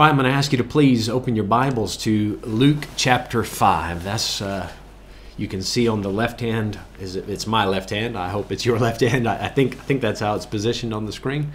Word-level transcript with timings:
All 0.00 0.06
right, 0.06 0.12
I'm 0.12 0.16
going 0.16 0.30
to 0.30 0.34
ask 0.34 0.50
you 0.50 0.56
to 0.56 0.64
please 0.64 1.10
open 1.10 1.36
your 1.36 1.44
Bibles 1.44 1.94
to 1.98 2.40
Luke 2.42 2.86
chapter 2.96 3.44
5. 3.44 4.02
That's, 4.02 4.40
uh, 4.40 4.72
you 5.36 5.46
can 5.46 5.60
see 5.60 5.88
on 5.88 6.00
the 6.00 6.08
left 6.08 6.40
hand, 6.40 6.78
is 6.98 7.16
it, 7.16 7.28
it's 7.28 7.46
my 7.46 7.66
left 7.66 7.90
hand. 7.90 8.16
I 8.16 8.30
hope 8.30 8.50
it's 8.50 8.64
your 8.64 8.78
left 8.88 9.02
hand. 9.02 9.28
I, 9.28 9.44
I 9.44 9.48
think, 9.48 9.74
I 9.74 9.82
think 9.82 10.00
that's 10.00 10.20
how 10.20 10.34
it's 10.36 10.46
positioned 10.46 10.94
on 10.94 11.04
the 11.04 11.12
screen. 11.12 11.52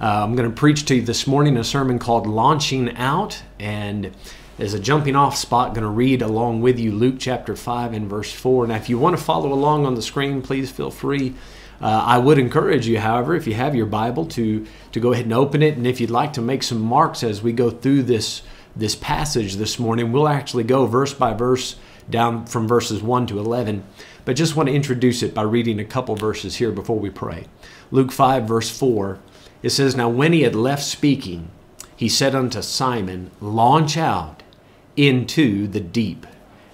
Uh, 0.00 0.24
I'm 0.24 0.34
going 0.34 0.48
to 0.48 0.56
preach 0.56 0.86
to 0.86 0.94
you 0.94 1.02
this 1.02 1.26
morning 1.26 1.58
a 1.58 1.64
sermon 1.64 1.98
called 1.98 2.26
Launching 2.26 2.96
Out. 2.96 3.42
And 3.60 4.12
as 4.58 4.72
a 4.72 4.80
jumping 4.80 5.14
off 5.14 5.36
spot, 5.36 5.74
going 5.74 5.82
to 5.82 5.90
read 5.90 6.22
along 6.22 6.62
with 6.62 6.78
you 6.78 6.92
Luke 6.92 7.16
chapter 7.18 7.54
5 7.54 7.92
and 7.92 8.08
verse 8.08 8.32
4. 8.32 8.68
Now, 8.68 8.76
if 8.76 8.88
you 8.88 8.98
want 8.98 9.18
to 9.18 9.22
follow 9.22 9.52
along 9.52 9.84
on 9.84 9.96
the 9.96 10.02
screen, 10.02 10.40
please 10.40 10.70
feel 10.70 10.90
free. 10.90 11.34
Uh, 11.82 12.04
I 12.06 12.18
would 12.18 12.38
encourage 12.38 12.86
you, 12.86 13.00
however, 13.00 13.34
if 13.34 13.46
you 13.46 13.54
have 13.54 13.74
your 13.74 13.86
Bible, 13.86 14.24
to 14.26 14.66
to 14.92 15.00
go 15.00 15.12
ahead 15.12 15.24
and 15.24 15.34
open 15.34 15.62
it, 15.62 15.76
and 15.76 15.86
if 15.86 16.00
you'd 16.00 16.10
like 16.10 16.32
to 16.34 16.40
make 16.40 16.62
some 16.62 16.80
marks 16.80 17.22
as 17.22 17.42
we 17.42 17.52
go 17.52 17.70
through 17.70 18.04
this 18.04 18.42
this 18.76 18.94
passage 18.94 19.56
this 19.56 19.78
morning, 19.78 20.12
we'll 20.12 20.28
actually 20.28 20.64
go 20.64 20.86
verse 20.86 21.12
by 21.12 21.34
verse 21.34 21.76
down 22.08 22.46
from 22.46 22.66
verses 22.66 23.02
1 23.02 23.26
to 23.26 23.38
11. 23.38 23.84
But 24.24 24.36
just 24.36 24.56
want 24.56 24.68
to 24.68 24.74
introduce 24.74 25.22
it 25.22 25.34
by 25.34 25.42
reading 25.42 25.80
a 25.80 25.84
couple 25.84 26.16
verses 26.16 26.56
here 26.56 26.70
before 26.70 26.98
we 26.98 27.10
pray. 27.10 27.46
Luke 27.90 28.12
5, 28.12 28.44
verse 28.44 28.70
4, 28.76 29.18
it 29.62 29.70
says, 29.70 29.96
Now 29.96 30.08
when 30.08 30.32
he 30.32 30.42
had 30.42 30.54
left 30.54 30.82
speaking, 30.84 31.50
he 31.96 32.08
said 32.08 32.34
unto 32.34 32.62
Simon, 32.62 33.30
Launch 33.40 33.96
out 33.96 34.42
into 34.96 35.66
the 35.66 35.80
deep 35.80 36.26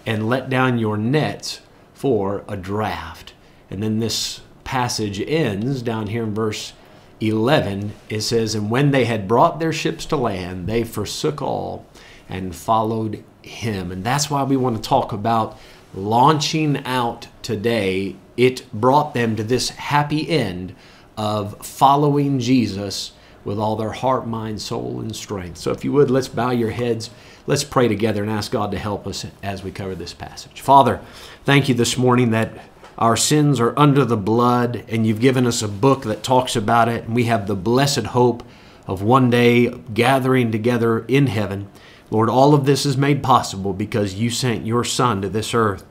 and 0.06 0.28
let 0.28 0.48
down 0.48 0.78
your 0.78 0.96
nets 0.96 1.60
for 1.94 2.44
a 2.48 2.56
draft. 2.56 3.34
And 3.70 3.82
then 3.82 3.98
this 3.98 4.40
passage 4.68 5.18
ends 5.18 5.80
down 5.80 6.08
here 6.08 6.24
in 6.24 6.34
verse 6.34 6.74
11. 7.22 7.90
It 8.10 8.20
says, 8.20 8.54
And 8.54 8.70
when 8.70 8.90
they 8.90 9.06
had 9.06 9.26
brought 9.26 9.60
their 9.60 9.72
ships 9.72 10.04
to 10.06 10.16
land, 10.16 10.66
they 10.66 10.84
forsook 10.84 11.40
all 11.40 11.86
and 12.28 12.54
followed 12.54 13.24
him. 13.40 13.90
And 13.90 14.04
that's 14.04 14.28
why 14.28 14.42
we 14.42 14.58
want 14.58 14.76
to 14.76 14.86
talk 14.86 15.10
about 15.10 15.58
launching 15.94 16.84
out 16.84 17.28
today. 17.40 18.16
It 18.36 18.70
brought 18.70 19.14
them 19.14 19.36
to 19.36 19.42
this 19.42 19.70
happy 19.70 20.28
end 20.28 20.74
of 21.16 21.64
following 21.64 22.38
Jesus 22.38 23.12
with 23.46 23.58
all 23.58 23.74
their 23.74 23.92
heart, 23.92 24.26
mind, 24.26 24.60
soul, 24.60 25.00
and 25.00 25.16
strength. 25.16 25.56
So 25.56 25.70
if 25.70 25.82
you 25.82 25.92
would, 25.92 26.10
let's 26.10 26.28
bow 26.28 26.50
your 26.50 26.72
heads. 26.72 27.08
Let's 27.46 27.64
pray 27.64 27.88
together 27.88 28.20
and 28.22 28.30
ask 28.30 28.52
God 28.52 28.70
to 28.72 28.78
help 28.78 29.06
us 29.06 29.24
as 29.42 29.62
we 29.62 29.70
cover 29.70 29.94
this 29.94 30.12
passage. 30.12 30.60
Father, 30.60 31.00
thank 31.46 31.70
you 31.70 31.74
this 31.74 31.96
morning 31.96 32.32
that 32.32 32.52
our 32.98 33.16
sins 33.16 33.60
are 33.60 33.78
under 33.78 34.04
the 34.04 34.16
blood, 34.16 34.84
and 34.88 35.06
you've 35.06 35.20
given 35.20 35.46
us 35.46 35.62
a 35.62 35.68
book 35.68 36.02
that 36.02 36.24
talks 36.24 36.56
about 36.56 36.88
it, 36.88 37.04
and 37.04 37.14
we 37.14 37.24
have 37.24 37.46
the 37.46 37.54
blessed 37.54 38.06
hope 38.06 38.42
of 38.88 39.02
one 39.02 39.30
day 39.30 39.68
gathering 39.94 40.50
together 40.50 41.04
in 41.06 41.28
heaven. 41.28 41.68
Lord, 42.10 42.28
all 42.28 42.54
of 42.54 42.64
this 42.64 42.84
is 42.84 42.96
made 42.96 43.22
possible 43.22 43.72
because 43.72 44.14
you 44.14 44.30
sent 44.30 44.66
your 44.66 44.82
Son 44.82 45.22
to 45.22 45.28
this 45.28 45.54
earth, 45.54 45.84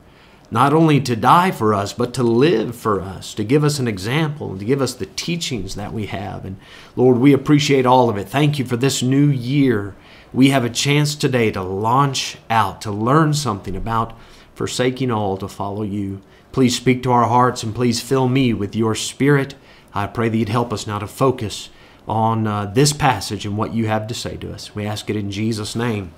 not 0.50 0.74
only 0.74 1.00
to 1.00 1.16
die 1.16 1.50
for 1.50 1.72
us, 1.72 1.94
but 1.94 2.12
to 2.14 2.22
live 2.22 2.76
for 2.76 3.00
us, 3.00 3.32
to 3.34 3.44
give 3.44 3.64
us 3.64 3.78
an 3.78 3.88
example, 3.88 4.58
to 4.58 4.64
give 4.64 4.82
us 4.82 4.92
the 4.92 5.06
teachings 5.06 5.76
that 5.76 5.94
we 5.94 6.06
have. 6.06 6.44
And 6.44 6.58
Lord, 6.94 7.18
we 7.18 7.32
appreciate 7.32 7.86
all 7.86 8.10
of 8.10 8.18
it. 8.18 8.28
Thank 8.28 8.58
you 8.58 8.66
for 8.66 8.76
this 8.76 9.02
new 9.02 9.28
year. 9.28 9.94
We 10.32 10.50
have 10.50 10.64
a 10.64 10.70
chance 10.70 11.14
today 11.14 11.50
to 11.52 11.62
launch 11.62 12.36
out, 12.50 12.82
to 12.82 12.90
learn 12.90 13.32
something 13.32 13.76
about 13.76 14.14
forsaking 14.58 15.08
all 15.08 15.36
to 15.36 15.46
follow 15.46 15.84
you. 15.84 16.20
Please 16.50 16.76
speak 16.76 17.00
to 17.04 17.12
our 17.12 17.28
hearts 17.28 17.62
and 17.62 17.72
please 17.72 18.00
fill 18.00 18.26
me 18.26 18.52
with 18.52 18.74
your 18.74 18.96
spirit. 18.96 19.54
I 19.94 20.08
pray 20.08 20.28
that 20.28 20.36
you'd 20.36 20.48
help 20.48 20.72
us 20.72 20.84
now 20.84 20.98
to 20.98 21.06
focus 21.06 21.70
on 22.08 22.48
uh, 22.48 22.66
this 22.66 22.92
passage 22.92 23.46
and 23.46 23.56
what 23.56 23.72
you 23.72 23.86
have 23.86 24.08
to 24.08 24.14
say 24.14 24.36
to 24.38 24.52
us. 24.52 24.74
We 24.74 24.84
ask 24.84 25.08
it 25.08 25.14
in 25.14 25.30
Jesus' 25.30 25.76
name. 25.76 26.12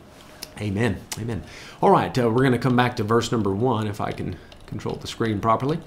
Amen. 0.59 1.01
Amen. 1.19 1.43
All 1.83 1.91
right, 1.91 2.17
uh, 2.19 2.31
we're 2.31 2.41
going 2.41 2.53
to 2.53 2.59
come 2.59 2.77
back 2.77 2.97
to 2.97 3.05
verse 3.05 3.31
number 3.31 3.53
one 3.53 3.87
if 3.87 4.01
I 4.01 4.13
can 4.13 4.37
control 4.67 4.97
the 4.97 5.07
screen 5.07 5.39
properly. 5.41 5.79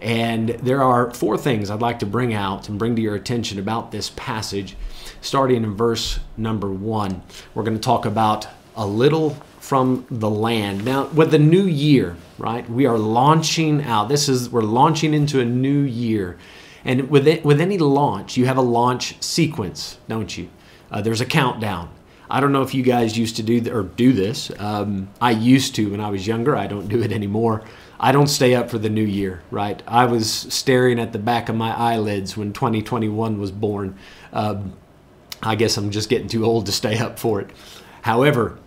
And 0.00 0.50
there 0.50 0.84
are 0.84 1.12
four 1.12 1.36
things 1.36 1.68
I'd 1.68 1.80
like 1.80 1.98
to 1.98 2.06
bring 2.06 2.32
out 2.32 2.68
and 2.68 2.78
bring 2.78 2.94
to 2.94 3.02
your 3.02 3.16
attention 3.16 3.58
about 3.58 3.90
this 3.90 4.10
passage, 4.10 4.76
starting 5.20 5.64
in 5.64 5.74
verse 5.74 6.20
number 6.36 6.70
one. 6.70 7.22
We're 7.54 7.64
going 7.64 7.76
to 7.76 7.82
talk 7.82 8.06
about 8.06 8.46
a 8.76 8.86
little 8.86 9.36
from 9.68 10.06
the 10.10 10.30
land. 10.30 10.82
Now, 10.82 11.08
with 11.08 11.30
the 11.30 11.38
new 11.38 11.64
year, 11.64 12.16
right? 12.38 12.68
We 12.70 12.86
are 12.86 12.96
launching 12.96 13.82
out. 13.82 14.08
This 14.08 14.26
is 14.26 14.48
we're 14.48 14.62
launching 14.62 15.12
into 15.12 15.40
a 15.40 15.44
new 15.44 15.82
year. 15.82 16.38
And 16.86 17.10
with 17.10 17.28
it, 17.28 17.44
with 17.44 17.60
any 17.60 17.76
launch, 17.76 18.38
you 18.38 18.46
have 18.46 18.56
a 18.56 18.62
launch 18.62 19.22
sequence, 19.22 19.98
don't 20.08 20.38
you? 20.38 20.48
Uh, 20.90 21.02
there's 21.02 21.20
a 21.20 21.26
countdown. 21.26 21.90
I 22.30 22.40
don't 22.40 22.50
know 22.50 22.62
if 22.62 22.72
you 22.72 22.82
guys 22.82 23.18
used 23.18 23.36
to 23.36 23.42
do 23.42 23.60
th- 23.60 23.70
or 23.70 23.82
do 23.82 24.14
this. 24.14 24.50
Um, 24.58 25.10
I 25.20 25.32
used 25.32 25.74
to 25.74 25.90
when 25.90 26.00
I 26.00 26.08
was 26.08 26.26
younger. 26.26 26.56
I 26.56 26.66
don't 26.66 26.88
do 26.88 27.02
it 27.02 27.12
anymore. 27.12 27.62
I 28.00 28.10
don't 28.10 28.28
stay 28.28 28.54
up 28.54 28.70
for 28.70 28.78
the 28.78 28.88
new 28.88 29.04
year, 29.04 29.42
right? 29.50 29.82
I 29.86 30.06
was 30.06 30.30
staring 30.32 30.98
at 30.98 31.12
the 31.12 31.18
back 31.18 31.50
of 31.50 31.56
my 31.56 31.76
eyelids 31.76 32.38
when 32.38 32.54
2021 32.54 33.38
was 33.38 33.50
born. 33.50 33.98
Um, 34.32 34.72
I 35.42 35.56
guess 35.56 35.76
I'm 35.76 35.90
just 35.90 36.08
getting 36.08 36.28
too 36.28 36.46
old 36.46 36.64
to 36.66 36.72
stay 36.72 36.96
up 36.96 37.18
for 37.18 37.42
it. 37.42 37.50
However, 38.00 38.58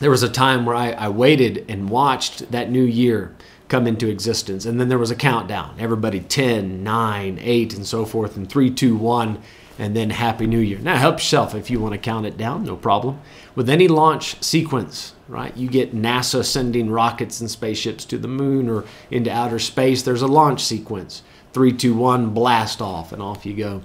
there 0.00 0.10
was 0.10 0.22
a 0.22 0.28
time 0.28 0.64
where 0.64 0.76
I, 0.76 0.90
I 0.92 1.08
waited 1.08 1.64
and 1.68 1.90
watched 1.90 2.50
that 2.52 2.70
new 2.70 2.84
year 2.84 3.34
come 3.68 3.86
into 3.86 4.08
existence. 4.08 4.64
And 4.64 4.80
then 4.80 4.88
there 4.88 4.98
was 4.98 5.10
a 5.10 5.16
countdown. 5.16 5.76
Everybody 5.78 6.20
10, 6.20 6.82
9, 6.82 7.38
8, 7.40 7.74
and 7.74 7.86
so 7.86 8.04
forth, 8.04 8.36
and 8.36 8.48
3, 8.48 8.70
2, 8.70 8.96
1, 8.96 9.42
and 9.78 9.94
then 9.94 10.10
Happy 10.10 10.46
New 10.46 10.58
Year. 10.58 10.78
Now, 10.78 10.96
help 10.96 11.16
yourself 11.16 11.54
if 11.54 11.70
you 11.70 11.78
want 11.78 11.92
to 11.92 11.98
count 11.98 12.26
it 12.26 12.36
down, 12.36 12.64
no 12.64 12.76
problem. 12.76 13.20
With 13.54 13.68
any 13.68 13.86
launch 13.86 14.42
sequence, 14.42 15.14
right, 15.28 15.56
you 15.56 15.68
get 15.68 15.94
NASA 15.94 16.44
sending 16.44 16.90
rockets 16.90 17.40
and 17.40 17.50
spaceships 17.50 18.04
to 18.06 18.18
the 18.18 18.28
moon 18.28 18.68
or 18.68 18.84
into 19.10 19.30
outer 19.30 19.58
space, 19.58 20.02
there's 20.02 20.22
a 20.22 20.26
launch 20.26 20.64
sequence. 20.64 21.22
3, 21.52 21.72
2, 21.72 21.94
1, 21.94 22.30
blast 22.30 22.80
off, 22.80 23.12
and 23.12 23.22
off 23.22 23.46
you 23.46 23.54
go. 23.54 23.82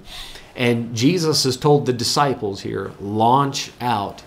And 0.56 0.94
Jesus 0.94 1.44
has 1.44 1.56
told 1.56 1.86
the 1.86 1.92
disciples 1.92 2.60
here 2.60 2.92
launch 3.00 3.70
out 3.80 4.22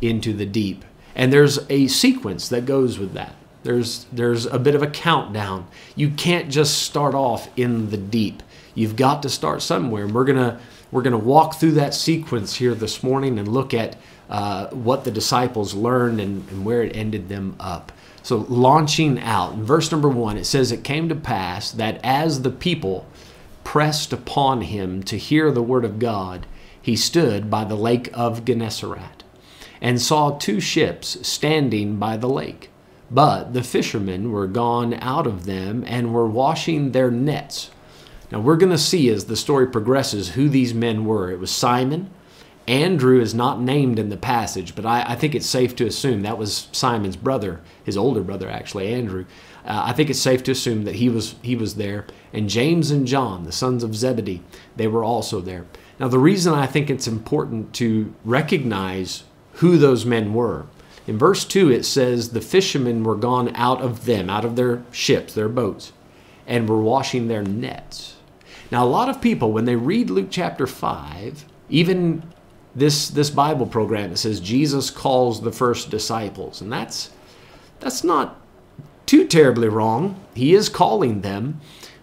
into 0.00 0.32
the 0.32 0.46
deep. 0.46 0.84
And 1.18 1.32
there's 1.32 1.58
a 1.68 1.88
sequence 1.88 2.48
that 2.48 2.64
goes 2.64 2.98
with 2.98 3.12
that. 3.14 3.34
There's 3.64 4.06
there's 4.12 4.46
a 4.46 4.58
bit 4.58 4.76
of 4.76 4.82
a 4.82 4.86
countdown. 4.86 5.66
You 5.96 6.10
can't 6.10 6.48
just 6.48 6.82
start 6.82 7.14
off 7.14 7.50
in 7.58 7.90
the 7.90 7.96
deep. 7.96 8.42
You've 8.74 8.94
got 8.94 9.22
to 9.24 9.28
start 9.28 9.60
somewhere. 9.60 10.04
And 10.04 10.14
we're 10.14 10.24
gonna 10.24 10.60
we're 10.92 11.02
gonna 11.02 11.18
walk 11.18 11.56
through 11.56 11.72
that 11.72 11.92
sequence 11.92 12.54
here 12.54 12.74
this 12.74 13.02
morning 13.02 13.38
and 13.38 13.48
look 13.48 13.74
at 13.74 13.96
uh, 14.30 14.68
what 14.68 15.04
the 15.04 15.10
disciples 15.10 15.74
learned 15.74 16.20
and, 16.20 16.48
and 16.50 16.64
where 16.64 16.82
it 16.82 16.96
ended 16.96 17.28
them 17.28 17.56
up. 17.58 17.90
So 18.22 18.46
launching 18.48 19.18
out. 19.18 19.54
In 19.54 19.64
verse 19.64 19.90
number 19.90 20.08
one, 20.08 20.36
it 20.36 20.44
says, 20.44 20.70
It 20.70 20.84
came 20.84 21.08
to 21.08 21.14
pass 21.14 21.72
that 21.72 21.98
as 22.04 22.42
the 22.42 22.50
people 22.50 23.06
pressed 23.64 24.12
upon 24.12 24.62
him 24.62 25.02
to 25.04 25.18
hear 25.18 25.50
the 25.50 25.62
word 25.62 25.84
of 25.84 25.98
God, 25.98 26.46
he 26.80 26.94
stood 26.94 27.50
by 27.50 27.64
the 27.64 27.74
lake 27.74 28.08
of 28.12 28.44
Gennesaret 28.44 29.24
and 29.80 30.00
saw 30.00 30.30
two 30.30 30.60
ships 30.60 31.26
standing 31.26 31.96
by 31.96 32.16
the 32.16 32.28
lake. 32.28 32.70
But 33.10 33.54
the 33.54 33.62
fishermen 33.62 34.32
were 34.32 34.46
gone 34.46 34.94
out 34.94 35.26
of 35.26 35.46
them 35.46 35.84
and 35.86 36.12
were 36.12 36.28
washing 36.28 36.92
their 36.92 37.10
nets. 37.10 37.70
Now 38.30 38.40
we're 38.40 38.56
going 38.56 38.72
to 38.72 38.78
see 38.78 39.08
as 39.08 39.24
the 39.24 39.36
story 39.36 39.66
progresses 39.66 40.30
who 40.30 40.48
these 40.48 40.74
men 40.74 41.04
were. 41.04 41.30
It 41.30 41.38
was 41.38 41.50
Simon. 41.50 42.10
Andrew 42.66 43.18
is 43.18 43.34
not 43.34 43.62
named 43.62 43.98
in 43.98 44.10
the 44.10 44.18
passage, 44.18 44.74
but 44.74 44.84
I, 44.84 45.02
I 45.12 45.14
think 45.14 45.34
it's 45.34 45.46
safe 45.46 45.74
to 45.76 45.86
assume 45.86 46.20
that 46.20 46.36
was 46.36 46.68
Simon's 46.70 47.16
brother, 47.16 47.62
his 47.82 47.96
older 47.96 48.20
brother 48.20 48.50
actually, 48.50 48.92
Andrew. 48.92 49.24
Uh, 49.64 49.84
I 49.86 49.94
think 49.94 50.10
it's 50.10 50.18
safe 50.18 50.42
to 50.44 50.52
assume 50.52 50.84
that 50.84 50.96
he 50.96 51.08
was 51.08 51.36
he 51.40 51.56
was 51.56 51.76
there. 51.76 52.06
And 52.30 52.50
James 52.50 52.90
and 52.90 53.06
John, 53.06 53.44
the 53.44 53.52
sons 53.52 53.82
of 53.82 53.96
Zebedee, 53.96 54.42
they 54.76 54.86
were 54.86 55.02
also 55.02 55.40
there. 55.40 55.64
Now 55.98 56.08
the 56.08 56.18
reason 56.18 56.52
I 56.52 56.66
think 56.66 56.90
it's 56.90 57.08
important 57.08 57.72
to 57.76 58.14
recognize 58.22 59.24
who 59.58 59.76
those 59.76 60.04
men 60.04 60.34
were. 60.34 60.66
In 61.06 61.18
verse 61.18 61.44
2, 61.44 61.70
it 61.70 61.84
says, 61.84 62.30
The 62.30 62.40
fishermen 62.40 63.02
were 63.02 63.16
gone 63.16 63.54
out 63.54 63.80
of 63.80 64.04
them, 64.04 64.28
out 64.28 64.44
of 64.44 64.56
their 64.56 64.82
ships, 64.92 65.34
their 65.34 65.48
boats, 65.48 65.92
and 66.46 66.68
were 66.68 66.80
washing 66.80 67.28
their 67.28 67.42
nets. 67.42 68.16
Now, 68.70 68.84
a 68.84 68.86
lot 68.86 69.08
of 69.08 69.20
people, 69.20 69.52
when 69.52 69.64
they 69.64 69.76
read 69.76 70.10
Luke 70.10 70.28
chapter 70.30 70.66
5, 70.66 71.44
even 71.70 72.22
this, 72.74 73.08
this 73.08 73.30
Bible 73.30 73.66
program, 73.66 74.12
it 74.12 74.18
says 74.18 74.40
Jesus 74.40 74.90
calls 74.90 75.40
the 75.40 75.52
first 75.52 75.90
disciples. 75.90 76.60
And 76.60 76.70
that's, 76.70 77.10
that's 77.80 78.04
not 78.04 78.40
too 79.06 79.26
terribly 79.26 79.68
wrong. 79.68 80.20
He 80.34 80.54
is 80.54 80.68
calling 80.68 81.22
them, 81.22 81.60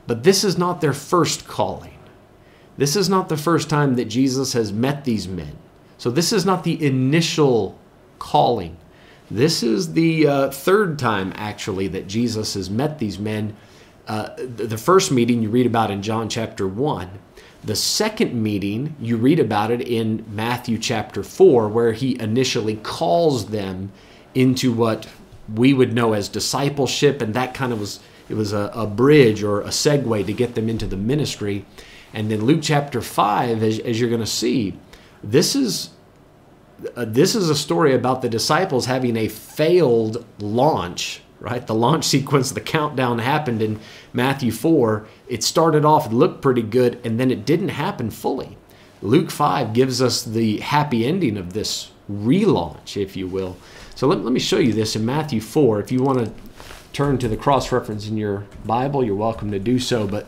but 0.08 0.24
this 0.24 0.44
is 0.44 0.58
not 0.58 0.82
their 0.82 0.94
first 0.94 1.48
calling. 1.48 1.98
This 2.78 2.96
is 2.96 3.08
not 3.08 3.30
the 3.30 3.38
first 3.38 3.70
time 3.70 3.96
that 3.96 4.06
Jesus 4.06 4.54
has 4.54 4.74
met 4.74 5.06
these 5.06 5.28
men. 5.28 5.56
So 5.98 6.10
this 6.12 6.32
is 6.34 6.46
not 6.46 6.64
the 6.64 6.86
initial 6.86 7.78
calling. 8.20 8.78
This 9.30 9.64
is 9.64 9.94
the 9.94 10.28
uh, 10.28 10.52
third 10.52 11.00
time, 11.00 11.34
actually, 11.36 11.88
that 11.90 12.08
Jesus 12.08 12.54
has 12.54 12.70
met 12.70 13.00
these 13.00 13.18
men. 13.18 13.56
Uh, 14.08 14.30
the 14.38 14.78
first 14.78 15.12
meeting 15.12 15.42
you 15.42 15.50
read 15.50 15.66
about 15.66 15.90
in 15.90 16.02
John 16.02 16.30
chapter 16.30 16.68
1. 16.68 17.10
The 17.64 17.76
second 17.76 18.42
meeting, 18.42 18.96
you 19.00 19.18
read 19.18 19.40
about 19.40 19.72
it 19.72 19.82
in 19.82 20.24
Matthew 20.30 20.78
chapter 20.78 21.24
4, 21.24 21.68
where 21.68 21.94
he 21.94 22.20
initially 22.20 22.76
calls 22.76 23.48
them 23.48 23.92
into 24.36 24.72
what 24.72 25.08
we 25.54 25.74
would 25.74 25.94
know 25.94 26.14
as 26.14 26.30
discipleship, 26.30 27.22
and 27.22 27.34
that 27.34 27.56
kind 27.56 27.74
of 27.74 27.80
was 27.80 28.00
it 28.28 28.36
was 28.36 28.54
a, 28.54 28.72
a 28.74 28.88
bridge 28.88 29.44
or 29.44 29.62
a 29.62 29.68
segue 29.68 30.26
to 30.26 30.34
get 30.34 30.56
them 30.56 30.68
into 30.70 30.88
the 30.88 30.98
ministry. 30.98 31.66
And 32.14 32.32
then 32.32 32.46
Luke 32.46 32.62
chapter 32.64 33.02
5, 33.02 33.62
as, 33.62 33.80
as 33.80 34.00
you're 34.00 34.10
going 34.10 34.22
to 34.22 34.28
see, 34.28 34.74
this 35.24 35.56
is 35.56 35.90
uh, 36.96 37.06
this 37.06 37.36
is 37.36 37.50
a 37.50 37.56
story 37.56 37.94
about 37.94 38.22
the 38.22 38.30
disciples 38.30 38.86
having 38.86 39.16
a 39.16 39.28
failed 39.28 40.26
launch 40.40 41.22
right? 41.40 41.68
The 41.68 41.76
launch 41.76 42.06
sequence 42.16 42.52
the 42.52 42.62
countdown 42.62 43.20
happened 43.20 43.62
in 43.62 43.80
matthew 44.14 44.52
4 44.52 45.08
it 45.28 45.44
started 45.44 45.86
off 45.86 46.08
it 46.08 46.14
looked 46.14 46.42
pretty 46.42 46.62
good 46.62 47.00
and 47.06 47.20
then 47.20 47.32
it 47.32 47.46
didn't 47.46 47.70
happen 47.70 48.10
fully. 48.10 48.58
Luke 49.02 49.30
5 49.30 49.74
gives 49.74 50.02
us 50.02 50.24
the 50.24 50.60
happy 50.62 51.06
ending 51.06 51.38
of 51.38 51.54
this 51.54 51.92
relaunch 52.12 53.02
if 53.02 53.16
you 53.16 53.28
will. 53.28 53.58
So 53.96 54.08
let, 54.08 54.24
let 54.24 54.34
me 54.34 54.40
show 54.40 54.58
you 54.58 54.74
this 54.74 54.96
in 54.96 55.06
matthew 55.06 55.42
4 55.42 55.80
if 55.80 55.92
you 55.92 56.02
want 56.02 56.20
to 56.20 56.34
turn 56.94 57.18
to 57.18 57.28
the 57.28 57.38
cross 57.38 57.72
reference 57.72 58.08
in 58.08 58.16
your 58.16 58.46
bible 58.64 59.04
you're 59.04 59.16
welcome 59.16 59.52
to 59.52 59.60
do 59.60 59.78
so 59.80 60.08
but 60.08 60.28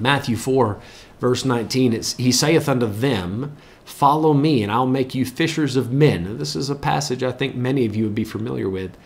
matthew 0.00 0.36
4 0.36 0.80
verse 1.20 1.44
19 1.44 1.92
it's, 1.92 2.14
he 2.16 2.32
saith 2.32 2.68
unto 2.68 2.86
them 2.86 3.56
Follow 3.88 4.34
me, 4.34 4.62
and 4.62 4.70
I'll 4.70 4.86
make 4.86 5.14
you 5.14 5.24
fishers 5.24 5.74
of 5.74 5.90
men. 5.90 6.36
This 6.36 6.54
is 6.54 6.68
a 6.68 6.74
passage 6.74 7.22
I 7.22 7.32
think 7.32 7.56
many 7.56 7.86
of 7.86 7.96
you 7.96 8.04
would 8.04 8.14
be 8.14 8.22
familiar 8.22 8.68
with. 8.68 8.96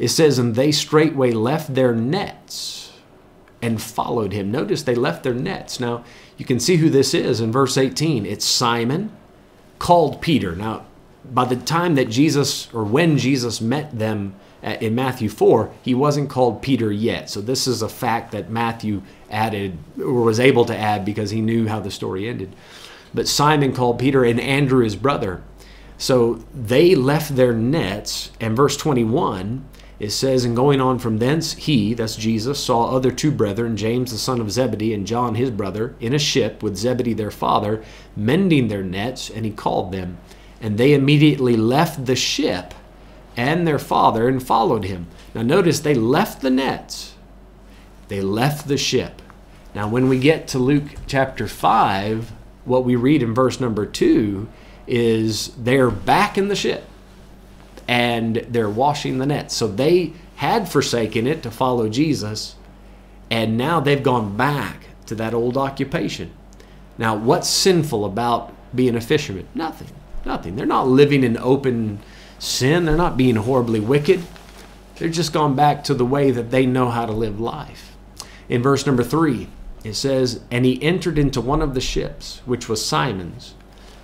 It 0.00 0.08
says, 0.08 0.36
And 0.36 0.56
they 0.56 0.72
straightway 0.72 1.30
left 1.30 1.74
their 1.74 1.94
nets 1.94 2.92
and 3.62 3.80
followed 3.80 4.32
him. 4.32 4.50
Notice 4.50 4.82
they 4.82 4.96
left 4.96 5.22
their 5.22 5.32
nets. 5.32 5.78
Now, 5.78 6.04
you 6.36 6.44
can 6.44 6.58
see 6.58 6.76
who 6.76 6.90
this 6.90 7.14
is 7.14 7.40
in 7.40 7.52
verse 7.52 7.78
18. 7.78 8.26
It's 8.26 8.44
Simon, 8.44 9.12
called 9.78 10.20
Peter. 10.20 10.56
Now, 10.56 10.86
by 11.24 11.44
the 11.44 11.56
time 11.56 11.94
that 11.94 12.10
Jesus, 12.10 12.68
or 12.74 12.82
when 12.82 13.18
Jesus 13.18 13.60
met 13.60 13.96
them 13.96 14.34
in 14.62 14.94
Matthew 14.94 15.28
4, 15.28 15.72
he 15.82 15.94
wasn't 15.94 16.30
called 16.30 16.62
Peter 16.62 16.92
yet. 16.92 17.28
So, 17.28 17.40
this 17.40 17.66
is 17.66 17.82
a 17.82 17.88
fact 17.88 18.32
that 18.32 18.50
Matthew 18.50 19.02
added, 19.30 19.78
or 19.98 20.22
was 20.22 20.38
able 20.38 20.64
to 20.66 20.76
add 20.76 21.04
because 21.04 21.30
he 21.30 21.40
knew 21.40 21.66
how 21.68 21.80
the 21.80 21.90
story 21.90 22.28
ended 22.28 22.54
but 23.14 23.28
Simon 23.28 23.72
called 23.72 23.98
Peter 23.98 24.24
and 24.24 24.40
Andrew 24.40 24.82
his 24.82 24.96
brother. 24.96 25.42
So 25.98 26.44
they 26.54 26.94
left 26.94 27.36
their 27.36 27.52
nets, 27.52 28.32
and 28.40 28.56
verse 28.56 28.76
21 28.76 29.66
it 30.00 30.10
says, 30.10 30.44
And 30.44 30.56
going 30.56 30.80
on 30.80 30.98
from 30.98 31.18
thence, 31.18 31.52
he, 31.52 31.94
that's 31.94 32.16
Jesus, 32.16 32.58
saw 32.58 32.90
other 32.90 33.12
two 33.12 33.30
brethren, 33.30 33.76
James 33.76 34.10
the 34.10 34.18
son 34.18 34.40
of 34.40 34.50
Zebedee 34.50 34.92
and 34.94 35.06
John 35.06 35.36
his 35.36 35.50
brother, 35.50 35.94
in 36.00 36.12
a 36.12 36.18
ship 36.18 36.60
with 36.60 36.76
Zebedee 36.76 37.12
their 37.12 37.30
father, 37.30 37.84
mending 38.16 38.66
their 38.66 38.82
nets, 38.82 39.30
and 39.30 39.44
he 39.44 39.52
called 39.52 39.92
them. 39.92 40.18
And 40.60 40.76
they 40.76 40.92
immediately 40.94 41.56
left 41.56 42.06
the 42.06 42.16
ship 42.16 42.74
and 43.36 43.66
their 43.66 43.78
father 43.78 44.28
and 44.28 44.42
followed 44.42 44.84
him. 44.84 45.06
Now 45.34 45.42
notice 45.42 45.80
they 45.80 45.94
left 45.94 46.40
the 46.40 46.50
nets, 46.50 47.14
they 48.08 48.20
left 48.20 48.68
the 48.68 48.76
ship. 48.76 49.22
Now, 49.74 49.88
when 49.88 50.08
we 50.08 50.18
get 50.18 50.48
to 50.48 50.58
Luke 50.58 50.84
chapter 51.06 51.48
5, 51.48 52.30
what 52.64 52.84
we 52.84 52.94
read 52.94 53.22
in 53.22 53.34
verse 53.34 53.58
number 53.58 53.86
two 53.86 54.48
is 54.86 55.48
they're 55.56 55.90
back 55.90 56.36
in 56.36 56.48
the 56.48 56.56
ship 56.56 56.84
and 57.88 58.36
they're 58.48 58.68
washing 58.68 59.18
the 59.18 59.26
nets. 59.26 59.54
So 59.56 59.66
they 59.66 60.12
had 60.36 60.68
forsaken 60.68 61.26
it 61.26 61.42
to 61.42 61.50
follow 61.50 61.88
Jesus, 61.88 62.56
and 63.30 63.56
now 63.56 63.80
they've 63.80 64.02
gone 64.02 64.36
back 64.36 64.86
to 65.06 65.14
that 65.14 65.34
old 65.34 65.56
occupation. 65.56 66.32
Now, 66.98 67.16
what's 67.16 67.48
sinful 67.48 68.04
about 68.04 68.52
being 68.74 68.94
a 68.94 69.00
fisherman? 69.00 69.48
Nothing. 69.54 69.88
Nothing. 70.24 70.56
They're 70.56 70.66
not 70.66 70.88
living 70.88 71.24
in 71.24 71.36
open 71.38 72.00
sin, 72.42 72.84
they're 72.84 72.96
not 72.96 73.16
being 73.16 73.36
horribly 73.36 73.78
wicked. 73.80 74.22
They're 74.96 75.08
just 75.08 75.32
gone 75.32 75.54
back 75.54 75.84
to 75.84 75.94
the 75.94 76.04
way 76.04 76.30
that 76.32 76.50
they 76.50 76.66
know 76.66 76.90
how 76.90 77.06
to 77.06 77.12
live 77.12 77.40
life. 77.40 77.96
In 78.48 78.62
verse 78.62 78.84
number 78.84 79.04
three, 79.04 79.48
it 79.84 79.94
says, 79.94 80.40
And 80.50 80.64
he 80.64 80.82
entered 80.82 81.18
into 81.18 81.40
one 81.40 81.62
of 81.62 81.74
the 81.74 81.80
ships, 81.80 82.42
which 82.44 82.68
was 82.68 82.84
Simon's, 82.84 83.54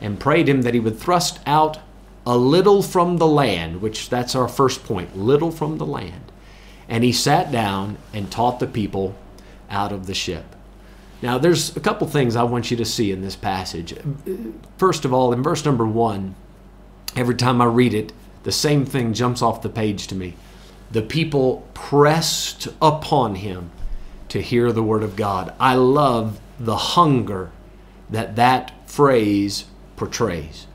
and 0.01 0.21
prayed 0.21 0.49
him 0.49 0.63
that 0.63 0.75
he 0.75 0.81
would 0.81 0.99
thrust 0.99 1.41
out 1.47 1.81
a 2.25 2.37
little 2.37 2.83
from 2.83 3.17
the 3.17 3.27
land, 3.27 3.83
which 3.83 4.09
that's 4.09 4.35
our 4.35 4.49
first 4.49 4.85
point, 4.85 5.17
little 5.17 5.51
from 5.51 5.79
the 5.79 5.87
land. 5.87 6.31
And 6.89 7.03
he 7.03 7.13
sat 7.13 7.51
down 7.51 7.99
and 8.13 8.31
taught 8.31 8.61
the 8.61 8.67
people 8.67 9.17
out 9.69 9.93
of 9.93 10.07
the 10.07 10.15
ship. 10.15 10.45
Now, 11.21 11.39
there's 11.39 11.77
a 11.77 11.81
couple 11.81 12.07
things 12.07 12.37
I 12.37 12.45
want 12.45 12.71
you 12.71 12.77
to 12.77 12.85
see 12.85 13.11
in 13.11 13.23
this 13.23 13.35
passage. 13.35 13.95
First 14.77 15.05
of 15.05 15.13
all, 15.13 15.33
in 15.33 15.43
verse 15.43 15.65
number 15.65 15.87
one, 15.87 16.37
every 17.17 17.35
time 17.35 17.61
I 17.61 17.65
read 17.65 17.93
it, 17.93 18.13
the 18.43 18.53
same 18.53 18.85
thing 18.85 19.13
jumps 19.15 19.43
off 19.43 19.63
the 19.63 19.69
page 19.69 20.07
to 20.09 20.15
me. 20.15 20.35
The 20.91 21.03
people 21.03 21.69
pressed 21.75 22.69
upon 22.81 23.37
him 23.37 23.71
to 24.29 24.41
hear 24.41 24.73
the 24.73 24.83
word 24.83 25.03
of 25.03 25.17
God. 25.17 25.55
I 25.59 25.75
love 25.75 26.41
the 26.59 26.77
hunger 26.77 27.51
that 28.11 28.37
that 28.37 28.73
phrase 28.89 29.67
portrays. 29.97 30.67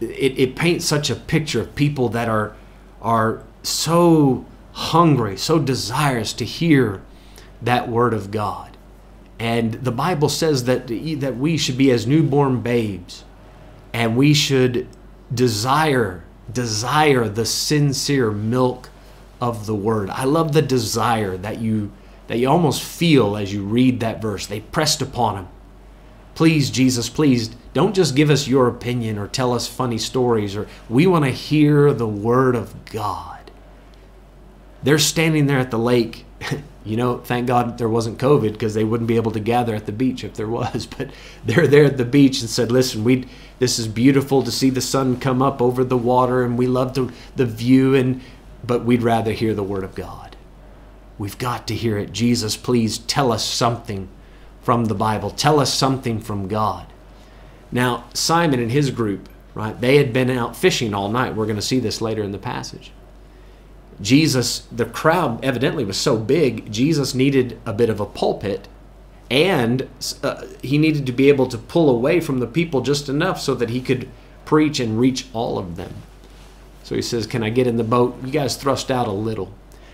It, 0.00 0.38
it 0.38 0.56
paints 0.56 0.84
such 0.84 1.10
a 1.10 1.14
picture 1.14 1.60
of 1.60 1.74
people 1.74 2.08
that 2.10 2.28
are, 2.28 2.54
are 3.00 3.42
so 3.62 4.44
hungry, 4.72 5.36
so 5.36 5.58
desirous 5.58 6.32
to 6.34 6.44
hear 6.44 7.02
that 7.62 7.88
word 7.88 8.14
of 8.14 8.30
God. 8.30 8.76
And 9.38 9.74
the 9.74 9.92
Bible 9.92 10.28
says 10.28 10.64
that, 10.64 10.86
that 10.86 11.36
we 11.36 11.56
should 11.56 11.76
be 11.76 11.90
as 11.90 12.06
newborn 12.06 12.60
babes 12.60 13.24
and 13.92 14.16
we 14.16 14.34
should 14.34 14.86
desire 15.32 16.22
desire 16.52 17.28
the 17.28 17.46
sincere 17.46 18.30
milk 18.30 18.90
of 19.40 19.66
the 19.66 19.74
word. 19.74 20.10
I 20.10 20.24
love 20.24 20.52
the 20.52 20.62
desire 20.62 21.36
that 21.36 21.58
you 21.58 21.92
that 22.28 22.38
you 22.38 22.48
almost 22.48 22.82
feel 22.82 23.36
as 23.36 23.52
you 23.52 23.62
read 23.62 24.00
that 24.00 24.20
verse. 24.20 24.46
They 24.46 24.60
pressed 24.60 25.00
upon 25.00 25.36
him. 25.36 25.48
Please, 26.34 26.70
Jesus, 26.70 27.08
please 27.08 27.50
don't 27.72 27.94
just 27.94 28.16
give 28.16 28.30
us 28.30 28.48
your 28.48 28.66
opinion 28.66 29.16
or 29.16 29.28
tell 29.28 29.52
us 29.52 29.68
funny 29.68 29.98
stories 29.98 30.56
or 30.56 30.66
we 30.88 31.06
want 31.06 31.24
to 31.24 31.30
hear 31.30 31.92
the 31.92 32.08
word 32.08 32.56
of 32.56 32.84
God. 32.86 33.50
They're 34.82 34.98
standing 34.98 35.46
there 35.46 35.58
at 35.58 35.70
the 35.70 35.78
lake. 35.78 36.24
You 36.86 36.96
know, 36.96 37.18
thank 37.18 37.48
God 37.48 37.78
there 37.78 37.88
wasn't 37.88 38.20
COVID 38.20 38.52
because 38.52 38.74
they 38.74 38.84
wouldn't 38.84 39.08
be 39.08 39.16
able 39.16 39.32
to 39.32 39.40
gather 39.40 39.74
at 39.74 39.86
the 39.86 39.92
beach 39.92 40.22
if 40.22 40.34
there 40.34 40.46
was. 40.46 40.86
But 40.96 41.10
they're 41.44 41.66
there 41.66 41.84
at 41.84 41.96
the 41.96 42.04
beach 42.04 42.40
and 42.42 42.48
said, 42.48 42.70
"Listen, 42.70 43.02
we 43.02 43.26
this 43.58 43.78
is 43.78 43.88
beautiful 43.88 44.42
to 44.42 44.52
see 44.52 44.70
the 44.70 44.80
sun 44.80 45.18
come 45.18 45.42
up 45.42 45.62
over 45.62 45.84
the 45.84 45.96
water, 45.96 46.42
and 46.44 46.58
we 46.58 46.66
love 46.66 46.94
the 46.94 47.12
the 47.36 47.46
view, 47.46 47.94
and 47.94 48.20
but 48.64 48.84
we'd 48.84 49.02
rather 49.02 49.32
hear 49.32 49.54
the 49.54 49.62
word 49.62 49.84
of 49.84 49.94
God." 49.94 50.36
We've 51.18 51.38
got 51.38 51.66
to 51.68 51.74
hear 51.74 51.96
it. 51.96 52.12
Jesus, 52.12 52.56
please 52.56 52.98
tell 52.98 53.32
us 53.32 53.44
something 53.44 54.08
from 54.62 54.86
the 54.86 54.94
Bible. 54.94 55.30
Tell 55.30 55.60
us 55.60 55.72
something 55.72 56.20
from 56.20 56.48
God. 56.48 56.86
Now, 57.72 58.04
Simon 58.12 58.60
and 58.60 58.70
his 58.70 58.90
group, 58.90 59.28
right, 59.54 59.80
they 59.80 59.96
had 59.96 60.12
been 60.12 60.30
out 60.30 60.56
fishing 60.56 60.92
all 60.92 61.08
night. 61.08 61.34
We're 61.34 61.46
going 61.46 61.56
to 61.56 61.62
see 61.62 61.78
this 61.78 62.00
later 62.00 62.22
in 62.22 62.32
the 62.32 62.38
passage. 62.38 62.92
Jesus, 64.00 64.66
the 64.70 64.84
crowd 64.84 65.42
evidently 65.42 65.84
was 65.84 65.96
so 65.96 66.18
big, 66.18 66.70
Jesus 66.70 67.14
needed 67.14 67.58
a 67.64 67.72
bit 67.72 67.88
of 67.88 67.98
a 67.98 68.06
pulpit 68.06 68.68
and 69.30 69.88
uh, 70.22 70.46
he 70.62 70.78
needed 70.78 71.06
to 71.06 71.12
be 71.12 71.28
able 71.28 71.46
to 71.48 71.58
pull 71.58 71.90
away 71.90 72.20
from 72.20 72.38
the 72.38 72.46
people 72.46 72.80
just 72.80 73.08
enough 73.08 73.40
so 73.40 73.54
that 73.54 73.70
he 73.70 73.80
could 73.80 74.08
preach 74.44 74.78
and 74.78 74.98
reach 74.98 75.26
all 75.32 75.58
of 75.58 75.76
them. 75.76 75.94
So 76.82 76.94
he 76.94 77.02
says, 77.02 77.26
Can 77.26 77.42
I 77.42 77.50
get 77.50 77.66
in 77.66 77.76
the 77.76 77.84
boat? 77.84 78.16
You 78.24 78.30
guys 78.30 78.56
thrust 78.56 78.90
out 78.90 79.08
a 79.08 79.12
little. 79.12 79.52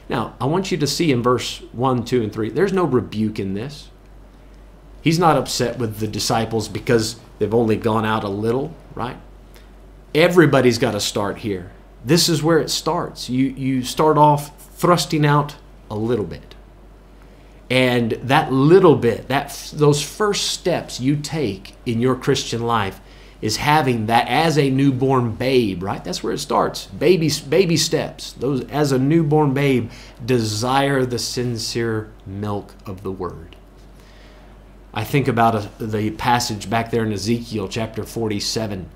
Now, 0.09 0.35
I 0.41 0.45
want 0.45 0.71
you 0.71 0.77
to 0.79 0.87
see 0.87 1.11
in 1.11 1.23
verse 1.23 1.63
1, 1.73 2.05
2, 2.05 2.23
and 2.23 2.33
3, 2.33 2.51
there's 2.51 2.73
no 2.73 2.85
rebuke 2.85 3.39
in 3.39 3.55
this. 3.55 3.89
He's 5.01 5.19
not 5.19 5.37
upset 5.37 5.79
with 5.79 5.99
the 5.99 6.07
disciples 6.07 6.69
because 6.69 7.19
they've 7.39 7.55
only 7.55 7.77
gone 7.77 8.05
out 8.05 8.25
a 8.25 8.29
little, 8.29 8.75
right? 8.95 9.17
Everybody's 10.15 10.79
got 10.79 10.93
to 10.93 11.01
start 11.01 11.39
here. 11.39 11.73
This 12.05 12.29
is 12.29 12.43
where 12.43 12.59
it 12.59 12.69
starts. 12.71 13.31
You, 13.31 13.47
you 13.47 13.83
start 13.83 14.19
off 14.19 14.57
thrusting 14.75 15.25
out 15.25 15.57
a 15.91 15.97
little 15.97 16.25
bit. 16.27 16.55
And 17.73 18.13
that 18.25 18.53
little 18.53 18.97
bit, 18.97 19.29
that 19.29 19.73
those 19.73 20.03
first 20.03 20.49
steps 20.49 21.01
you 21.01 21.17
take 21.17 21.75
in 21.87 22.03
your 22.03 22.15
Christian 22.15 22.67
life 22.67 23.01
is 23.41 23.57
having 23.57 24.05
that 24.07 24.29
as 24.29 24.59
a 24.59 24.69
newborn 24.69 25.33
babe, 25.33 25.83
right? 25.83 26.05
That's 26.05 26.23
where 26.23 26.35
it 26.35 26.39
starts. 26.39 26.85
Baby, 26.89 27.31
baby 27.49 27.79
steps. 27.79 28.35
Those 28.35 28.69
as 28.69 28.93
a 28.93 28.99
newborn 28.99 29.55
babe, 29.55 29.91
desire 30.23 31.07
the 31.07 31.19
sincere 31.19 32.13
milk 32.27 32.75
of 32.85 33.03
the 33.03 33.11
word. 33.11 33.57
I 34.93 35.05
think 35.05 35.27
about 35.27 35.55
a, 35.55 35.71
the 35.83 36.11
passage 36.11 36.69
back 36.69 36.91
there 36.91 37.07
in 37.07 37.11
Ezekiel 37.11 37.69
chapter 37.69 38.05
47. 38.05 38.91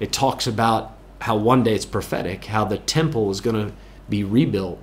It 0.00 0.12
talks 0.12 0.46
about 0.46 0.98
how 1.22 1.38
one 1.38 1.62
day 1.62 1.74
it's 1.74 1.86
prophetic, 1.86 2.44
how 2.44 2.66
the 2.66 2.76
temple 2.76 3.30
is 3.30 3.40
going 3.40 3.68
to 3.68 3.72
be 4.10 4.22
rebuilt. 4.22 4.80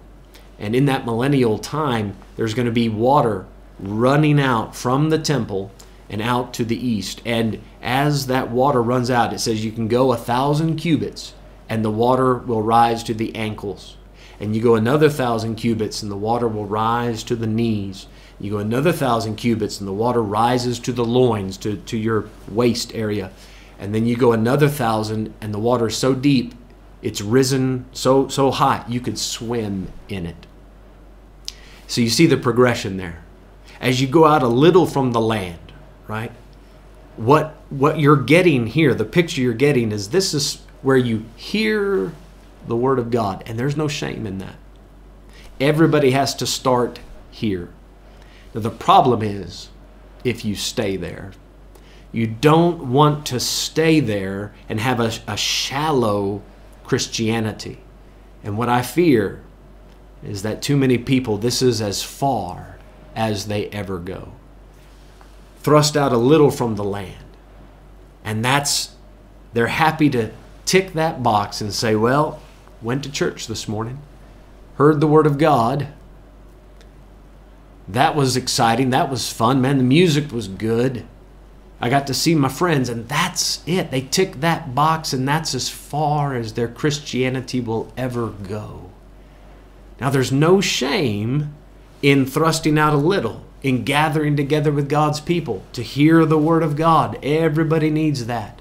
And 0.59 0.75
in 0.75 0.85
that 0.85 1.05
millennial 1.05 1.57
time, 1.57 2.15
there's 2.35 2.53
going 2.53 2.67
to 2.67 2.71
be 2.71 2.89
water 2.89 3.45
running 3.79 4.39
out 4.39 4.75
from 4.75 5.09
the 5.09 5.19
temple 5.19 5.71
and 6.09 6.21
out 6.21 6.53
to 6.53 6.65
the 6.65 6.87
east. 6.87 7.21
And 7.25 7.61
as 7.81 8.27
that 8.27 8.51
water 8.51 8.81
runs 8.81 9.09
out, 9.09 9.33
it 9.33 9.39
says 9.39 9.65
you 9.65 9.71
can 9.71 9.87
go 9.87 10.11
a 10.11 10.17
thousand 10.17 10.77
cubits 10.77 11.33
and 11.67 11.83
the 11.83 11.91
water 11.91 12.35
will 12.35 12.61
rise 12.61 13.03
to 13.03 13.13
the 13.13 13.35
ankles. 13.35 13.97
And 14.39 14.55
you 14.55 14.61
go 14.61 14.75
another 14.75 15.09
thousand 15.09 15.55
cubits 15.55 16.01
and 16.01 16.11
the 16.11 16.17
water 16.17 16.47
will 16.47 16.65
rise 16.65 17.23
to 17.23 17.35
the 17.35 17.47
knees. 17.47 18.07
You 18.39 18.51
go 18.51 18.57
another 18.57 18.91
thousand 18.91 19.37
cubits 19.37 19.79
and 19.79 19.87
the 19.87 19.93
water 19.93 20.21
rises 20.21 20.79
to 20.79 20.91
the 20.91 21.05
loins, 21.05 21.57
to, 21.57 21.77
to 21.77 21.97
your 21.97 22.25
waist 22.49 22.93
area. 22.93 23.31
And 23.79 23.95
then 23.95 24.05
you 24.05 24.15
go 24.15 24.31
another 24.31 24.67
thousand 24.67 25.33
and 25.41 25.53
the 25.53 25.59
water 25.59 25.87
is 25.87 25.97
so 25.97 26.13
deep, 26.13 26.53
it's 27.01 27.21
risen 27.21 27.85
so, 27.93 28.27
so 28.27 28.51
high, 28.51 28.83
you 28.87 28.99
could 28.99 29.17
swim 29.17 29.91
in 30.09 30.25
it. 30.25 30.44
So 31.87 32.01
you 32.01 32.09
see 32.09 32.25
the 32.25 32.37
progression 32.37 32.97
there. 32.97 33.23
As 33.79 34.01
you 34.01 34.07
go 34.07 34.25
out 34.25 34.43
a 34.43 34.47
little 34.47 34.85
from 34.85 35.11
the 35.11 35.21
land, 35.21 35.71
right? 36.07 36.31
What 37.17 37.55
what 37.69 37.99
you're 37.99 38.21
getting 38.21 38.67
here, 38.67 38.93
the 38.93 39.05
picture 39.05 39.41
you're 39.41 39.53
getting 39.53 39.91
is 39.91 40.09
this 40.09 40.33
is 40.33 40.61
where 40.81 40.97
you 40.97 41.25
hear 41.35 42.13
the 42.67 42.75
word 42.75 42.99
of 42.99 43.11
God, 43.11 43.43
and 43.45 43.59
there's 43.59 43.77
no 43.77 43.87
shame 43.87 44.25
in 44.25 44.39
that. 44.39 44.55
Everybody 45.59 46.11
has 46.11 46.35
to 46.35 46.47
start 46.47 46.99
here. 47.31 47.69
Now, 48.53 48.61
the 48.61 48.69
problem 48.69 49.21
is 49.21 49.69
if 50.25 50.43
you 50.43 50.55
stay 50.55 50.97
there. 50.97 51.31
You 52.11 52.27
don't 52.27 52.91
want 52.91 53.25
to 53.27 53.39
stay 53.39 53.99
there 53.99 54.53
and 54.67 54.79
have 54.79 54.99
a, 54.99 55.11
a 55.27 55.37
shallow 55.37 56.41
Christianity. 56.83 57.79
And 58.43 58.57
what 58.57 58.69
I 58.69 58.81
fear 58.81 59.41
is 60.27 60.43
that 60.43 60.61
too 60.61 60.77
many 60.77 60.97
people, 60.97 61.37
this 61.37 61.61
is 61.61 61.81
as 61.81 62.03
far 62.03 62.77
as 63.15 63.47
they 63.47 63.67
ever 63.69 63.97
go. 63.97 64.33
Thrust 65.61 65.95
out 65.97 66.11
a 66.11 66.17
little 66.17 66.51
from 66.51 66.75
the 66.75 66.83
land. 66.83 67.23
And 68.23 68.43
that's, 68.43 68.95
they're 69.53 69.67
happy 69.67 70.09
to 70.11 70.31
tick 70.65 70.93
that 70.93 71.23
box 71.23 71.61
and 71.61 71.73
say, 71.73 71.95
well, 71.95 72.41
went 72.81 73.03
to 73.03 73.11
church 73.11 73.47
this 73.47 73.67
morning, 73.67 73.99
heard 74.75 74.99
the 74.99 75.07
Word 75.07 75.27
of 75.27 75.37
God. 75.37 75.87
That 77.87 78.15
was 78.15 78.35
exciting. 78.35 78.89
That 78.89 79.11
was 79.11 79.31
fun, 79.31 79.61
man. 79.61 79.77
The 79.77 79.83
music 79.83 80.31
was 80.31 80.47
good. 80.47 81.05
I 81.79 81.89
got 81.89 82.07
to 82.07 82.13
see 82.13 82.33
my 82.33 82.49
friends, 82.49 82.89
and 82.89 83.07
that's 83.07 83.61
it. 83.67 83.91
They 83.91 84.01
tick 84.01 84.39
that 84.41 84.73
box, 84.73 85.13
and 85.13 85.27
that's 85.27 85.53
as 85.53 85.69
far 85.69 86.33
as 86.33 86.53
their 86.53 86.67
Christianity 86.67 87.61
will 87.61 87.91
ever 87.95 88.29
go. 88.29 88.89
Now, 89.99 90.09
there's 90.09 90.31
no 90.31 90.61
shame 90.61 91.53
in 92.01 92.25
thrusting 92.25 92.77
out 92.77 92.93
a 92.93 92.97
little, 92.97 93.43
in 93.63 93.83
gathering 93.83 94.35
together 94.35 94.71
with 94.71 94.89
God's 94.89 95.19
people 95.19 95.63
to 95.73 95.81
hear 95.81 96.25
the 96.25 96.37
Word 96.37 96.63
of 96.63 96.75
God. 96.75 97.17
Everybody 97.23 97.89
needs 97.89 98.25
that. 98.25 98.59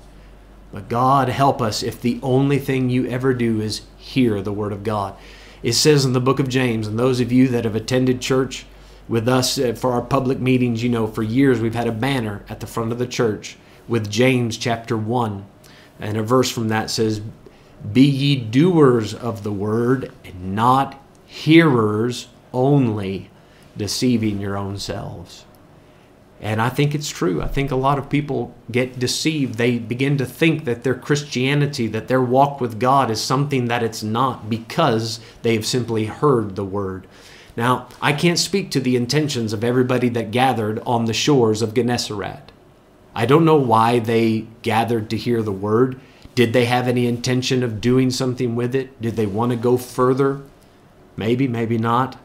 But 0.72 0.88
God 0.88 1.28
help 1.28 1.60
us 1.60 1.82
if 1.82 2.00
the 2.00 2.18
only 2.22 2.58
thing 2.58 2.90
you 2.90 3.06
ever 3.06 3.34
do 3.34 3.60
is 3.60 3.82
hear 3.96 4.40
the 4.40 4.52
Word 4.52 4.72
of 4.72 4.82
God. 4.82 5.14
It 5.62 5.74
says 5.74 6.04
in 6.04 6.12
the 6.12 6.20
book 6.20 6.38
of 6.38 6.48
James, 6.48 6.86
and 6.86 6.98
those 6.98 7.20
of 7.20 7.32
you 7.32 7.48
that 7.48 7.64
have 7.64 7.76
attended 7.76 8.20
church 8.20 8.66
with 9.08 9.28
us 9.28 9.58
uh, 9.58 9.74
for 9.74 9.92
our 9.92 10.02
public 10.02 10.38
meetings, 10.38 10.82
you 10.82 10.88
know, 10.88 11.06
for 11.06 11.22
years 11.22 11.60
we've 11.60 11.74
had 11.74 11.86
a 11.86 11.92
banner 11.92 12.44
at 12.48 12.60
the 12.60 12.66
front 12.66 12.92
of 12.92 12.98
the 12.98 13.06
church 13.06 13.56
with 13.86 14.10
James 14.10 14.56
chapter 14.56 14.96
1. 14.96 15.44
And 16.00 16.16
a 16.16 16.22
verse 16.22 16.50
from 16.50 16.68
that 16.68 16.90
says, 16.90 17.20
Be 17.92 18.04
ye 18.04 18.36
doers 18.36 19.14
of 19.14 19.42
the 19.42 19.52
word 19.52 20.12
and 20.24 20.54
not 20.54 21.00
hearers 21.34 22.28
only, 22.52 23.28
deceiving 23.76 24.40
your 24.40 24.56
own 24.56 24.78
selves. 24.78 25.44
And 26.40 26.62
I 26.62 26.68
think 26.68 26.94
it's 26.94 27.08
true. 27.08 27.42
I 27.42 27.48
think 27.48 27.72
a 27.72 27.76
lot 27.76 27.98
of 27.98 28.08
people 28.08 28.54
get 28.70 29.00
deceived. 29.00 29.56
They 29.56 29.78
begin 29.78 30.16
to 30.18 30.26
think 30.26 30.64
that 30.64 30.84
their 30.84 30.94
Christianity, 30.94 31.88
that 31.88 32.06
their 32.06 32.22
walk 32.22 32.60
with 32.60 32.78
God 32.78 33.10
is 33.10 33.20
something 33.20 33.66
that 33.66 33.82
it's 33.82 34.02
not 34.02 34.48
because 34.48 35.18
they've 35.42 35.66
simply 35.66 36.04
heard 36.04 36.54
the 36.54 36.64
word. 36.64 37.08
Now, 37.56 37.88
I 38.00 38.12
can't 38.12 38.38
speak 38.38 38.70
to 38.70 38.80
the 38.80 38.94
intentions 38.94 39.52
of 39.52 39.64
everybody 39.64 40.08
that 40.10 40.30
gathered 40.30 40.78
on 40.86 41.06
the 41.06 41.12
shores 41.12 41.62
of 41.62 41.74
Gennesaret. 41.74 42.52
I 43.12 43.26
don't 43.26 43.44
know 43.44 43.56
why 43.56 43.98
they 43.98 44.46
gathered 44.62 45.10
to 45.10 45.16
hear 45.16 45.42
the 45.42 45.52
word. 45.52 46.00
Did 46.36 46.52
they 46.52 46.66
have 46.66 46.86
any 46.86 47.08
intention 47.08 47.64
of 47.64 47.80
doing 47.80 48.12
something 48.12 48.54
with 48.54 48.74
it? 48.76 49.00
Did 49.02 49.16
they 49.16 49.26
want 49.26 49.50
to 49.50 49.56
go 49.56 49.76
further? 49.76 50.42
Maybe, 51.16 51.46
maybe 51.46 51.78
not. 51.78 52.16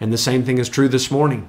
And 0.00 0.12
the 0.12 0.18
same 0.18 0.44
thing 0.44 0.58
is 0.58 0.68
true 0.68 0.88
this 0.88 1.10
morning. 1.10 1.48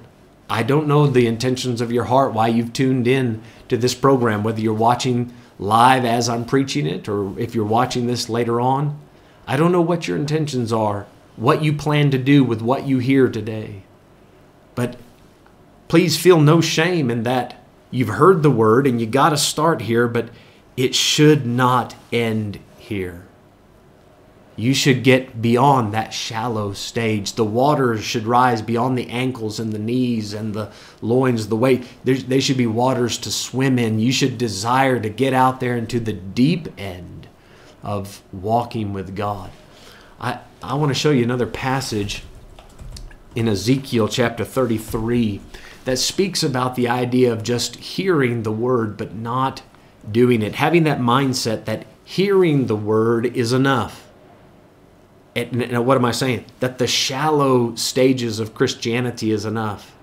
I 0.49 0.63
don't 0.63 0.87
know 0.87 1.05
the 1.05 1.27
intentions 1.27 1.81
of 1.81 1.91
your 1.91 2.05
heart, 2.05 2.33
why 2.33 2.47
you've 2.47 2.73
tuned 2.73 3.07
in 3.07 3.41
to 3.67 3.77
this 3.77 3.93
program, 3.93 4.43
whether 4.43 4.59
you're 4.59 4.73
watching 4.73 5.31
live 5.59 6.05
as 6.05 6.27
I'm 6.27 6.45
preaching 6.45 6.87
it 6.87 7.07
or 7.07 7.37
if 7.37 7.53
you're 7.53 7.65
watching 7.65 8.07
this 8.07 8.29
later 8.29 8.59
on. 8.59 8.99
I 9.45 9.57
don't 9.57 9.71
know 9.71 9.81
what 9.81 10.07
your 10.07 10.17
intentions 10.17 10.73
are, 10.73 11.05
what 11.35 11.61
you 11.61 11.73
plan 11.73 12.09
to 12.11 12.17
do 12.17 12.43
with 12.43 12.61
what 12.61 12.87
you 12.87 12.97
hear 12.97 13.29
today. 13.29 13.83
But 14.73 14.97
please 15.87 16.17
feel 16.17 16.41
no 16.41 16.61
shame 16.61 17.11
in 17.11 17.23
that 17.23 17.63
you've 17.91 18.09
heard 18.09 18.41
the 18.41 18.51
word 18.51 18.87
and 18.87 18.99
you 18.99 19.05
got 19.05 19.29
to 19.29 19.37
start 19.37 19.81
here, 19.81 20.07
but 20.07 20.29
it 20.75 20.95
should 20.95 21.45
not 21.45 21.95
end 22.11 22.59
here 22.77 23.28
you 24.59 24.73
should 24.73 25.03
get 25.03 25.41
beyond 25.41 25.93
that 25.93 26.13
shallow 26.13 26.73
stage. 26.73 27.33
The 27.33 27.45
waters 27.45 28.03
should 28.03 28.25
rise 28.25 28.61
beyond 28.61 28.97
the 28.97 29.09
ankles 29.09 29.59
and 29.59 29.71
the 29.71 29.79
knees 29.79 30.33
and 30.33 30.53
the 30.53 30.71
loins, 31.01 31.47
the 31.47 31.55
weight. 31.55 31.87
They 32.03 32.39
should 32.39 32.57
be 32.57 32.67
waters 32.67 33.17
to 33.19 33.31
swim 33.31 33.79
in. 33.79 33.99
You 33.99 34.11
should 34.11 34.37
desire 34.37 34.99
to 34.99 35.09
get 35.09 35.33
out 35.33 35.61
there 35.61 35.77
into 35.77 35.99
the 35.99 36.13
deep 36.13 36.67
end 36.77 37.27
of 37.81 38.21
walking 38.33 38.91
with 38.91 39.15
God. 39.15 39.49
I, 40.19 40.39
I 40.61 40.73
want 40.73 40.89
to 40.89 40.99
show 40.99 41.11
you 41.11 41.23
another 41.23 41.47
passage 41.47 42.23
in 43.35 43.47
Ezekiel 43.47 44.09
chapter 44.09 44.43
33 44.43 45.39
that 45.85 45.97
speaks 45.97 46.43
about 46.43 46.75
the 46.75 46.89
idea 46.89 47.31
of 47.31 47.43
just 47.43 47.77
hearing 47.77 48.43
the 48.43 48.51
word 48.51 48.97
but 48.97 49.15
not 49.15 49.61
doing 50.11 50.41
it. 50.41 50.55
Having 50.55 50.83
that 50.83 50.99
mindset 50.99 51.63
that 51.63 51.85
hearing 52.03 52.65
the 52.67 52.75
word 52.75 53.25
is 53.25 53.53
enough 53.53 54.08
and 55.35 55.85
what 55.85 55.97
am 55.97 56.05
I 56.05 56.11
saying? 56.11 56.45
That 56.59 56.79
the 56.79 56.87
shallow 56.87 57.75
stages 57.75 58.39
of 58.39 58.55
Christianity 58.55 59.31
is 59.31 59.45
enough. 59.45 59.95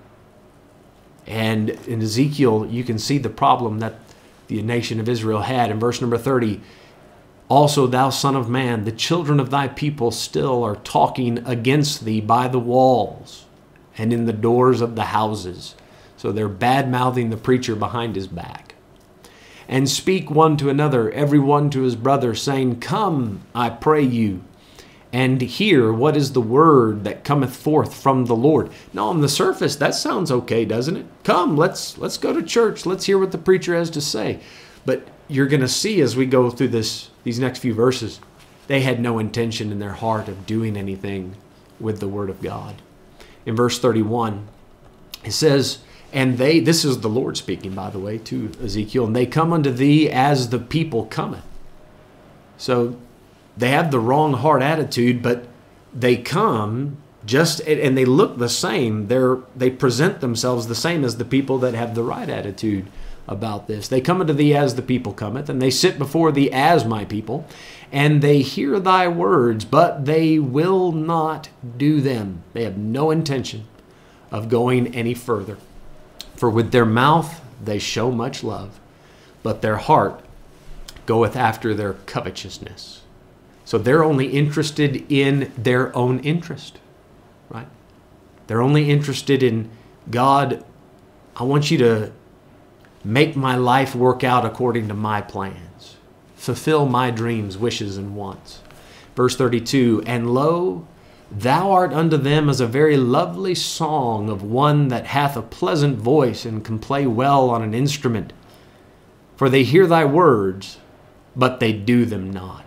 And 1.25 1.69
in 1.69 2.01
Ezekiel, 2.01 2.65
you 2.65 2.83
can 2.83 2.97
see 2.97 3.17
the 3.17 3.29
problem 3.29 3.79
that 3.79 3.95
the 4.47 4.61
nation 4.61 4.99
of 4.99 5.09
Israel 5.09 5.41
had. 5.41 5.69
In 5.69 5.79
verse 5.79 5.99
number 5.99 6.17
30, 6.17 6.61
also, 7.49 7.87
thou 7.87 8.09
son 8.09 8.35
of 8.35 8.49
man, 8.49 8.83
the 8.83 8.91
children 8.91 9.39
of 9.39 9.49
thy 9.49 9.67
people 9.67 10.11
still 10.11 10.63
are 10.63 10.75
talking 10.75 11.45
against 11.45 12.03
thee 12.03 12.21
by 12.21 12.47
the 12.47 12.59
walls 12.59 13.45
and 13.97 14.11
in 14.11 14.25
the 14.25 14.33
doors 14.33 14.81
of 14.81 14.95
the 14.95 15.05
houses. 15.05 15.75
So 16.17 16.31
they're 16.31 16.49
bad 16.49 16.89
mouthing 16.89 17.29
the 17.29 17.37
preacher 17.37 17.75
behind 17.75 18.15
his 18.15 18.27
back. 18.27 18.75
And 19.67 19.89
speak 19.89 20.31
one 20.31 20.57
to 20.57 20.69
another, 20.69 21.11
every 21.11 21.39
one 21.39 21.69
to 21.71 21.81
his 21.81 21.95
brother, 21.95 22.33
saying, 22.35 22.79
Come, 22.79 23.41
I 23.53 23.69
pray 23.69 24.01
you 24.01 24.43
and 25.13 25.41
hear 25.41 25.91
what 25.91 26.17
is 26.17 26.33
the 26.33 26.41
word 26.41 27.03
that 27.03 27.23
cometh 27.23 27.55
forth 27.55 27.93
from 27.93 28.25
the 28.25 28.35
Lord. 28.35 28.71
Now 28.93 29.07
on 29.07 29.21
the 29.21 29.29
surface 29.29 29.75
that 29.77 29.95
sounds 29.95 30.31
okay, 30.31 30.65
doesn't 30.65 30.97
it? 30.97 31.05
Come, 31.23 31.55
let's 31.55 31.97
let's 31.97 32.17
go 32.17 32.33
to 32.33 32.43
church. 32.43 32.85
Let's 32.85 33.05
hear 33.05 33.17
what 33.17 33.31
the 33.31 33.37
preacher 33.37 33.75
has 33.75 33.89
to 33.91 34.01
say. 34.01 34.39
But 34.85 35.07
you're 35.27 35.47
going 35.47 35.61
to 35.61 35.67
see 35.67 36.01
as 36.01 36.15
we 36.15 36.25
go 36.25 36.49
through 36.49 36.69
this 36.69 37.09
these 37.23 37.39
next 37.39 37.59
few 37.59 37.73
verses, 37.73 38.19
they 38.67 38.81
had 38.81 38.99
no 38.99 39.19
intention 39.19 39.71
in 39.71 39.79
their 39.79 39.93
heart 39.93 40.27
of 40.27 40.45
doing 40.45 40.75
anything 40.75 41.35
with 41.79 41.99
the 41.99 42.07
word 42.07 42.29
of 42.29 42.41
God. 42.41 42.75
In 43.45 43.55
verse 43.55 43.79
31, 43.79 44.47
it 45.23 45.31
says, 45.31 45.79
and 46.13 46.37
they, 46.37 46.59
this 46.59 46.85
is 46.85 47.01
the 47.01 47.09
Lord 47.09 47.37
speaking, 47.37 47.73
by 47.73 47.89
the 47.89 47.99
way, 47.99 48.17
to 48.19 48.51
Ezekiel, 48.63 49.05
and 49.05 49.15
they 49.15 49.25
come 49.25 49.51
unto 49.53 49.71
thee 49.71 50.09
as 50.09 50.49
the 50.49 50.59
people 50.59 51.05
cometh. 51.05 51.43
So 52.57 52.97
they 53.57 53.69
have 53.69 53.91
the 53.91 53.99
wrong 53.99 54.33
heart 54.33 54.61
attitude, 54.61 55.21
but 55.21 55.47
they 55.93 56.15
come 56.15 56.97
just 57.25 57.59
and 57.61 57.97
they 57.97 58.05
look 58.05 58.37
the 58.37 58.49
same. 58.49 59.07
They're 59.07 59.39
they 59.55 59.69
present 59.69 60.21
themselves 60.21 60.67
the 60.67 60.75
same 60.75 61.03
as 61.03 61.17
the 61.17 61.25
people 61.25 61.57
that 61.59 61.73
have 61.73 61.95
the 61.95 62.03
right 62.03 62.29
attitude 62.29 62.87
about 63.27 63.67
this. 63.67 63.87
They 63.87 63.99
come 63.99 64.21
unto 64.21 64.33
thee 64.33 64.55
as 64.55 64.75
the 64.75 64.81
people 64.81 65.13
cometh, 65.13 65.49
and 65.49 65.61
they 65.61 65.69
sit 65.69 65.97
before 65.97 66.31
thee 66.31 66.51
as 66.51 66.85
my 66.85 67.03
people, 67.03 67.45
and 67.91 68.21
they 68.21 68.41
hear 68.41 68.79
thy 68.79 69.07
words, 69.07 69.65
but 69.65 70.05
they 70.05 70.39
will 70.39 70.91
not 70.93 71.49
do 71.77 71.99
them. 71.99 72.43
They 72.53 72.63
have 72.63 72.77
no 72.77 73.11
intention 73.11 73.65
of 74.31 74.49
going 74.49 74.95
any 74.95 75.13
further. 75.13 75.57
For 76.35 76.49
with 76.49 76.71
their 76.71 76.85
mouth 76.85 77.41
they 77.63 77.79
show 77.79 78.11
much 78.11 78.43
love, 78.43 78.79
but 79.43 79.61
their 79.61 79.77
heart 79.77 80.21
goeth 81.05 81.35
after 81.35 81.73
their 81.73 81.93
covetousness. 81.93 82.96
So 83.67 83.77
they're 83.77 84.03
only 84.03 84.27
interested 84.27 85.05
in 85.11 85.51
their 85.57 85.95
own 85.95 86.19
interest, 86.21 86.79
right? 87.49 87.67
They're 88.47 88.61
only 88.61 88.89
interested 88.89 89.43
in 89.43 89.69
God. 90.09 90.63
I 91.35 91.43
want 91.43 91.69
you 91.69 91.77
to 91.79 92.11
Make 93.07 93.37
my 93.37 93.55
life 93.55 93.95
work 93.95 94.25
out 94.25 94.45
according 94.45 94.89
to 94.89 94.93
my 94.93 95.21
plans. 95.21 95.95
Fulfill 96.35 96.85
my 96.85 97.09
dreams, 97.09 97.57
wishes, 97.57 97.95
and 97.95 98.17
wants. 98.17 98.59
Verse 99.15 99.37
32 99.37 100.03
And 100.05 100.33
lo, 100.33 100.85
thou 101.31 101.71
art 101.71 101.93
unto 101.93 102.17
them 102.17 102.49
as 102.49 102.59
a 102.59 102.67
very 102.67 102.97
lovely 102.97 103.55
song 103.55 104.29
of 104.29 104.43
one 104.43 104.89
that 104.89 105.05
hath 105.05 105.37
a 105.37 105.41
pleasant 105.41 105.97
voice 105.97 106.43
and 106.43 106.65
can 106.65 106.79
play 106.79 107.07
well 107.07 107.49
on 107.49 107.61
an 107.61 107.73
instrument. 107.73 108.33
For 109.37 109.49
they 109.49 109.63
hear 109.63 109.87
thy 109.87 110.03
words, 110.03 110.77
but 111.33 111.61
they 111.61 111.71
do 111.71 112.03
them 112.03 112.29
not. 112.29 112.66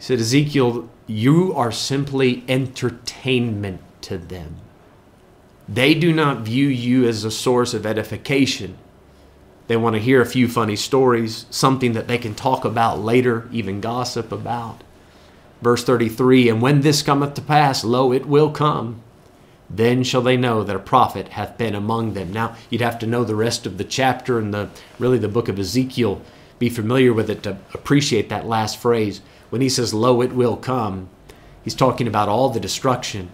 He 0.00 0.06
said, 0.06 0.18
Ezekiel, 0.18 0.88
you 1.06 1.52
are 1.54 1.70
simply 1.70 2.42
entertainment 2.48 3.82
to 4.00 4.16
them. 4.16 4.56
They 5.68 5.92
do 5.92 6.10
not 6.10 6.40
view 6.40 6.68
you 6.68 7.06
as 7.06 7.22
a 7.22 7.30
source 7.30 7.74
of 7.74 7.84
edification. 7.84 8.78
They 9.66 9.76
want 9.76 9.96
to 9.96 10.00
hear 10.00 10.22
a 10.22 10.26
few 10.26 10.48
funny 10.48 10.74
stories, 10.74 11.44
something 11.50 11.92
that 11.92 12.08
they 12.08 12.16
can 12.16 12.34
talk 12.34 12.64
about 12.64 13.00
later, 13.00 13.46
even 13.52 13.82
gossip 13.82 14.32
about. 14.32 14.82
Verse 15.60 15.84
33 15.84 16.48
And 16.48 16.62
when 16.62 16.80
this 16.80 17.02
cometh 17.02 17.34
to 17.34 17.42
pass, 17.42 17.84
lo, 17.84 18.10
it 18.10 18.24
will 18.24 18.50
come. 18.50 19.02
Then 19.68 20.02
shall 20.02 20.22
they 20.22 20.38
know 20.38 20.64
that 20.64 20.74
a 20.74 20.80
prophet 20.80 21.28
hath 21.28 21.58
been 21.58 21.74
among 21.74 22.14
them. 22.14 22.32
Now, 22.32 22.56
you'd 22.70 22.80
have 22.80 22.98
to 23.00 23.06
know 23.06 23.22
the 23.22 23.36
rest 23.36 23.66
of 23.66 23.76
the 23.76 23.84
chapter 23.84 24.38
and 24.38 24.54
the 24.54 24.70
really 24.98 25.18
the 25.18 25.28
book 25.28 25.50
of 25.50 25.58
Ezekiel, 25.58 26.22
be 26.58 26.70
familiar 26.70 27.12
with 27.12 27.28
it 27.28 27.42
to 27.42 27.58
appreciate 27.74 28.30
that 28.30 28.46
last 28.46 28.78
phrase. 28.78 29.20
When 29.50 29.60
he 29.60 29.68
says, 29.68 29.92
Lo, 29.92 30.22
it 30.22 30.32
will 30.32 30.56
come, 30.56 31.08
he's 31.62 31.74
talking 31.74 32.06
about 32.06 32.28
all 32.28 32.48
the 32.48 32.60
destruction 32.60 33.30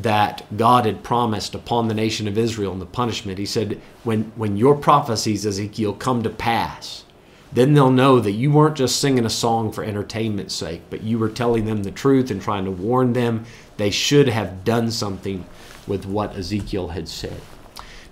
that 0.00 0.44
God 0.56 0.86
had 0.86 1.02
promised 1.02 1.54
upon 1.54 1.88
the 1.88 1.94
nation 1.94 2.26
of 2.26 2.38
Israel 2.38 2.72
and 2.72 2.80
the 2.80 2.86
punishment. 2.86 3.38
He 3.38 3.46
said, 3.46 3.80
When, 4.04 4.32
when 4.36 4.56
your 4.56 4.74
prophecies, 4.74 5.44
Ezekiel, 5.44 5.94
come 5.94 6.22
to 6.22 6.30
pass, 6.30 7.04
then 7.52 7.74
they'll 7.74 7.90
know 7.90 8.18
that 8.18 8.32
you 8.32 8.50
weren't 8.50 8.76
just 8.76 8.98
singing 8.98 9.26
a 9.26 9.30
song 9.30 9.72
for 9.72 9.84
entertainment's 9.84 10.54
sake, 10.54 10.82
but 10.88 11.02
you 11.02 11.18
were 11.18 11.28
telling 11.28 11.66
them 11.66 11.82
the 11.82 11.90
truth 11.90 12.30
and 12.30 12.40
trying 12.40 12.64
to 12.64 12.70
warn 12.70 13.12
them 13.12 13.44
they 13.76 13.90
should 13.90 14.28
have 14.28 14.64
done 14.64 14.90
something 14.90 15.44
with 15.86 16.06
what 16.06 16.36
Ezekiel 16.36 16.88
had 16.88 17.08
said. 17.08 17.40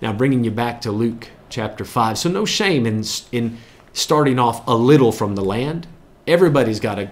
Now, 0.01 0.13
bringing 0.13 0.43
you 0.43 0.51
back 0.51 0.81
to 0.81 0.91
Luke 0.91 1.29
chapter 1.49 1.85
5. 1.85 2.17
So, 2.17 2.29
no 2.29 2.45
shame 2.45 2.85
in, 2.85 3.03
in 3.31 3.57
starting 3.93 4.37
off 4.37 4.67
a 4.67 4.75
little 4.75 5.11
from 5.11 5.35
the 5.35 5.43
land. 5.43 5.87
Everybody's 6.31 6.79
got 6.79 6.95
to 6.95 7.09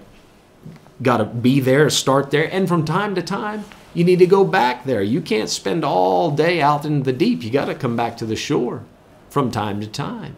got 1.02 1.18
to 1.18 1.24
be 1.24 1.60
there, 1.60 1.90
start 1.90 2.30
there, 2.30 2.48
and 2.52 2.66
from 2.66 2.84
time 2.84 3.14
to 3.14 3.22
time, 3.22 3.64
you 3.92 4.04
need 4.04 4.18
to 4.18 4.26
go 4.26 4.44
back 4.44 4.84
there. 4.84 5.02
You 5.02 5.20
can't 5.20 5.48
spend 5.48 5.84
all 5.84 6.30
day 6.30 6.60
out 6.62 6.84
in 6.84 7.02
the 7.02 7.12
deep. 7.12 7.42
You 7.42 7.50
got 7.50 7.66
to 7.66 7.74
come 7.74 7.96
back 7.96 8.16
to 8.18 8.26
the 8.26 8.36
shore 8.36 8.84
from 9.28 9.50
time 9.50 9.80
to 9.80 9.86
time. 9.86 10.36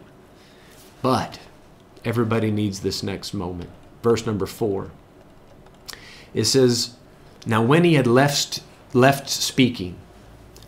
But 1.01 1.39
everybody 2.03 2.51
needs 2.51 2.81
this 2.81 3.03
next 3.03 3.33
moment. 3.33 3.69
Verse 4.01 4.25
number 4.25 4.45
4. 4.45 4.91
It 6.33 6.45
says, 6.45 6.95
"Now 7.45 7.63
when 7.63 7.83
he 7.85 7.93
had 7.93 8.07
left 8.07 8.61
left 8.93 9.29
speaking, 9.29 9.95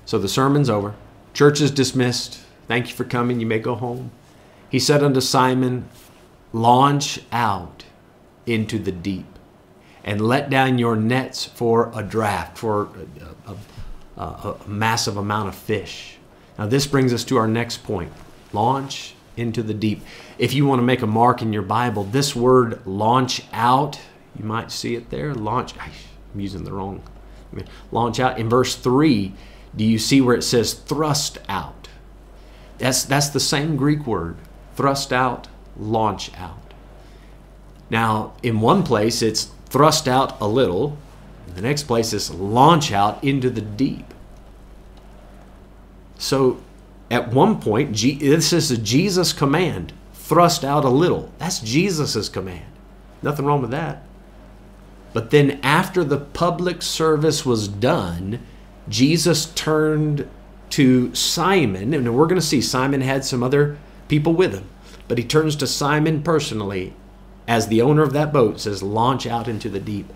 so 0.06 0.18
the 0.18 0.30
sermon's 0.30 0.70
over, 0.70 0.94
church 1.34 1.60
is 1.60 1.72
dismissed. 1.72 2.40
Thank 2.68 2.88
you 2.88 2.96
for 2.96 3.04
coming. 3.04 3.42
You 3.42 3.46
may 3.46 3.60
go 3.60 3.76
home." 3.76 4.12
He 4.70 4.80
said 4.80 5.04
unto 5.04 5.22
Simon, 5.22 5.86
"Launch 6.54 7.20
out 7.32 7.84
into 8.46 8.80
the 8.80 8.92
deep." 8.92 9.26
and 10.06 10.22
let 10.22 10.52
down 10.52 10.78
your 10.78 10.96
nets 10.96 11.44
for 11.44 11.92
a 11.96 12.04
draft, 12.04 12.58
for 12.60 12.90
a, 13.48 14.22
a, 14.22 14.24
a, 14.24 14.68
massive 14.68 15.18
amount 15.18 15.50
of 15.50 15.56
fish. 15.56 16.18
Now, 16.58 16.68
this 16.68 16.86
brings 16.86 17.12
us 17.12 17.26
to 17.26 17.38
our 17.38 17.48
next 17.48 17.84
point 17.84 18.14
launch 18.54 19.16
into 19.36 19.62
the 19.64 19.74
deep. 19.74 20.02
If 20.38 20.54
you 20.54 20.66
want 20.66 20.80
to 20.80 20.84
make 20.84 21.02
a 21.02 21.08
mark 21.08 21.42
in 21.42 21.52
your 21.52 21.64
Bible, 21.64 22.06
this 22.06 22.36
word 22.36 22.86
launch 22.86 23.42
out, 23.52 24.00
you 24.38 24.46
might 24.46 24.72
see 24.72 24.96
it 24.96 25.10
there. 25.10 25.34
Launch, 25.34 25.74
I'm 25.78 26.40
using 26.40 26.64
the 26.64 26.72
wrong. 26.72 27.02
Launch 27.92 28.20
out. 28.20 28.38
In 28.38 28.48
verse 28.48 28.76
3, 28.76 29.34
do 29.76 29.84
you 29.84 30.00
see 30.00 30.22
where 30.22 30.36
it 30.36 30.44
says 30.44 30.74
thrust 30.74 31.40
out? 31.50 31.90
That's, 32.78 33.04
that's 33.04 33.30
the 33.30 33.40
same 33.40 33.76
Greek 33.76 34.06
word 34.06 34.38
thrust 34.76 35.12
out, 35.12 35.48
launch 35.78 36.32
out. 36.38 36.65
Now, 37.90 38.34
in 38.42 38.62
one 38.62 38.84
place, 38.84 39.22
it's 39.22 39.52
thrust 39.66 40.08
out 40.08 40.40
a 40.42 40.48
little. 40.48 40.98
The 41.54 41.62
next 41.62 41.84
place 41.84 42.14
is 42.14 42.32
launch 42.32 42.92
out 42.92 43.24
into 43.24 43.50
the 43.50 43.62
deep. 43.62 44.14
So 46.18 46.62
at 47.12 47.32
one 47.32 47.62
point, 47.62 47.96
this 47.96 48.54
is 48.54 48.72
a 48.72 48.78
Jesus 48.78 49.34
command 49.34 49.94
thrust 50.14 50.64
out 50.64 50.84
a 50.84 50.90
little. 50.90 51.32
That's 51.38 51.60
Jesus' 51.60 52.30
command. 52.30 52.66
Nothing 53.22 53.46
wrong 53.46 53.62
with 53.62 53.72
that. 53.72 54.04
But 55.14 55.30
then 55.30 55.60
after 55.62 56.04
the 56.04 56.18
public 56.18 56.82
service 56.82 57.46
was 57.46 57.68
done, 57.68 58.40
Jesus 58.90 59.46
turned 59.54 60.28
to 60.72 61.14
Simon, 61.14 61.94
and 61.94 62.16
we're 62.16 62.26
going 62.26 62.42
to 62.42 62.46
see 62.46 62.60
Simon 62.60 63.02
had 63.02 63.24
some 63.24 63.44
other 63.44 63.78
people 64.08 64.34
with 64.34 64.54
him, 64.54 64.68
but 65.08 65.18
he 65.18 65.24
turns 65.24 65.56
to 65.58 65.68
Simon 65.68 66.22
personally 66.24 66.94
as 67.48 67.68
the 67.68 67.82
owner 67.82 68.04
of 68.04 68.14
that 68.14 68.34
boat 68.34 68.60
says, 68.60 68.82
launch 68.82 69.28
out 69.28 69.48
into 69.48 69.70
the 69.70 69.80
deep. 69.80 70.12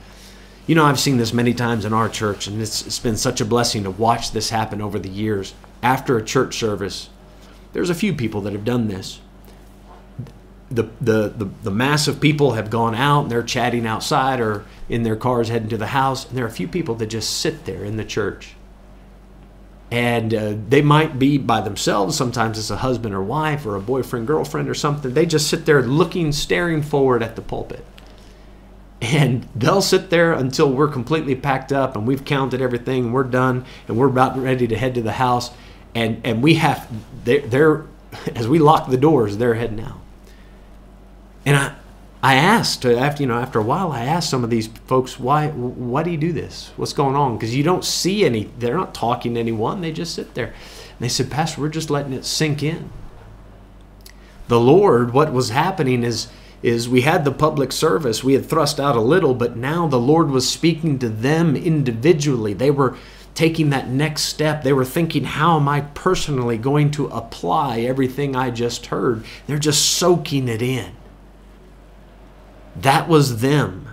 You 0.67 0.75
know, 0.75 0.85
I've 0.85 0.99
seen 0.99 1.17
this 1.17 1.33
many 1.33 1.53
times 1.53 1.85
in 1.85 1.93
our 1.93 2.09
church, 2.09 2.47
and 2.47 2.61
it's, 2.61 2.85
it's 2.85 2.99
been 2.99 3.17
such 3.17 3.41
a 3.41 3.45
blessing 3.45 3.83
to 3.83 3.91
watch 3.91 4.31
this 4.31 4.49
happen 4.49 4.81
over 4.81 4.99
the 4.99 5.09
years. 5.09 5.53
After 5.81 6.17
a 6.17 6.23
church 6.23 6.57
service, 6.57 7.09
there's 7.73 7.89
a 7.89 7.95
few 7.95 8.13
people 8.13 8.41
that 8.41 8.53
have 8.53 8.65
done 8.65 8.87
this. 8.87 9.19
The, 10.69 10.83
the, 11.01 11.29
the, 11.29 11.49
the 11.63 11.71
mass 11.71 12.07
of 12.07 12.21
people 12.21 12.51
have 12.51 12.69
gone 12.69 12.93
out 12.93 13.23
and 13.23 13.31
they're 13.31 13.41
chatting 13.41 13.87
outside 13.87 14.39
or 14.39 14.65
in 14.87 15.01
their 15.01 15.15
cars 15.15 15.49
heading 15.49 15.69
to 15.69 15.77
the 15.77 15.87
house, 15.87 16.27
and 16.27 16.37
there 16.37 16.45
are 16.45 16.49
a 16.49 16.51
few 16.51 16.67
people 16.67 16.93
that 16.95 17.07
just 17.07 17.39
sit 17.39 17.65
there 17.65 17.83
in 17.83 17.97
the 17.97 18.05
church 18.05 18.53
and 19.91 20.33
uh, 20.33 20.53
they 20.67 20.81
might 20.81 21.17
be 21.17 21.37
by 21.37 21.61
themselves. 21.61 22.15
Sometimes 22.15 22.59
it's 22.59 22.69
a 22.69 22.77
husband 22.77 23.15
or 23.15 23.23
wife 23.23 23.65
or 23.65 23.75
a 23.75 23.81
boyfriend 23.81 24.27
girlfriend 24.27 24.69
or 24.69 24.75
something. 24.75 25.13
They 25.13 25.25
just 25.25 25.47
sit 25.47 25.65
there 25.65 25.81
looking 25.81 26.31
staring 26.31 26.83
forward 26.83 27.23
at 27.23 27.35
the 27.35 27.41
pulpit. 27.41 27.83
And 29.01 29.47
they'll 29.55 29.81
sit 29.81 30.09
there 30.09 30.33
until 30.33 30.71
we're 30.71 30.89
completely 30.89 31.33
packed 31.33 31.71
up 31.71 31.95
and 31.95 32.05
we've 32.05 32.25
counted 32.25 32.61
everything 32.61 33.05
and 33.05 33.13
we're 33.13 33.23
done 33.23 33.65
and 33.87 33.97
we're 33.97 34.09
about 34.09 34.37
ready 34.37 34.67
to 34.67 34.77
head 34.77 34.93
to 34.95 35.01
the 35.01 35.13
house. 35.13 35.51
And 35.95 36.21
and 36.23 36.43
we 36.43 36.55
have 36.55 36.87
they're, 37.23 37.41
they're 37.41 37.85
as 38.35 38.47
we 38.47 38.59
lock 38.59 38.89
the 38.89 38.97
doors 38.97 39.37
they're 39.37 39.55
heading 39.55 39.79
out. 39.79 39.99
And 41.45 41.55
i 41.55 41.75
I 42.21 42.35
asked 42.35 42.85
uh, 42.85 42.91
after 42.91 43.23
you 43.23 43.27
know 43.27 43.39
after 43.39 43.59
a 43.59 43.63
while 43.63 43.91
I 43.91 44.03
asked 44.03 44.29
some 44.29 44.43
of 44.43 44.49
these 44.49 44.67
folks 44.67 45.19
why 45.19 45.49
why 45.49 46.03
do 46.03 46.11
you 46.11 46.17
do 46.17 46.33
this? 46.33 46.71
What's 46.75 46.93
going 46.93 47.15
on? 47.15 47.37
Because 47.37 47.55
you 47.55 47.63
don't 47.63 47.85
see 47.85 48.25
any 48.25 48.49
they're 48.57 48.77
not 48.77 48.93
talking 48.93 49.35
to 49.35 49.39
anyone 49.39 49.81
they 49.81 49.91
just 49.91 50.15
sit 50.15 50.33
there. 50.33 50.47
And 50.47 50.99
they 50.99 51.09
said 51.09 51.31
pastor 51.31 51.61
we're 51.61 51.69
just 51.69 51.89
letting 51.89 52.13
it 52.13 52.25
sink 52.25 52.61
in. 52.61 52.89
The 54.49 54.59
Lord 54.59 55.13
what 55.13 55.31
was 55.31 55.49
happening 55.49 56.03
is 56.03 56.27
is 56.61 56.89
we 56.89 57.01
had 57.01 57.23
the 57.23 57.31
public 57.31 57.71
service 57.71 58.21
we 58.21 58.33
had 58.33 58.45
thrust 58.45 58.81
out 58.81 58.97
a 58.97 59.01
little 59.01 59.33
but 59.33 59.55
now 59.55 59.87
the 59.87 59.99
Lord 59.99 60.29
was 60.29 60.49
speaking 60.49 60.99
to 60.99 61.07
them 61.07 61.55
individually. 61.55 62.53
They 62.53 62.71
were 62.71 62.97
taking 63.33 63.69
that 63.69 63.87
next 63.87 64.23
step. 64.23 64.63
They 64.63 64.73
were 64.73 64.83
thinking 64.83 65.23
how 65.23 65.57
am 65.57 65.69
I 65.69 65.81
personally 65.81 66.57
going 66.57 66.91
to 66.91 67.07
apply 67.07 67.79
everything 67.79 68.35
I 68.35 68.49
just 68.49 68.87
heard? 68.87 69.23
They're 69.47 69.57
just 69.57 69.85
soaking 69.85 70.49
it 70.49 70.61
in 70.61 70.91
that 72.81 73.07
was 73.07 73.41
them 73.41 73.89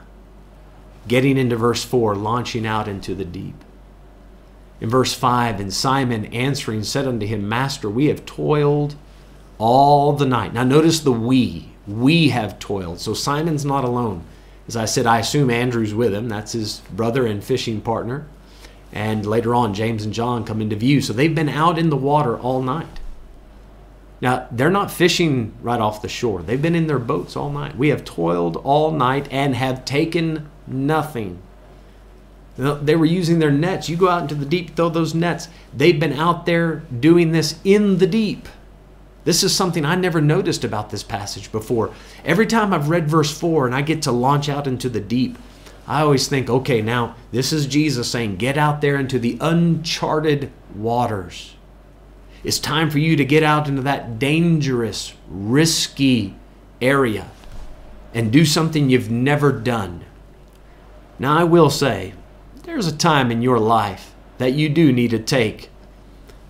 getting 1.09 1.39
into 1.39 1.57
verse 1.57 1.85
4, 1.85 2.15
launching 2.17 2.67
out 2.67 2.89
into 2.89 3.15
the 3.15 3.25
deep. 3.25 3.55
In 4.81 4.91
verse 4.91 5.15
5, 5.15 5.61
and 5.61 5.73
Simon 5.73 6.27
answering 6.27 6.83
said 6.83 7.07
unto 7.07 7.27
him, 7.27 7.49
Master, 7.49 7.89
we 7.89 8.07
have 8.07 8.27
toiled 8.27 8.97
all 9.59 10.13
the 10.13 10.27
night. 10.27 10.53
Now 10.53 10.65
notice 10.65 11.01
the 11.01 11.13
we. 11.13 11.71
We 11.87 12.31
have 12.31 12.59
toiled. 12.59 13.01
So 13.01 13.15
Simon's 13.15 13.65
not 13.65 13.85
alone. 13.85 14.25
As 14.69 14.77
I 14.77 14.85
said, 14.85 15.07
I 15.07 15.21
assume 15.21 15.49
Andrew's 15.49 15.95
with 15.95 16.13
him. 16.13 16.29
That's 16.29 16.53
his 16.53 16.81
brother 16.93 17.27
and 17.27 17.43
fishing 17.43 17.81
partner. 17.81 18.27
And 18.93 19.25
later 19.25 19.55
on, 19.55 19.75
James 19.75 20.05
and 20.05 20.13
John 20.13 20.45
come 20.45 20.61
into 20.61 20.77
view. 20.77 21.01
So 21.01 21.13
they've 21.13 21.35
been 21.35 21.49
out 21.49 21.79
in 21.79 21.91
the 21.91 21.97
water 21.97 22.39
all 22.39 22.63
night. 22.63 23.01
Now, 24.21 24.49
they're 24.51 24.71
not 24.71 24.91
fishing 24.91 25.55
right 25.61 25.81
off 25.81 26.01
the 26.01 26.09
shore. 26.09 26.43
They've 26.43 26.61
been 26.61 26.75
in 26.75 26.87
their 26.87 26.99
boats 26.99 27.37
all 27.37 27.51
night. 27.51 27.77
We 27.77 27.89
have 27.89 28.05
toiled 28.05 28.57
all 28.59 28.91
night 28.91 29.29
and 29.31 29.55
have 29.55 29.85
taken 29.85 30.49
nothing. 30.67 31.43
They 32.57 32.97
were 32.97 33.05
using 33.05 33.39
their 33.39 33.51
nets. 33.51 33.91
You 33.91 33.97
go 33.99 34.09
out 34.09 34.23
into 34.23 34.35
the 34.35 34.47
deep, 34.47 34.75
throw 34.75 34.89
those 34.89 35.15
nets. 35.15 35.49
They've 35.75 36.01
been 36.01 36.15
out 36.15 36.47
there 36.47 36.77
doing 36.99 37.33
this 37.33 37.59
in 37.65 37.99
the 37.99 38.07
deep. 38.07 38.49
This 39.25 39.43
is 39.43 39.55
something 39.55 39.85
I 39.85 39.97
never 39.97 40.23
noticed 40.23 40.65
about 40.65 40.89
this 40.89 41.03
passage 41.03 41.53
before. 41.53 41.93
Every 42.25 42.47
time 42.47 42.73
I've 42.73 42.89
read 42.89 43.11
verse 43.11 43.37
4 43.37 43.67
and 43.67 43.75
I 43.75 43.83
get 43.83 44.01
to 44.03 44.13
launch 44.13 44.49
out 44.49 44.67
into 44.67 44.89
the 44.89 45.01
deep, 45.01 45.37
I 45.87 46.01
always 46.01 46.29
think, 46.29 46.49
okay, 46.49 46.81
now 46.81 47.17
this 47.33 47.53
is 47.53 47.67
Jesus 47.67 48.11
saying, 48.11 48.37
get 48.37 48.57
out 48.57 48.81
there 48.81 48.97
into 48.97 49.19
the 49.19 49.37
uncharted 49.41 50.51
waters. 50.75 51.56
It's 52.47 52.61
time 52.61 52.91
for 52.91 53.01
you 53.01 53.17
to 53.17 53.25
get 53.25 53.43
out 53.43 53.67
into 53.67 53.83
that 53.83 54.21
dangerous, 54.21 55.15
risky 55.29 56.37
area 56.81 57.29
and 58.15 58.31
do 58.31 58.45
something 58.45 58.89
you've 58.89 59.11
never 59.11 59.51
done. 59.51 60.05
Now, 61.19 61.37
I 61.37 61.43
will 61.43 61.71
say, 61.71 62.13
there's 62.63 62.87
a 62.87 62.97
time 62.97 63.33
in 63.33 63.43
your 63.43 63.59
life 63.59 64.15
that 64.39 64.53
you 64.53 64.69
do 64.69 64.93
need 64.93 65.11
to 65.11 65.19
take 65.19 65.71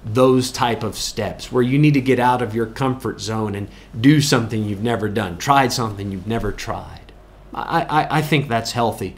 those 0.04 0.52
type 0.52 0.82
of 0.82 0.96
steps 0.96 1.50
where 1.50 1.62
you 1.62 1.78
need 1.78 1.94
to 1.94 2.02
get 2.02 2.18
out 2.18 2.42
of 2.42 2.54
your 2.54 2.66
comfort 2.66 3.18
zone 3.18 3.54
and 3.54 3.66
do 3.98 4.20
something 4.20 4.64
you've 4.64 4.82
never 4.82 5.09
done, 5.09 5.38
tried 5.38 5.72
something 5.72 6.12
you've 6.12 6.26
never 6.26 6.52
tried. 6.52 7.11
I, 7.54 7.87
I, 7.88 8.18
I 8.18 8.22
think 8.22 8.48
that's 8.48 8.72
healthy. 8.72 9.16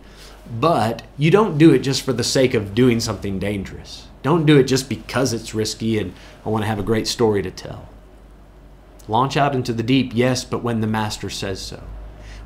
But 0.48 1.02
you 1.16 1.32
don't 1.32 1.58
do 1.58 1.74
it 1.74 1.80
just 1.80 2.02
for 2.02 2.12
the 2.12 2.22
sake 2.22 2.54
of 2.54 2.72
doing 2.72 3.00
something 3.00 3.40
dangerous. 3.40 4.07
Don't 4.22 4.46
do 4.46 4.58
it 4.58 4.64
just 4.64 4.88
because 4.88 5.32
it's 5.32 5.54
risky 5.54 5.98
and 5.98 6.12
I 6.44 6.48
want 6.48 6.62
to 6.62 6.68
have 6.68 6.78
a 6.78 6.84
great 6.84 7.06
story 7.06 7.42
to 7.42 7.50
tell. 7.50 7.88
Launch 9.06 9.36
out 9.36 9.54
into 9.54 9.72
the 9.72 9.82
deep, 9.82 10.12
yes, 10.14 10.44
but 10.44 10.62
when 10.62 10.80
the 10.80 10.86
Master 10.86 11.30
says 11.30 11.60
so. 11.60 11.82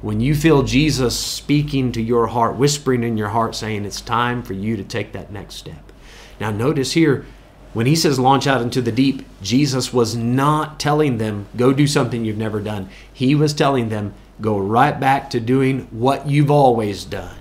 When 0.01 0.21
you 0.21 0.35
feel 0.35 0.63
Jesus 0.63 1.19
speaking 1.19 1.93
to 1.93 2.03
your 2.03 2.29
heart, 2.29 2.57
whispering 2.57 3.03
in 3.03 3.17
your 3.17 3.29
heart, 3.29 3.55
saying 3.55 3.85
it's 3.85 4.01
time 4.01 4.43
for 4.43 4.53
you 4.53 4.77
to 4.77 4.85
take 4.85 5.13
that 5.13 5.33
next 5.33 5.55
step. 5.55 5.93
Now, 6.41 6.51
notice 6.51 6.93
here, 6.93 7.25
when 7.73 7.87
he 7.87 7.97
says 7.97 8.19
launch 8.19 8.47
out 8.47 8.61
into 8.61 8.83
the 8.83 8.93
deep, 8.93 9.25
Jesus 9.41 9.93
was 9.93 10.15
not 10.15 10.79
telling 10.79 11.19
them, 11.19 11.47
go 11.57 11.73
do 11.73 11.87
something 11.87 12.25
you've 12.25 12.37
never 12.37 12.61
done. 12.61 12.89
He 13.13 13.35
was 13.35 13.55
telling 13.55 13.89
them, 13.89 14.13
go 14.41 14.59
right 14.59 14.99
back 14.99 15.31
to 15.31 15.41
doing 15.41 15.87
what 15.91 16.29
you've 16.29 16.51
always 16.51 17.05
done. 17.05 17.37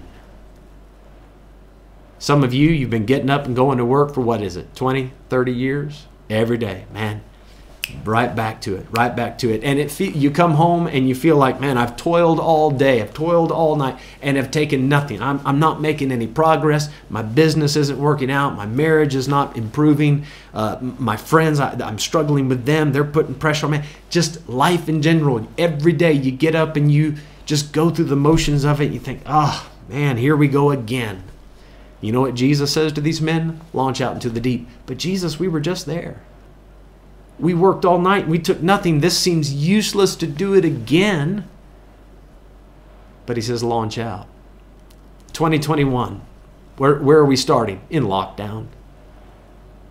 Some 2.22 2.44
of 2.44 2.54
you, 2.54 2.70
you've 2.70 2.92
been 2.92 3.08
getting 3.08 3.32
up 3.32 3.48
and 3.48 3.56
going 3.56 3.80
to 3.80 3.84
work 3.84 4.14
for 4.14 4.22
what 4.22 4.44
is 4.44 4.56
it, 4.56 4.76
20, 4.76 5.12
30 5.30 5.52
years? 5.52 6.06
Every 6.30 6.60
day, 6.60 6.86
man. 6.94 7.24
Right 8.06 8.36
back 8.36 8.62
to 8.62 8.76
it, 8.76 8.86
right 8.92 9.16
back 9.16 9.40
to 9.40 9.52
it. 9.52 9.64
And 9.64 9.80
it 9.80 9.90
fe- 9.90 10.12
you 10.12 10.30
come 10.30 10.52
home 10.52 10.86
and 10.86 11.10
you 11.10 11.16
feel 11.16 11.36
like, 11.36 11.60
man, 11.60 11.80
I've 11.80 11.98
toiled 11.98 12.40
all 12.40 12.70
day, 12.70 13.02
I've 13.02 13.16
toiled 13.16 13.52
all 13.52 13.76
night, 13.76 13.98
and 14.22 14.38
have 14.38 14.52
taken 14.52 14.88
nothing. 14.88 15.20
I'm, 15.20 15.42
I'm 15.44 15.58
not 15.58 15.82
making 15.82 16.12
any 16.12 16.28
progress. 16.28 16.90
My 17.10 17.24
business 17.24 17.76
isn't 17.76 17.98
working 17.98 18.30
out. 18.30 18.56
My 18.56 18.68
marriage 18.68 19.16
is 19.16 19.28
not 19.28 19.58
improving. 19.58 20.28
Uh, 20.54 20.78
my 20.80 21.18
friends, 21.18 21.60
I, 21.60 21.72
I'm 21.84 21.98
struggling 21.98 22.48
with 22.48 22.66
them. 22.66 22.92
They're 22.92 23.04
putting 23.04 23.34
pressure 23.34 23.66
on 23.66 23.72
me. 23.72 23.82
Just 24.12 24.48
life 24.48 24.88
in 24.88 25.02
general. 25.02 25.48
Every 25.58 25.92
day 25.92 26.14
you 26.14 26.30
get 26.30 26.54
up 26.54 26.76
and 26.76 26.92
you 26.92 27.16
just 27.48 27.74
go 27.74 27.90
through 27.90 28.06
the 28.06 28.16
motions 28.16 28.64
of 28.64 28.80
it. 28.80 28.92
You 28.92 29.00
think, 29.00 29.24
oh, 29.26 29.68
man, 29.90 30.18
here 30.18 30.36
we 30.36 30.48
go 30.48 30.70
again. 30.70 31.24
You 32.02 32.12
know 32.12 32.22
what 32.22 32.34
Jesus 32.34 32.74
says 32.74 32.92
to 32.94 33.02
these 33.02 33.22
men? 33.22 33.62
Launch 33.74 34.02
out 34.02 34.16
into 34.16 34.30
the 34.30 34.40
deep. 34.40 34.68
But 34.88 34.98
Jesus, 34.98 35.40
we 35.40 35.48
were 35.48 35.60
just 35.60 35.86
there. 35.86 36.22
We 37.40 37.54
worked 37.54 37.86
all 37.86 38.00
night 38.00 38.28
we 38.28 38.40
took 38.40 38.62
nothing. 38.62 39.00
This 39.00 39.18
seems 39.18 39.54
useless 39.54 40.16
to 40.18 40.28
do 40.28 40.54
it 40.54 40.66
again. 40.66 41.48
But 43.26 43.38
he 43.38 43.42
says, 43.42 43.64
launch 43.64 43.98
out. 43.98 44.28
2021. 45.34 46.22
Where, 46.78 46.96
where 46.96 47.20
are 47.20 47.26
we 47.26 47.36
starting? 47.36 47.82
In 47.90 48.06
lockdown. 48.06 48.68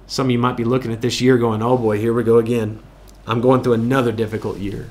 Some 0.07 0.27
of 0.27 0.31
you 0.33 0.39
might 0.39 0.57
be 0.57 0.65
looking 0.65 0.93
at 0.93 1.03
this 1.03 1.21
year 1.21 1.39
going, 1.39 1.63
oh 1.63 1.79
boy, 1.79 1.99
here 1.99 2.13
we 2.13 2.25
go 2.25 2.39
again. 2.39 2.83
I'm 3.27 3.41
going 3.41 3.63
through 3.63 3.75
another 3.75 4.11
difficult 4.11 4.59
year. 4.59 4.91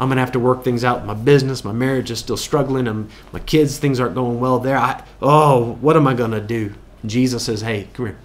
I'm 0.00 0.08
gonna 0.08 0.22
have 0.22 0.32
to 0.32 0.40
work 0.40 0.64
things 0.64 0.82
out. 0.82 1.04
My 1.04 1.12
business, 1.12 1.62
my 1.62 1.72
marriage 1.72 2.10
is 2.10 2.18
still 2.18 2.38
struggling. 2.38 2.88
and 2.88 3.10
my 3.32 3.38
kids, 3.40 3.76
things 3.78 4.00
aren't 4.00 4.14
going 4.14 4.40
well 4.40 4.58
there. 4.58 4.78
I, 4.78 5.04
oh, 5.20 5.74
what 5.82 5.94
am 5.94 6.06
I 6.06 6.14
gonna 6.14 6.40
do? 6.40 6.72
Jesus 7.04 7.44
says, 7.44 7.60
"Hey, 7.60 7.88
come 7.92 8.06
here. 8.06 8.16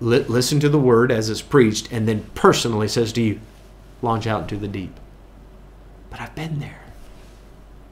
L- 0.00 0.24
listen 0.28 0.60
to 0.60 0.68
the 0.68 0.78
word 0.78 1.10
as 1.10 1.28
it's 1.28 1.42
preached, 1.42 1.90
and 1.90 2.06
then 2.06 2.26
personally 2.36 2.86
says 2.86 3.12
to 3.14 3.20
you, 3.20 3.40
launch 4.02 4.26
out 4.28 4.42
into 4.42 4.56
the 4.56 4.68
deep." 4.68 4.94
But 6.10 6.20
I've 6.20 6.36
been 6.36 6.60
there. 6.60 6.82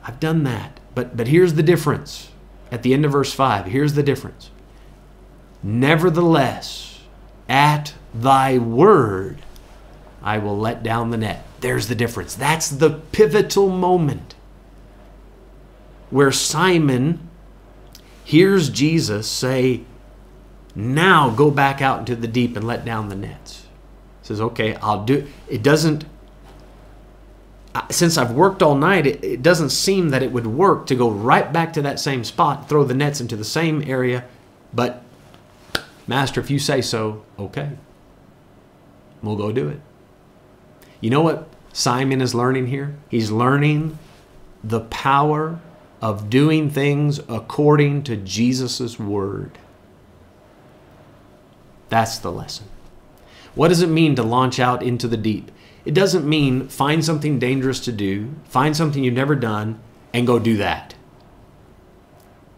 I've 0.05 0.21
done 0.21 0.45
that. 0.45 0.79
But 0.95 1.17
but 1.17 1.27
here's 1.27 1.55
the 1.55 1.65
difference. 1.65 2.31
At 2.71 2.85
the 2.85 2.95
end 2.95 3.05
of 3.05 3.11
verse 3.11 3.33
five, 3.33 3.67
here's 3.67 3.95
the 3.95 4.03
difference. 4.05 4.51
Nevertheless, 5.61 7.01
at 7.49 7.95
thy 8.15 8.59
word, 8.59 9.39
I 10.23 10.39
will 10.39 10.57
let 10.57 10.85
down 10.85 11.11
the 11.11 11.17
net. 11.17 11.45
There's 11.67 11.89
the 11.89 11.97
difference. 11.97 12.37
That's 12.37 12.69
the 12.69 12.91
pivotal 12.91 13.69
moment 13.69 14.37
where 16.11 16.31
Simon 16.31 17.29
hears 18.23 18.71
Jesus 18.71 19.29
say, 19.29 19.81
Now 20.77 21.29
go 21.29 21.51
back 21.51 21.83
out 21.83 21.99
into 21.99 22.15
the 22.15 22.29
deep 22.29 22.57
and 22.57 22.65
let 22.65 22.85
down 22.85 23.09
the 23.09 23.17
nets. 23.17 23.67
He 24.23 24.29
says, 24.29 24.41
Okay, 24.41 24.77
I'll 24.77 25.05
do 25.05 25.27
it. 25.49 25.65
doesn't, 25.65 26.05
since 27.91 28.17
I've 28.17 28.31
worked 28.31 28.63
all 28.63 28.77
night, 28.77 29.05
it, 29.05 29.25
it 29.25 29.43
doesn't 29.43 29.71
seem 29.71 30.11
that 30.11 30.23
it 30.23 30.31
would 30.31 30.47
work 30.47 30.87
to 30.87 30.95
go 30.95 31.11
right 31.11 31.53
back 31.53 31.73
to 31.73 31.83
that 31.83 31.99
same 31.99 32.23
spot, 32.23 32.69
throw 32.69 32.85
the 32.85 32.95
nets 32.95 33.21
into 33.21 33.35
the 33.35 33.45
same 33.45 33.83
area. 33.83 34.25
But, 34.73 35.03
Master, 36.07 36.41
if 36.41 36.49
you 36.49 36.61
say 36.61 36.81
so, 36.81 37.25
okay, 37.41 37.71
we'll 39.21 39.35
go 39.35 39.51
do 39.51 39.69
it. 39.69 39.81
You 41.01 41.11
know 41.11 41.23
what 41.23 41.49
Simon 41.77 42.23
is 42.23 42.35
learning 42.35 42.69
here? 42.69 42.97
He's 43.11 43.31
learning 43.31 43.99
the 44.65 44.81
power 44.81 45.61
of 46.01 46.31
doing 46.31 46.71
things 46.71 47.19
according 47.29 48.03
to 48.05 48.17
Jesus' 48.17 48.99
word. 48.99 49.59
That's 51.91 52.17
the 52.17 52.33
lesson. 52.33 52.69
What 53.55 53.69
does 53.69 53.83
it 53.83 53.91
mean 53.91 54.15
to 54.15 54.23
launch 54.23 54.59
out 54.59 54.83
into 54.83 55.07
the 55.07 55.19
deep? 55.19 55.53
It 55.85 55.93
doesn't 55.93 56.27
mean 56.27 56.67
find 56.69 57.05
something 57.05 57.39
dangerous 57.39 57.81
to 57.81 57.93
do, 57.93 58.35
find 58.45 58.75
something 58.75 59.05
you've 59.05 59.13
never 59.13 59.35
done, 59.35 59.79
and 60.15 60.27
go 60.27 60.39
do 60.39 60.57
that. 60.57 60.95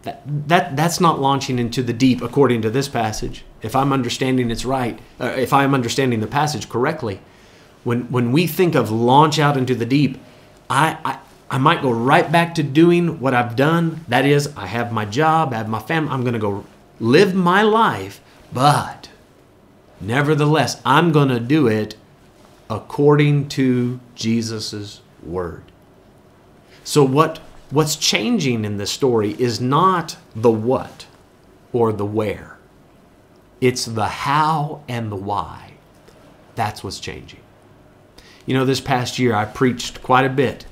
That, 0.03 0.23
that 0.47 0.77
that's 0.77 1.01
not 1.01 1.21
launching 1.21 1.59
into 1.59 1.83
the 1.83 1.93
deep 1.93 2.23
according 2.23 2.63
to 2.63 2.71
this 2.71 2.87
passage. 2.87 3.45
If 3.63 3.75
I'm 3.75 3.93
understanding 3.93 4.49
it's 4.53 4.65
right, 4.65 4.97
uh, 5.21 5.35
if 5.37 5.53
I'm 5.53 5.75
understanding 5.75 6.21
the 6.21 6.29
passage 6.29 6.69
correctly, 6.69 7.21
when 7.85 8.11
when 8.11 8.33
we 8.33 8.47
think 8.47 8.75
of 8.75 8.91
launch 8.91 9.39
out 9.39 9.57
into 9.57 9.75
the 9.75 9.87
deep, 9.87 10.19
I, 10.69 10.99
I 11.05 11.19
I 11.51 11.59
might 11.59 11.81
go 11.81 11.91
right 11.91 12.31
back 12.31 12.55
to 12.57 12.63
doing 12.63 13.21
what 13.21 13.33
I've 13.33 13.57
done. 13.57 14.05
That 14.09 14.27
is, 14.27 14.53
I 14.57 14.67
have 14.67 14.93
my 14.93 15.07
job, 15.07 15.55
I 15.55 15.57
have 15.57 15.69
my 15.69 15.79
family. 15.79 16.11
I'm 16.11 16.23
going 16.23 16.35
to 16.35 16.39
go 16.39 16.65
live 17.01 17.35
my 17.35 17.63
life, 17.63 18.21
but 18.53 19.09
nevertheless, 20.01 20.81
I'm 20.85 21.11
going 21.11 21.29
to 21.29 21.41
do 21.41 21.67
it 21.67 21.97
according 22.69 23.49
to 23.49 23.99
Jesus' 24.15 25.01
word. 25.23 25.65
So 26.85 27.03
what 27.05 27.39
what's 27.71 27.97
changing 27.97 28.65
in 28.65 28.77
this 28.77 28.91
story 28.91 29.33
is 29.39 29.61
not 29.61 30.17
the 30.35 30.51
what 30.51 31.07
or 31.73 31.93
the 31.93 32.07
where. 32.07 32.59
It's 33.61 33.85
the 33.85 34.07
how 34.09 34.83
and 34.89 35.11
the 35.11 35.17
why. 35.17 35.73
That's 36.55 36.83
what's 36.85 37.01
changing. 37.01 37.41
You 38.49 38.55
know, 38.55 38.65
this 38.65 38.81
past 38.81 39.19
year 39.19 39.35
I 39.35 39.45
preached 39.45 40.03
quite 40.03 40.25
a 40.25 40.31
bit 40.31 40.65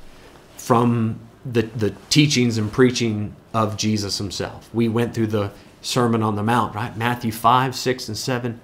from 0.56 1.20
the, 1.44 1.60
the 1.60 1.90
teachings 2.08 2.56
and 2.56 2.72
preaching 2.72 3.36
of 3.52 3.76
Jesus 3.76 4.16
himself. 4.16 4.70
We 4.72 4.88
went 4.88 5.14
through 5.14 5.26
the 5.26 5.50
Sermon 5.82 6.22
on 6.22 6.36
the 6.36 6.42
Mount, 6.42 6.74
right? 6.74 6.96
Matthew 6.96 7.32
5, 7.32 7.76
6, 7.76 8.08
and 8.08 8.16
7. 8.16 8.58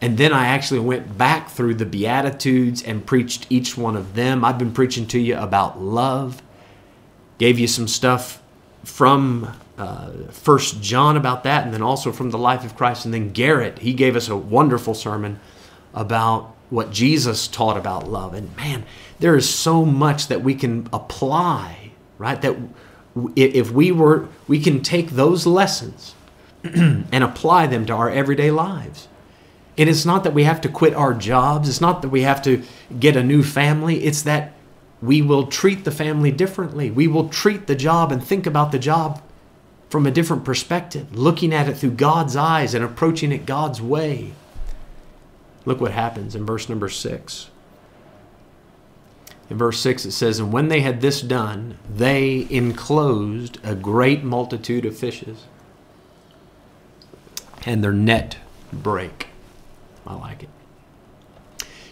And 0.00 0.18
then 0.18 0.32
I 0.32 0.46
actually 0.46 0.78
went 0.78 1.18
back 1.18 1.50
through 1.50 1.74
the 1.74 1.84
Beatitudes 1.84 2.80
and 2.80 3.04
preached 3.04 3.48
each 3.50 3.76
one 3.76 3.96
of 3.96 4.14
them. 4.14 4.44
I've 4.44 4.58
been 4.58 4.72
preaching 4.72 5.08
to 5.08 5.18
you 5.18 5.36
about 5.36 5.80
love, 5.80 6.40
gave 7.38 7.58
you 7.58 7.66
some 7.66 7.88
stuff 7.88 8.40
from 8.84 9.52
uh, 9.76 10.12
First 10.30 10.80
John 10.80 11.16
about 11.16 11.42
that, 11.42 11.64
and 11.64 11.74
then 11.74 11.82
also 11.82 12.12
from 12.12 12.30
the 12.30 12.38
life 12.38 12.64
of 12.64 12.76
Christ. 12.76 13.04
And 13.04 13.12
then 13.12 13.32
Garrett, 13.32 13.80
he 13.80 13.94
gave 13.94 14.14
us 14.14 14.28
a 14.28 14.36
wonderful 14.36 14.94
sermon 14.94 15.40
about 15.92 16.53
what 16.74 16.90
Jesus 16.90 17.46
taught 17.46 17.76
about 17.76 18.10
love. 18.10 18.34
And 18.34 18.54
man, 18.56 18.84
there 19.20 19.36
is 19.36 19.48
so 19.48 19.84
much 19.84 20.26
that 20.26 20.42
we 20.42 20.56
can 20.56 20.88
apply, 20.92 21.92
right? 22.18 22.42
That 22.42 22.56
if 23.36 23.70
we 23.70 23.92
were, 23.92 24.26
we 24.48 24.58
can 24.58 24.82
take 24.82 25.10
those 25.10 25.46
lessons 25.46 26.16
and 26.64 27.14
apply 27.14 27.68
them 27.68 27.86
to 27.86 27.92
our 27.92 28.10
everyday 28.10 28.50
lives. 28.50 29.06
And 29.78 29.88
it's 29.88 30.04
not 30.04 30.24
that 30.24 30.34
we 30.34 30.42
have 30.44 30.60
to 30.62 30.68
quit 30.68 30.94
our 30.94 31.14
jobs, 31.14 31.68
it's 31.68 31.80
not 31.80 32.02
that 32.02 32.08
we 32.08 32.22
have 32.22 32.42
to 32.42 32.64
get 32.98 33.16
a 33.16 33.22
new 33.22 33.44
family, 33.44 34.02
it's 34.02 34.22
that 34.22 34.52
we 35.00 35.22
will 35.22 35.46
treat 35.46 35.84
the 35.84 35.92
family 35.92 36.32
differently. 36.32 36.90
We 36.90 37.06
will 37.06 37.28
treat 37.28 37.68
the 37.68 37.76
job 37.76 38.10
and 38.10 38.22
think 38.22 38.48
about 38.48 38.72
the 38.72 38.80
job 38.80 39.22
from 39.90 40.06
a 40.06 40.10
different 40.10 40.44
perspective, 40.44 41.16
looking 41.16 41.54
at 41.54 41.68
it 41.68 41.76
through 41.76 41.92
God's 41.92 42.34
eyes 42.34 42.74
and 42.74 42.84
approaching 42.84 43.30
it 43.30 43.46
God's 43.46 43.80
way. 43.80 44.32
Look 45.64 45.80
what 45.80 45.92
happens 45.92 46.34
in 46.34 46.44
verse 46.44 46.68
number 46.68 46.88
6. 46.88 47.50
In 49.50 49.58
verse 49.58 49.80
6 49.80 50.06
it 50.06 50.12
says, 50.12 50.38
And 50.38 50.52
when 50.52 50.68
they 50.68 50.80
had 50.80 51.00
this 51.00 51.20
done, 51.20 51.78
they 51.92 52.46
enclosed 52.50 53.58
a 53.62 53.74
great 53.74 54.24
multitude 54.24 54.84
of 54.84 54.96
fishes, 54.96 55.44
and 57.66 57.82
their 57.82 57.92
net 57.92 58.36
brake. 58.72 59.28
I 60.06 60.14
like 60.14 60.42
it. 60.42 60.48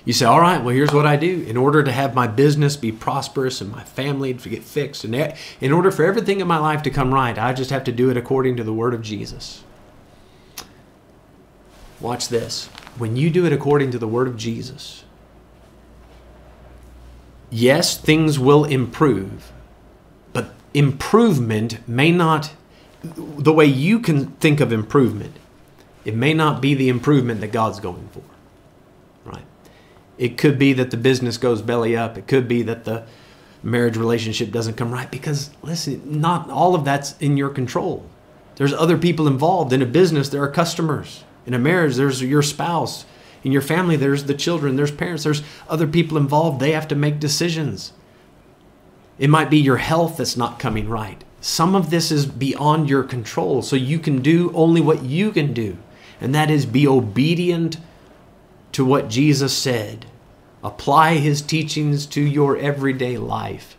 You 0.04 0.12
say, 0.12 0.24
all 0.24 0.40
right, 0.40 0.62
well, 0.62 0.74
here's 0.74 0.92
what 0.92 1.06
I 1.06 1.16
do. 1.16 1.42
In 1.42 1.56
order 1.56 1.82
to 1.84 1.92
have 1.92 2.14
my 2.14 2.26
business 2.26 2.76
be 2.76 2.90
prosperous 2.90 3.60
and 3.60 3.70
my 3.70 3.84
family 3.84 4.34
to 4.34 4.48
get 4.48 4.64
fixed, 4.64 5.04
and 5.04 5.34
in 5.60 5.72
order 5.72 5.92
for 5.92 6.04
everything 6.04 6.40
in 6.40 6.48
my 6.48 6.58
life 6.58 6.82
to 6.82 6.90
come 6.90 7.14
right, 7.14 7.38
I 7.38 7.52
just 7.52 7.70
have 7.70 7.84
to 7.84 7.92
do 7.92 8.10
it 8.10 8.16
according 8.16 8.56
to 8.56 8.64
the 8.64 8.72
Word 8.72 8.94
of 8.94 9.02
Jesus. 9.02 9.62
Watch 12.00 12.28
this. 12.28 12.68
When 12.98 13.16
you 13.16 13.30
do 13.30 13.46
it 13.46 13.52
according 13.52 13.90
to 13.92 13.98
the 13.98 14.08
Word 14.08 14.28
of 14.28 14.36
Jesus, 14.36 15.04
yes, 17.50 17.96
things 17.98 18.38
will 18.38 18.64
improve, 18.64 19.52
but 20.32 20.54
improvement 20.74 21.86
may 21.88 22.12
not, 22.12 22.52
the 23.02 23.52
way 23.52 23.64
you 23.64 23.98
can 23.98 24.26
think 24.32 24.60
of 24.60 24.72
improvement, 24.72 25.36
it 26.04 26.14
may 26.14 26.34
not 26.34 26.60
be 26.60 26.74
the 26.74 26.88
improvement 26.88 27.40
that 27.40 27.52
God's 27.52 27.80
going 27.80 28.08
for. 28.12 28.22
Right? 29.24 29.44
It 30.18 30.36
could 30.36 30.58
be 30.58 30.72
that 30.74 30.90
the 30.90 30.96
business 30.96 31.38
goes 31.38 31.62
belly 31.62 31.96
up. 31.96 32.18
It 32.18 32.26
could 32.26 32.48
be 32.48 32.62
that 32.62 32.84
the 32.84 33.04
marriage 33.62 33.96
relationship 33.96 34.50
doesn't 34.50 34.74
come 34.74 34.92
right 34.92 35.10
because, 35.10 35.50
listen, 35.62 36.20
not 36.20 36.50
all 36.50 36.74
of 36.74 36.84
that's 36.84 37.16
in 37.18 37.36
your 37.36 37.48
control. 37.48 38.04
There's 38.56 38.72
other 38.72 38.98
people 38.98 39.26
involved. 39.26 39.72
In 39.72 39.80
a 39.80 39.86
business, 39.86 40.28
there 40.28 40.42
are 40.42 40.50
customers. 40.50 41.24
In 41.46 41.54
a 41.54 41.58
marriage, 41.58 41.96
there's 41.96 42.22
your 42.22 42.42
spouse. 42.42 43.04
In 43.44 43.52
your 43.52 43.62
family, 43.62 43.96
there's 43.96 44.24
the 44.24 44.34
children, 44.34 44.76
there's 44.76 44.92
parents, 44.92 45.24
there's 45.24 45.42
other 45.68 45.86
people 45.86 46.16
involved. 46.16 46.60
They 46.60 46.72
have 46.72 46.88
to 46.88 46.94
make 46.94 47.18
decisions. 47.18 47.92
It 49.18 49.30
might 49.30 49.50
be 49.50 49.58
your 49.58 49.78
health 49.78 50.16
that's 50.16 50.36
not 50.36 50.58
coming 50.58 50.88
right. 50.88 51.24
Some 51.40 51.74
of 51.74 51.90
this 51.90 52.12
is 52.12 52.24
beyond 52.24 52.88
your 52.88 53.02
control, 53.02 53.62
so 53.62 53.74
you 53.74 53.98
can 53.98 54.22
do 54.22 54.52
only 54.54 54.80
what 54.80 55.02
you 55.02 55.32
can 55.32 55.52
do, 55.52 55.76
and 56.20 56.32
that 56.34 56.50
is 56.50 56.66
be 56.66 56.86
obedient 56.86 57.78
to 58.72 58.84
what 58.84 59.08
Jesus 59.08 59.52
said. 59.56 60.06
Apply 60.62 61.16
his 61.16 61.42
teachings 61.42 62.06
to 62.06 62.20
your 62.20 62.56
everyday 62.56 63.16
life. 63.16 63.76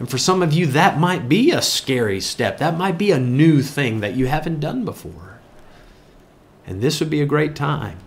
And 0.00 0.10
for 0.10 0.18
some 0.18 0.42
of 0.42 0.52
you, 0.52 0.66
that 0.66 0.98
might 0.98 1.28
be 1.28 1.52
a 1.52 1.62
scary 1.62 2.20
step. 2.20 2.58
That 2.58 2.76
might 2.76 2.98
be 2.98 3.12
a 3.12 3.18
new 3.20 3.62
thing 3.62 4.00
that 4.00 4.14
you 4.14 4.26
haven't 4.26 4.60
done 4.60 4.84
before. 4.84 5.37
And 6.68 6.82
this 6.82 7.00
would 7.00 7.08
be 7.08 7.22
a 7.22 7.26
great 7.26 7.56
time 7.56 7.98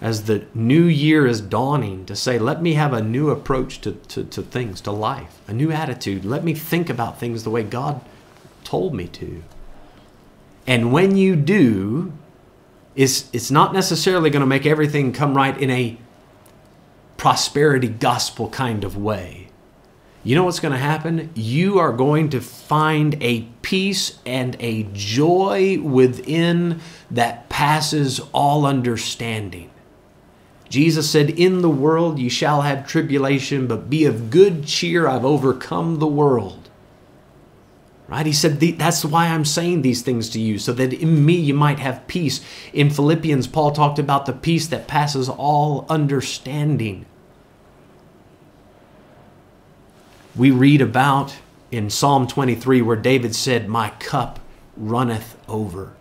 as 0.00 0.24
the 0.24 0.46
new 0.54 0.84
year 0.84 1.26
is 1.26 1.42
dawning 1.42 2.06
to 2.06 2.16
say, 2.16 2.38
let 2.38 2.62
me 2.62 2.72
have 2.72 2.94
a 2.94 3.02
new 3.02 3.28
approach 3.28 3.82
to, 3.82 3.92
to, 3.92 4.24
to, 4.24 4.40
things, 4.40 4.80
to 4.80 4.90
life, 4.90 5.38
a 5.46 5.52
new 5.52 5.70
attitude. 5.70 6.24
Let 6.24 6.42
me 6.42 6.54
think 6.54 6.88
about 6.88 7.20
things 7.20 7.44
the 7.44 7.50
way 7.50 7.62
God 7.62 8.00
told 8.64 8.94
me 8.94 9.06
to. 9.08 9.42
And 10.66 10.92
when 10.92 11.18
you 11.18 11.36
do, 11.36 12.14
it's, 12.96 13.28
it's 13.34 13.50
not 13.50 13.74
necessarily 13.74 14.30
going 14.30 14.40
to 14.40 14.46
make 14.46 14.64
everything 14.64 15.12
come 15.12 15.36
right 15.36 15.56
in 15.60 15.68
a 15.68 15.98
prosperity 17.18 17.88
gospel 17.88 18.48
kind 18.48 18.82
of 18.82 18.96
way. 18.96 19.39
You 20.22 20.34
know 20.34 20.44
what's 20.44 20.60
going 20.60 20.72
to 20.72 20.78
happen? 20.78 21.30
You 21.34 21.78
are 21.78 21.92
going 21.92 22.28
to 22.30 22.40
find 22.40 23.16
a 23.22 23.42
peace 23.62 24.18
and 24.26 24.54
a 24.60 24.82
joy 24.92 25.80
within 25.80 26.80
that 27.10 27.48
passes 27.48 28.20
all 28.32 28.66
understanding. 28.66 29.70
Jesus 30.68 31.10
said, 31.10 31.30
In 31.30 31.62
the 31.62 31.70
world 31.70 32.18
you 32.18 32.28
shall 32.28 32.62
have 32.62 32.86
tribulation, 32.86 33.66
but 33.66 33.88
be 33.88 34.04
of 34.04 34.30
good 34.30 34.66
cheer. 34.66 35.08
I've 35.08 35.24
overcome 35.24 35.98
the 35.98 36.06
world. 36.06 36.68
Right? 38.06 38.26
He 38.26 38.32
said, 38.32 38.60
That's 38.60 39.04
why 39.04 39.26
I'm 39.26 39.46
saying 39.46 39.80
these 39.82 40.02
things 40.02 40.28
to 40.30 40.40
you, 40.40 40.58
so 40.58 40.74
that 40.74 40.92
in 40.92 41.24
me 41.24 41.34
you 41.34 41.54
might 41.54 41.78
have 41.78 42.06
peace. 42.08 42.42
In 42.74 42.90
Philippians, 42.90 43.46
Paul 43.46 43.72
talked 43.72 43.98
about 43.98 44.26
the 44.26 44.32
peace 44.34 44.66
that 44.68 44.86
passes 44.86 45.30
all 45.30 45.86
understanding. 45.88 47.06
We 50.40 50.50
read 50.50 50.80
about 50.80 51.36
in 51.70 51.90
Psalm 51.90 52.26
23 52.26 52.80
where 52.80 52.96
David 52.96 53.34
said, 53.34 53.68
My 53.68 53.90
cup 53.98 54.40
runneth 54.74 55.36
over. 55.46 55.92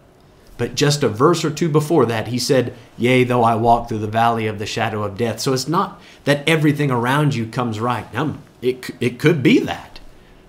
But 0.58 0.76
just 0.76 1.04
a 1.04 1.10
verse 1.10 1.44
or 1.44 1.52
two 1.52 1.68
before 1.68 2.06
that, 2.06 2.30
he 2.30 2.40
said, 2.40 2.74
Yea, 2.98 3.26
though 3.26 3.44
I 3.44 3.56
walk 3.56 3.90
through 3.90 3.98
the 3.98 4.08
valley 4.08 4.48
of 4.48 4.58
the 4.58 4.66
shadow 4.66 5.04
of 5.04 5.18
death. 5.18 5.42
So 5.42 5.52
it's 5.52 5.68
not 5.68 6.02
that 6.24 6.48
everything 6.48 6.90
around 6.90 7.36
you 7.36 7.48
comes 7.48 7.82
right. 7.82 8.12
Now, 8.14 8.38
it, 8.62 8.90
it 9.02 9.20
could 9.20 9.44
be 9.44 9.60
that. 9.60 10.00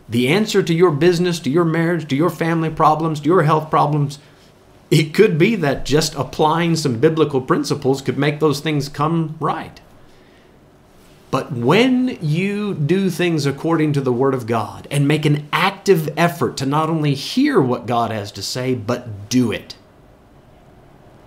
The 0.09 0.29
answer 0.29 0.63
to 0.63 0.73
your 0.73 0.93
business, 0.93 1.41
to 1.41 1.51
your 1.51 1.65
marriage, 1.65 2.07
to 2.11 2.17
your 2.17 2.31
family 2.31 2.71
problems, 2.71 3.19
to 3.19 3.27
your 3.27 3.43
health 3.43 3.71
problems, 3.71 4.21
it 4.89 5.13
could 5.15 5.37
be 5.37 5.57
that 5.57 5.85
just 5.85 6.15
applying 6.15 6.77
some 6.77 7.01
biblical 7.01 7.41
principles 7.41 8.03
could 8.03 8.19
make 8.19 8.39
those 8.39 8.61
things 8.61 8.89
come 8.89 9.37
right. 9.41 9.81
But 11.31 11.53
when 11.53 12.19
you 12.21 12.75
do 12.75 13.09
things 13.09 13.47
according 13.47 13.93
to 13.93 14.01
the 14.01 14.13
Word 14.13 14.35
of 14.35 14.47
God 14.47 14.89
and 14.91 15.07
make 15.07 15.25
an 15.25 15.49
active 15.53 16.13
effort 16.17 16.57
to 16.57 16.67
not 16.67 16.91
only 16.91 17.15
hear 17.15 17.61
what 17.61 17.87
God 17.87 18.11
has 18.11 18.33
to 18.33 18.43
say, 18.43 18.75
but 18.75 19.29
do 19.29 19.53
it, 19.53 19.77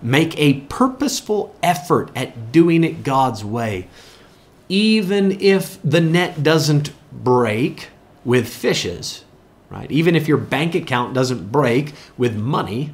make 0.02 0.38
a 0.38 0.60
purposeful 0.62 1.56
effort 1.62 2.10
at 2.14 2.52
doing 2.52 2.84
it 2.84 3.02
God's 3.02 3.42
way, 3.42 3.88
even 4.68 5.40
if 5.40 5.78
the 5.82 6.02
net 6.02 6.42
doesn't 6.42 6.92
break 7.10 7.88
with 8.26 8.46
fishes, 8.48 9.24
right? 9.70 9.90
Even 9.90 10.14
if 10.14 10.28
your 10.28 10.36
bank 10.36 10.74
account 10.74 11.14
doesn't 11.14 11.50
break 11.50 11.94
with 12.18 12.36
money, 12.36 12.92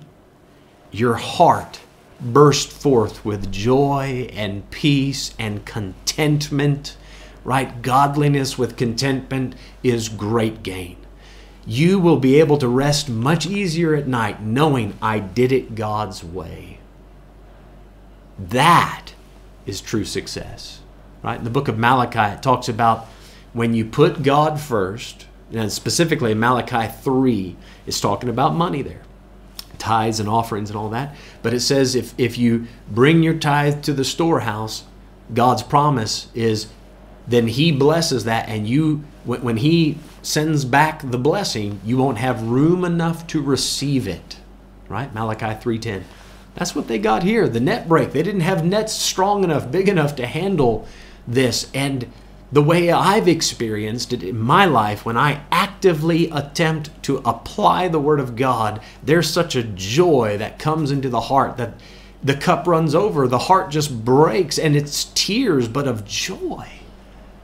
your 0.93 1.15
heart 1.15 1.81
burst 2.21 2.71
forth 2.71 3.25
with 3.25 3.51
joy 3.51 4.29
and 4.33 4.69
peace 4.71 5.35
and 5.39 5.65
contentment 5.65 6.97
right? 7.45 7.83
Godliness 7.83 8.59
with 8.59 8.77
contentment 8.77 9.55
is 9.83 10.09
great 10.09 10.63
gain. 10.63 10.97
You 11.67 11.99
will 11.99 12.19
be 12.19 12.41
able 12.41 12.59
to 12.59 12.69
rest 12.69 13.09
much 13.09 13.47
easier 13.47 13.95
at 13.95 14.09
night 14.09 14.43
knowing 14.43 14.97
I 15.01 15.19
did 15.19 15.53
it 15.53 15.75
God's 15.75 16.25
way. 16.25 16.79
That 18.39 19.13
is 19.67 19.81
true 19.81 20.05
success, 20.05 20.81
right? 21.23 21.39
In 21.39 21.45
the 21.45 21.51
book 21.51 21.69
of 21.69 21.79
Malachi, 21.79 22.35
it 22.35 22.43
talks 22.43 22.69
about 22.69 23.07
when 23.53 23.75
you 23.75 23.85
put 23.85 24.23
God 24.23 24.61
first, 24.61 25.27
and 25.53 25.71
specifically 25.71 26.35
Malachi 26.35 26.91
3 27.03 27.57
is 27.87 28.01
talking 28.01 28.29
about 28.29 28.55
money 28.55 28.83
there 28.83 29.03
tithes 29.81 30.21
and 30.21 30.29
offerings 30.29 30.71
and 30.71 30.79
all 30.79 30.91
that. 30.91 31.17
But 31.43 31.55
it 31.55 31.61
says 31.61 31.97
if, 31.97 32.15
if 32.19 32.39
you 32.39 32.67
bring 32.89 33.23
your 33.23 33.35
tithe 33.35 33.83
to 33.85 33.93
the 33.93 34.05
storehouse, 34.05 34.85
God's 35.35 35.63
promise 35.65 36.29
is 36.35 36.69
then 37.27 37.47
he 37.47 37.71
blesses 37.73 38.25
that 38.25 38.49
and 38.49 38.67
you 38.69 39.05
when 39.25 39.59
he 39.59 39.99
sends 40.23 40.65
back 40.65 41.09
the 41.11 41.19
blessing 41.19 41.81
you 41.85 41.97
won't 41.97 42.19
have 42.19 42.43
room 42.43 42.85
enough 42.85 43.27
to 43.27 43.41
receive 43.41 44.09
it 44.09 44.39
right? 44.89 45.15
Malachi 45.15 45.47
3.10 45.47 46.03
that's 46.55 46.75
what 46.75 46.89
they 46.89 46.99
got 46.99 47.23
here 47.23 47.49
the 47.49 47.61
net 47.61 47.89
break. 47.89 48.13
They 48.13 48.23
didn't 48.23 48.41
have 48.41 48.65
nets 48.65 48.93
strong 48.93 49.45
enough 49.45 49.71
big 49.71 49.89
enough 49.89 50.17
to 50.17 50.27
handle 50.27 50.87
this 51.27 51.71
and 51.73 52.11
the 52.53 52.63
way 52.63 52.91
i've 52.91 53.29
experienced 53.29 54.13
it 54.13 54.23
in 54.23 54.39
my 54.39 54.65
life 54.65 55.05
when 55.05 55.17
i 55.17 55.41
actively 55.53 56.29
attempt 56.31 56.91
to 57.03 57.19
apply 57.19 57.87
the 57.87 58.01
word 58.01 58.19
of 58.19 58.35
god 58.37 58.81
there's 59.03 59.31
such 59.31 59.55
a 59.55 59.63
joy 59.63 60.37
that 60.39 60.59
comes 60.59 60.91
into 60.91 61.09
the 61.09 61.21
heart 61.21 61.57
that 61.57 61.75
the 62.23 62.35
cup 62.35 62.67
runs 62.67 62.95
over 62.95 63.29
the 63.29 63.39
heart 63.39 63.71
just 63.71 64.05
breaks 64.05 64.59
and 64.59 64.75
it's 64.75 65.05
tears 65.15 65.69
but 65.69 65.87
of 65.87 66.05
joy 66.05 66.67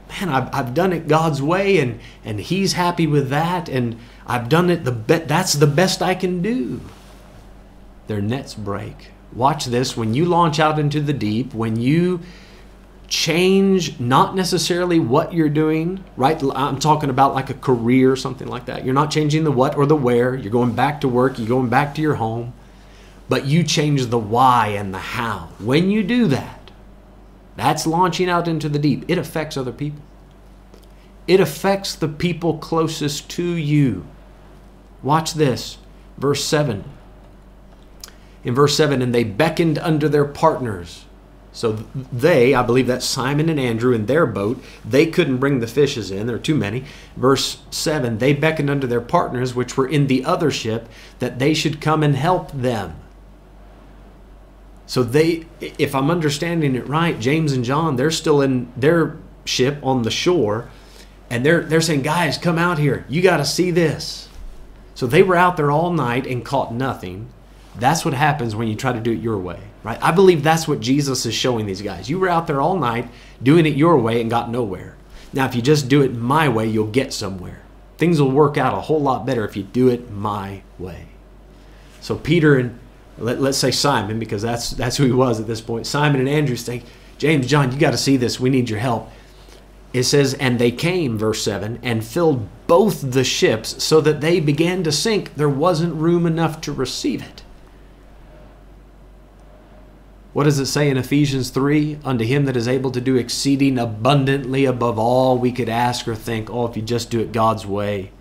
man, 0.09 0.29
I've, 0.29 0.53
I've 0.53 0.73
done 0.73 0.93
it 0.93 1.07
God's 1.07 1.41
way 1.41 1.79
and, 1.79 1.99
and 2.23 2.39
He's 2.39 2.73
happy 2.73 3.07
with 3.07 3.29
that, 3.29 3.69
and 3.69 3.97
I've 4.25 4.49
done 4.49 4.69
it 4.69 4.83
the 4.83 4.91
be- 4.91 5.19
that's 5.19 5.53
the 5.53 5.67
best 5.67 6.01
I 6.01 6.15
can 6.15 6.41
do. 6.41 6.81
Their 8.07 8.21
nets 8.21 8.53
break. 8.53 9.11
Watch 9.33 9.65
this 9.65 9.97
when 9.97 10.13
you 10.13 10.25
launch 10.25 10.59
out 10.59 10.79
into 10.79 11.01
the 11.01 11.13
deep, 11.13 11.53
when 11.53 11.75
you 11.75 12.21
change 13.07 13.99
not 13.99 14.35
necessarily 14.35 14.99
what 14.99 15.33
you're 15.33 15.49
doing, 15.49 16.03
right? 16.15 16.41
I'm 16.55 16.79
talking 16.79 17.09
about 17.09 17.33
like 17.33 17.49
a 17.49 17.53
career 17.53 18.11
or 18.11 18.15
something 18.15 18.47
like 18.47 18.65
that. 18.65 18.83
You're 18.83 18.93
not 18.93 19.11
changing 19.11 19.43
the 19.43 19.51
what 19.51 19.75
or 19.77 19.85
the 19.85 19.95
where. 19.95 20.35
You're 20.35 20.51
going 20.51 20.73
back 20.73 21.01
to 21.01 21.07
work, 21.07 21.39
you're 21.39 21.47
going 21.47 21.69
back 21.69 21.95
to 21.95 22.01
your 22.01 22.15
home, 22.15 22.53
but 23.29 23.45
you 23.45 23.63
change 23.63 24.07
the 24.07 24.17
why 24.17 24.69
and 24.69 24.93
the 24.93 24.99
how. 24.99 25.49
When 25.59 25.89
you 25.89 26.03
do 26.03 26.27
that, 26.27 26.56
that's 27.57 27.87
launching 27.87 28.29
out 28.29 28.47
into 28.47 28.69
the 28.69 28.79
deep. 28.79 29.03
It 29.07 29.17
affects 29.17 29.57
other 29.57 29.73
people. 29.73 29.99
It 31.27 31.41
affects 31.41 31.93
the 31.93 32.07
people 32.07 32.59
closest 32.59 33.29
to 33.31 33.43
you. 33.43 34.05
Watch 35.03 35.33
this. 35.33 35.77
Verse 36.17 36.45
7. 36.45 36.85
In 38.43 38.55
verse 38.55 38.77
7, 38.77 39.01
and 39.01 39.13
they 39.13 39.25
beckoned 39.25 39.77
unto 39.79 40.07
their 40.07 40.23
partners. 40.23 41.03
So 41.51 41.71
they, 42.13 42.53
I 42.53 42.61
believe 42.61 42.85
that's 42.85 43.05
Simon 43.05 43.49
and 43.49 43.59
Andrew 43.59 43.91
in 43.91 44.05
their 44.05 44.27
boat, 44.27 44.63
they 44.85 45.07
couldn't 45.07 45.37
bring 45.37 45.59
the 45.59 45.67
fishes 45.67 46.11
in. 46.11 46.27
There 46.27 46.35
are 46.35 46.39
too 46.39 46.55
many. 46.55 46.85
Verse 47.15 47.57
7 47.71 48.19
they 48.19 48.33
beckoned 48.33 48.69
unto 48.69 48.85
their 48.85 49.01
partners, 49.01 49.55
which 49.55 49.75
were 49.75 49.87
in 49.87 50.05
the 50.05 50.23
other 50.23 50.51
ship, 50.51 50.87
that 51.17 51.39
they 51.39 51.55
should 51.55 51.81
come 51.81 52.03
and 52.03 52.15
help 52.15 52.51
them. 52.51 52.95
So 54.87 55.03
they, 55.03 55.45
if 55.59 55.93
I'm 55.93 56.09
understanding 56.09 56.75
it 56.75 56.87
right, 56.87 57.19
James 57.19 57.51
and 57.51 57.63
John, 57.63 57.97
they're 57.97 58.09
still 58.09 58.41
in 58.41 58.71
their 58.75 59.17
ship 59.45 59.79
on 59.83 60.01
the 60.01 60.11
shore, 60.11 60.69
and 61.29 61.45
they're 61.45 61.61
they're 61.61 61.81
saying, 61.81 62.01
guys, 62.03 62.37
come 62.37 62.57
out 62.57 62.79
here. 62.79 63.05
You 63.09 63.21
got 63.21 63.37
to 63.37 63.45
see 63.45 63.69
this. 63.69 64.29
So 64.95 65.05
they 65.05 65.21
were 65.21 65.35
out 65.35 65.57
there 65.57 65.69
all 65.69 65.91
night 65.91 66.25
and 66.25 66.43
caught 66.43 66.73
nothing. 66.73 67.27
That's 67.77 68.03
what 68.03 68.13
happens 68.13 68.55
when 68.55 68.67
you 68.67 68.75
try 68.75 68.93
to 68.93 68.99
do 68.99 69.11
it 69.11 69.19
your 69.19 69.37
way, 69.37 69.59
right? 69.83 70.01
I 70.01 70.11
believe 70.11 70.41
that's 70.41 70.67
what 70.67 70.79
Jesus 70.79 71.25
is 71.25 71.35
showing 71.35 71.65
these 71.67 71.81
guys. 71.81 72.09
You 72.09 72.17
were 72.17 72.29
out 72.29 72.47
there 72.47 72.61
all 72.61 72.79
night 72.79 73.09
doing 73.43 73.65
it 73.65 73.75
your 73.75 73.99
way 73.99 74.21
and 74.21 74.29
got 74.29 74.49
nowhere. 74.49 74.95
Now, 75.33 75.45
if 75.45 75.53
you 75.53 75.61
just 75.61 75.89
do 75.89 76.01
it 76.01 76.15
my 76.15 76.49
way, 76.49 76.65
you'll 76.65 76.87
get 76.87 77.13
somewhere. 77.13 77.61
Things 77.97 78.21
will 78.21 78.31
work 78.31 78.57
out 78.57 78.77
a 78.77 78.81
whole 78.81 79.01
lot 79.01 79.25
better 79.25 79.45
if 79.45 79.55
you 79.57 79.63
do 79.63 79.89
it 79.89 80.09
my 80.09 80.63
way. 80.79 81.07
So 81.99 82.15
Peter 82.15 82.55
and 82.55 82.79
let, 83.17 83.39
us 83.39 83.57
say 83.57 83.71
Simon, 83.71 84.19
because 84.19 84.41
that's 84.41 84.71
that's 84.71 84.97
who 84.97 85.05
he 85.05 85.11
was 85.11 85.39
at 85.39 85.47
this 85.47 85.61
point. 85.61 85.87
Simon 85.87 86.19
and 86.19 86.29
Andrew 86.29 86.55
say, 86.55 86.83
James, 87.17 87.47
John, 87.47 87.71
you 87.71 87.79
got 87.79 87.91
to 87.91 87.97
see 87.97 88.17
this. 88.17 88.39
We 88.39 88.49
need 88.49 88.69
your 88.69 88.79
help. 88.79 89.09
It 89.93 90.03
says, 90.03 90.33
and 90.35 90.59
they 90.59 90.71
came, 90.71 91.17
verse 91.17 91.41
7, 91.43 91.79
and 91.81 92.05
filled 92.05 92.47
both 92.67 93.13
the 93.13 93.23
ships 93.23 93.83
so 93.83 94.01
that 94.01 94.21
they 94.21 94.39
began 94.39 94.83
to 94.83 94.91
sink. 94.91 95.33
There 95.35 95.49
wasn't 95.49 95.95
room 95.95 96.25
enough 96.25 96.61
to 96.61 96.71
receive 96.71 97.23
it. 97.23 97.43
What 100.33 100.43
does 100.43 100.59
it 100.59 100.67
say 100.67 100.89
in 100.89 100.97
Ephesians 100.97 101.49
3? 101.49 101.99
Unto 102.03 102.25
him 102.25 102.45
that 102.45 102.57
is 102.57 102.67
able 102.67 102.91
to 102.91 103.01
do 103.01 103.15
exceeding 103.15 103.79
abundantly 103.79 104.65
above 104.65 104.99
all 104.99 105.39
we 105.39 105.51
could 105.51 105.69
ask 105.69 106.07
or 106.07 106.15
think. 106.15 106.51
Oh, 106.51 106.67
if 106.67 106.75
you 106.75 106.83
just 106.83 107.09
do 107.09 107.19
it 107.19 107.31
God's 107.31 107.65
way 107.65 108.11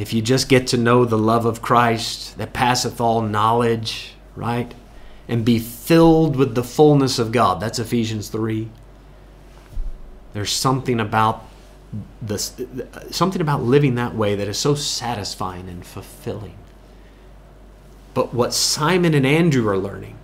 if 0.00 0.14
you 0.14 0.22
just 0.22 0.48
get 0.48 0.66
to 0.68 0.78
know 0.78 1.04
the 1.04 1.18
love 1.18 1.44
of 1.44 1.60
Christ 1.60 2.38
that 2.38 2.54
passeth 2.54 3.02
all 3.02 3.20
knowledge, 3.20 4.14
right? 4.34 4.72
And 5.28 5.44
be 5.44 5.58
filled 5.58 6.36
with 6.36 6.54
the 6.54 6.64
fullness 6.64 7.18
of 7.18 7.32
God. 7.32 7.60
That's 7.60 7.78
Ephesians 7.78 8.30
3. 8.30 8.70
There's 10.32 10.50
something 10.50 11.00
about 11.00 11.44
this 12.22 12.54
something 13.10 13.42
about 13.42 13.62
living 13.62 13.96
that 13.96 14.14
way 14.14 14.36
that 14.36 14.48
is 14.48 14.56
so 14.56 14.74
satisfying 14.74 15.68
and 15.68 15.84
fulfilling. 15.84 16.56
But 18.14 18.32
what 18.32 18.54
Simon 18.54 19.12
and 19.12 19.26
Andrew 19.26 19.68
are 19.68 19.76
learning, 19.76 20.16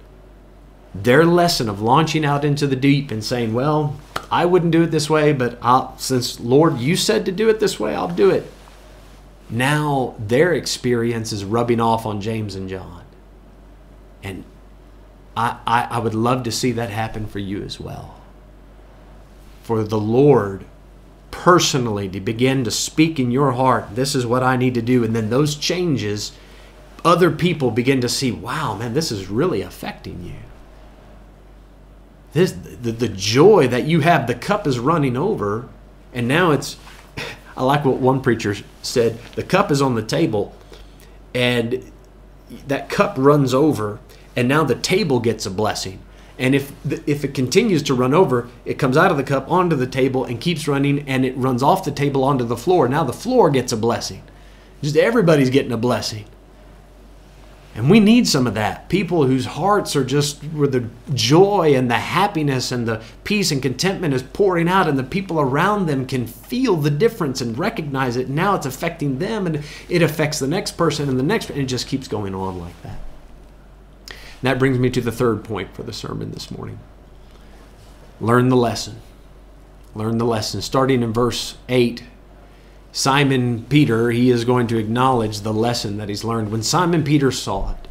their 0.94 1.26
lesson 1.26 1.68
of 1.68 1.82
launching 1.82 2.24
out 2.24 2.46
into 2.46 2.66
the 2.66 2.76
deep 2.76 3.10
and 3.10 3.22
saying, 3.22 3.52
"Well, 3.52 3.96
I 4.30 4.46
wouldn't 4.46 4.72
do 4.72 4.84
it 4.84 4.90
this 4.90 5.10
way, 5.10 5.34
but 5.34 5.58
I'll, 5.60 5.98
since 5.98 6.40
Lord, 6.40 6.78
you 6.78 6.96
said 6.96 7.26
to 7.26 7.32
do 7.32 7.50
it 7.50 7.60
this 7.60 7.78
way, 7.78 7.94
I'll 7.94 8.08
do 8.08 8.30
it." 8.30 8.50
Now 9.48 10.14
their 10.18 10.52
experience 10.52 11.32
is 11.32 11.44
rubbing 11.44 11.80
off 11.80 12.04
on 12.06 12.20
James 12.20 12.54
and 12.54 12.68
John. 12.68 13.04
And 14.22 14.44
I, 15.36 15.58
I, 15.66 15.82
I, 15.90 15.98
would 15.98 16.14
love 16.14 16.42
to 16.44 16.52
see 16.52 16.72
that 16.72 16.90
happen 16.90 17.26
for 17.26 17.38
you 17.38 17.62
as 17.62 17.78
well. 17.78 18.16
For 19.62 19.84
the 19.84 20.00
Lord 20.00 20.64
personally 21.30 22.08
to 22.08 22.20
begin 22.20 22.64
to 22.64 22.70
speak 22.70 23.20
in 23.20 23.30
your 23.30 23.52
heart, 23.52 23.94
this 23.94 24.14
is 24.14 24.26
what 24.26 24.42
I 24.42 24.56
need 24.56 24.74
to 24.74 24.82
do. 24.82 25.04
And 25.04 25.14
then 25.14 25.30
those 25.30 25.54
changes, 25.54 26.32
other 27.04 27.30
people 27.30 27.70
begin 27.70 28.00
to 28.00 28.08
see, 28.08 28.32
wow, 28.32 28.74
man, 28.74 28.94
this 28.94 29.12
is 29.12 29.28
really 29.28 29.62
affecting 29.62 30.24
you. 30.24 30.34
This, 32.32 32.52
the, 32.52 32.92
the 32.92 33.08
joy 33.08 33.68
that 33.68 33.84
you 33.84 34.00
have, 34.00 34.26
the 34.26 34.34
cup 34.34 34.66
is 34.66 34.78
running 34.78 35.16
over, 35.16 35.68
and 36.12 36.26
now 36.26 36.50
it's 36.50 36.76
I 37.56 37.64
like 37.64 37.84
what 37.84 37.96
one 37.96 38.20
preacher 38.20 38.54
said 38.82 39.18
the 39.34 39.42
cup 39.42 39.70
is 39.70 39.80
on 39.80 39.94
the 39.94 40.02
table, 40.02 40.54
and 41.34 41.90
that 42.68 42.88
cup 42.88 43.14
runs 43.16 43.54
over, 43.54 43.98
and 44.34 44.46
now 44.48 44.64
the 44.64 44.74
table 44.74 45.20
gets 45.20 45.46
a 45.46 45.50
blessing. 45.50 46.00
And 46.38 46.54
if 46.54 46.72
if 47.08 47.24
it 47.24 47.34
continues 47.34 47.82
to 47.84 47.94
run 47.94 48.12
over, 48.12 48.48
it 48.64 48.78
comes 48.78 48.96
out 48.96 49.10
of 49.10 49.16
the 49.16 49.24
cup 49.24 49.50
onto 49.50 49.74
the 49.74 49.86
table 49.86 50.24
and 50.24 50.40
keeps 50.40 50.68
running, 50.68 51.08
and 51.08 51.24
it 51.24 51.36
runs 51.36 51.62
off 51.62 51.84
the 51.84 51.90
table 51.90 52.22
onto 52.24 52.44
the 52.44 52.56
floor. 52.56 52.88
Now 52.88 53.04
the 53.04 53.12
floor 53.12 53.50
gets 53.50 53.72
a 53.72 53.76
blessing. 53.76 54.22
Just 54.82 54.96
everybody's 54.96 55.50
getting 55.50 55.72
a 55.72 55.78
blessing. 55.78 56.26
And 57.76 57.90
we 57.90 58.00
need 58.00 58.26
some 58.26 58.46
of 58.46 58.54
that. 58.54 58.88
People 58.88 59.26
whose 59.26 59.44
hearts 59.44 59.94
are 59.94 60.04
just 60.04 60.42
where 60.44 60.66
the 60.66 60.88
joy 61.12 61.74
and 61.74 61.90
the 61.90 61.98
happiness 61.98 62.72
and 62.72 62.88
the 62.88 63.02
peace 63.22 63.50
and 63.50 63.60
contentment 63.60 64.14
is 64.14 64.22
pouring 64.22 64.66
out, 64.66 64.88
and 64.88 64.98
the 64.98 65.04
people 65.04 65.38
around 65.38 65.84
them 65.84 66.06
can 66.06 66.26
feel 66.26 66.76
the 66.76 66.90
difference 66.90 67.42
and 67.42 67.58
recognize 67.58 68.16
it. 68.16 68.30
Now 68.30 68.54
it's 68.54 68.64
affecting 68.64 69.18
them, 69.18 69.46
and 69.46 69.62
it 69.90 70.00
affects 70.00 70.38
the 70.38 70.46
next 70.46 70.78
person 70.78 71.10
and 71.10 71.18
the 71.18 71.22
next, 71.22 71.50
and 71.50 71.58
it 71.58 71.66
just 71.66 71.86
keeps 71.86 72.08
going 72.08 72.34
on 72.34 72.58
like 72.58 72.82
that. 72.82 72.98
And 74.08 74.42
that 74.42 74.58
brings 74.58 74.78
me 74.78 74.88
to 74.88 75.02
the 75.02 75.12
third 75.12 75.44
point 75.44 75.74
for 75.74 75.82
the 75.82 75.92
sermon 75.92 76.30
this 76.30 76.50
morning 76.50 76.78
learn 78.18 78.48
the 78.48 78.56
lesson. 78.56 78.96
Learn 79.94 80.16
the 80.16 80.24
lesson. 80.24 80.62
Starting 80.62 81.02
in 81.02 81.12
verse 81.12 81.56
8 81.68 82.02
Simon 82.96 83.62
Peter, 83.68 84.10
he 84.10 84.30
is 84.30 84.46
going 84.46 84.66
to 84.66 84.78
acknowledge 84.78 85.40
the 85.40 85.52
lesson 85.52 85.98
that 85.98 86.08
he's 86.08 86.24
learned. 86.24 86.50
When 86.50 86.62
Simon 86.62 87.04
Peter 87.04 87.30
saw 87.30 87.72
it, 87.72 87.88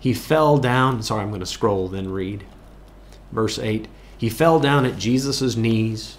he 0.00 0.12
fell 0.12 0.58
down. 0.58 1.00
Sorry, 1.04 1.22
I'm 1.22 1.28
going 1.28 1.38
to 1.38 1.46
scroll, 1.46 1.86
then 1.86 2.10
read. 2.10 2.42
Verse 3.30 3.56
8 3.56 3.86
He 4.18 4.28
fell 4.28 4.58
down 4.58 4.84
at 4.84 4.98
Jesus' 4.98 5.54
knees, 5.54 6.18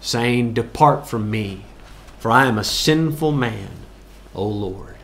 saying, 0.00 0.54
Depart 0.54 1.06
from 1.06 1.30
me, 1.30 1.66
for 2.18 2.30
I 2.30 2.46
am 2.46 2.56
a 2.56 2.64
sinful 2.64 3.32
man, 3.32 3.68
O 4.34 4.48
Lord. 4.48 4.96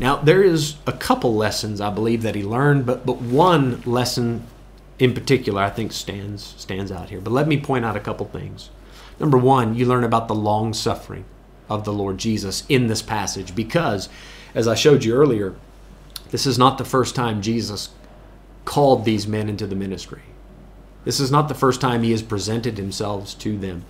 Now, 0.00 0.16
there 0.16 0.42
is 0.42 0.76
a 0.86 0.92
couple 0.92 1.34
lessons 1.34 1.78
I 1.78 1.90
believe 1.90 2.22
that 2.22 2.36
he 2.36 2.42
learned, 2.42 2.86
but, 2.86 3.04
but 3.04 3.20
one 3.20 3.82
lesson 3.82 4.46
in 4.98 5.12
particular 5.12 5.60
I 5.60 5.68
think 5.68 5.92
stands, 5.92 6.54
stands 6.56 6.90
out 6.90 7.10
here. 7.10 7.20
But 7.20 7.34
let 7.34 7.46
me 7.46 7.60
point 7.60 7.84
out 7.84 7.96
a 7.96 8.00
couple 8.00 8.24
things. 8.24 8.70
Number 9.20 9.36
one, 9.36 9.74
you 9.74 9.84
learn 9.84 10.04
about 10.04 10.26
the 10.26 10.34
long 10.34 10.72
suffering 10.72 11.26
of 11.68 11.84
the 11.84 11.92
Lord 11.92 12.18
Jesus 12.18 12.64
in 12.68 12.86
this 12.86 13.02
passage 13.02 13.54
because, 13.54 14.08
as 14.54 14.68
I 14.68 14.74
showed 14.74 15.04
you 15.04 15.14
earlier, 15.14 15.54
this 16.30 16.46
is 16.46 16.58
not 16.58 16.78
the 16.78 16.84
first 16.84 17.14
time 17.14 17.42
Jesus 17.42 17.90
called 18.64 19.04
these 19.04 19.26
men 19.26 19.48
into 19.48 19.66
the 19.66 19.74
ministry. 19.74 20.22
This 21.04 21.20
is 21.20 21.30
not 21.30 21.48
the 21.48 21.54
first 21.54 21.80
time 21.80 22.02
he 22.02 22.12
has 22.12 22.22
presented 22.22 22.78
himself 22.78 23.38
to 23.40 23.58
them. 23.58 23.84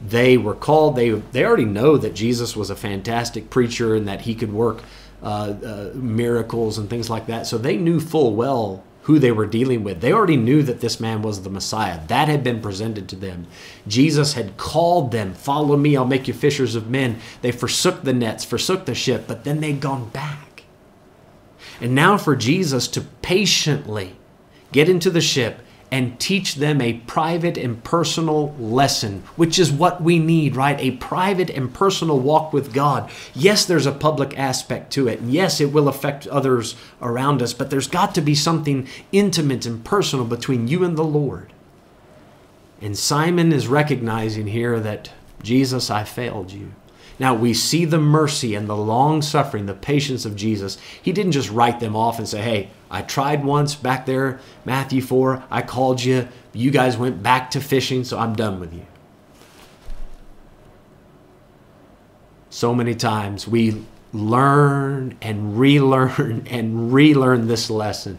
They 0.00 0.36
were 0.36 0.54
called, 0.54 0.96
they, 0.96 1.10
they 1.10 1.44
already 1.44 1.64
know 1.64 1.96
that 1.96 2.14
Jesus 2.14 2.56
was 2.56 2.70
a 2.70 2.76
fantastic 2.76 3.50
preacher 3.50 3.94
and 3.94 4.06
that 4.08 4.22
he 4.22 4.34
could 4.34 4.52
work 4.52 4.82
uh, 5.22 5.54
uh, 5.64 5.90
miracles 5.94 6.78
and 6.78 6.90
things 6.90 7.08
like 7.08 7.26
that. 7.26 7.46
So 7.46 7.58
they 7.58 7.76
knew 7.76 8.00
full 8.00 8.34
well 8.34 8.82
who 9.02 9.18
they 9.18 9.32
were 9.32 9.46
dealing 9.46 9.82
with. 9.82 10.00
They 10.00 10.12
already 10.12 10.36
knew 10.36 10.62
that 10.62 10.80
this 10.80 11.00
man 11.00 11.22
was 11.22 11.42
the 11.42 11.50
Messiah. 11.50 12.00
That 12.06 12.28
had 12.28 12.44
been 12.44 12.60
presented 12.60 13.08
to 13.08 13.16
them. 13.16 13.46
Jesus 13.88 14.34
had 14.34 14.56
called 14.56 15.10
them, 15.10 15.34
Follow 15.34 15.76
me, 15.76 15.96
I'll 15.96 16.04
make 16.04 16.28
you 16.28 16.34
fishers 16.34 16.74
of 16.74 16.88
men. 16.88 17.18
They 17.40 17.52
forsook 17.52 18.02
the 18.02 18.12
nets, 18.12 18.44
forsook 18.44 18.84
the 18.84 18.94
ship, 18.94 19.24
but 19.26 19.44
then 19.44 19.60
they'd 19.60 19.80
gone 19.80 20.08
back. 20.10 20.64
And 21.80 21.94
now 21.94 22.16
for 22.16 22.36
Jesus 22.36 22.86
to 22.88 23.00
patiently 23.00 24.14
get 24.70 24.88
into 24.88 25.10
the 25.10 25.20
ship 25.20 25.61
and 25.92 26.18
teach 26.18 26.54
them 26.54 26.80
a 26.80 26.94
private 27.06 27.58
and 27.58 27.84
personal 27.84 28.54
lesson, 28.58 29.22
which 29.36 29.58
is 29.58 29.70
what 29.70 30.02
we 30.02 30.18
need, 30.18 30.56
right? 30.56 30.80
A 30.80 30.92
private 30.92 31.50
and 31.50 31.72
personal 31.72 32.18
walk 32.18 32.50
with 32.50 32.72
God. 32.72 33.10
Yes, 33.34 33.66
there's 33.66 33.84
a 33.84 33.92
public 33.92 34.36
aspect 34.38 34.90
to 34.94 35.06
it. 35.06 35.20
and 35.20 35.30
yes, 35.30 35.60
it 35.60 35.70
will 35.70 35.88
affect 35.88 36.26
others 36.28 36.76
around 37.02 37.42
us, 37.42 37.52
but 37.52 37.68
there's 37.68 37.88
got 37.88 38.14
to 38.14 38.22
be 38.22 38.34
something 38.34 38.88
intimate 39.12 39.66
and 39.66 39.84
personal 39.84 40.24
between 40.24 40.66
you 40.66 40.82
and 40.82 40.96
the 40.96 41.04
Lord. 41.04 41.52
And 42.80 42.96
Simon 42.96 43.52
is 43.52 43.68
recognizing 43.68 44.46
here 44.46 44.80
that 44.80 45.10
Jesus, 45.42 45.90
I 45.90 46.04
failed 46.04 46.52
you. 46.52 46.72
Now 47.18 47.34
we 47.34 47.52
see 47.52 47.84
the 47.84 48.00
mercy 48.00 48.54
and 48.54 48.66
the 48.66 48.76
long 48.76 49.20
suffering, 49.20 49.66
the 49.66 49.74
patience 49.74 50.24
of 50.24 50.36
Jesus. 50.36 50.78
He 51.02 51.12
didn't 51.12 51.32
just 51.32 51.50
write 51.50 51.80
them 51.80 51.94
off 51.94 52.18
and 52.18 52.26
say, 52.26 52.40
hey, 52.40 52.70
I 52.92 53.00
tried 53.00 53.42
once 53.42 53.74
back 53.74 54.04
there, 54.04 54.38
Matthew 54.66 55.00
4, 55.00 55.44
I 55.50 55.62
called 55.62 56.04
you, 56.04 56.28
you 56.52 56.70
guys 56.70 56.98
went 56.98 57.22
back 57.22 57.50
to 57.52 57.60
fishing, 57.60 58.04
so 58.04 58.18
I'm 58.18 58.36
done 58.36 58.60
with 58.60 58.74
you. 58.74 58.86
So 62.50 62.74
many 62.74 62.94
times 62.94 63.48
we 63.48 63.82
learn 64.12 65.16
and 65.22 65.58
relearn 65.58 66.46
and 66.50 66.92
relearn 66.92 67.48
this 67.48 67.70
lesson. 67.70 68.18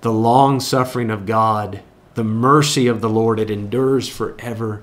The 0.00 0.12
long 0.12 0.58
suffering 0.58 1.10
of 1.10 1.24
God, 1.24 1.82
the 2.14 2.24
mercy 2.24 2.88
of 2.88 3.00
the 3.00 3.08
Lord, 3.08 3.38
it 3.38 3.48
endures 3.48 4.08
forever 4.08 4.82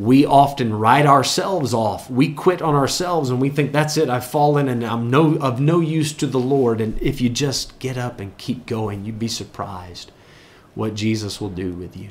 we 0.00 0.24
often 0.24 0.72
write 0.72 1.04
ourselves 1.04 1.74
off. 1.74 2.08
We 2.08 2.32
quit 2.32 2.62
on 2.62 2.74
ourselves 2.74 3.28
and 3.28 3.38
we 3.38 3.50
think 3.50 3.70
that's 3.70 3.98
it. 3.98 4.08
I've 4.08 4.24
fallen 4.24 4.66
and 4.66 4.82
I'm 4.82 5.10
no 5.10 5.36
of 5.36 5.60
no 5.60 5.80
use 5.80 6.14
to 6.14 6.26
the 6.26 6.40
Lord. 6.40 6.80
And 6.80 6.98
if 7.02 7.20
you 7.20 7.28
just 7.28 7.78
get 7.78 7.98
up 7.98 8.18
and 8.18 8.36
keep 8.38 8.64
going, 8.64 9.04
you'd 9.04 9.18
be 9.18 9.28
surprised 9.28 10.10
what 10.74 10.94
Jesus 10.94 11.38
will 11.38 11.50
do 11.50 11.72
with 11.72 11.98
you. 11.98 12.08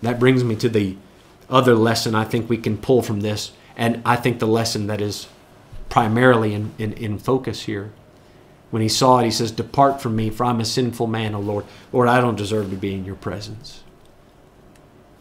That 0.00 0.20
brings 0.20 0.44
me 0.44 0.54
to 0.56 0.68
the 0.68 0.96
other 1.50 1.74
lesson 1.74 2.14
I 2.14 2.24
think 2.24 2.48
we 2.48 2.58
can 2.58 2.78
pull 2.78 3.02
from 3.02 3.22
this, 3.22 3.50
and 3.76 4.00
I 4.04 4.14
think 4.14 4.38
the 4.38 4.46
lesson 4.46 4.86
that 4.86 5.00
is 5.00 5.26
primarily 5.88 6.54
in, 6.54 6.72
in, 6.78 6.92
in 6.92 7.18
focus 7.18 7.62
here. 7.62 7.92
when 8.70 8.82
he 8.82 8.88
saw 8.88 9.18
it, 9.18 9.24
he 9.24 9.30
says, 9.30 9.50
Depart 9.50 10.00
from 10.00 10.16
me, 10.16 10.30
for 10.30 10.44
I'm 10.44 10.60
a 10.60 10.64
sinful 10.64 11.06
man, 11.06 11.34
O 11.34 11.40
Lord. 11.40 11.64
Lord, 11.92 12.08
I 12.08 12.20
don't 12.20 12.36
deserve 12.36 12.70
to 12.70 12.76
be 12.76 12.94
in 12.94 13.04
your 13.04 13.14
presence. 13.14 13.83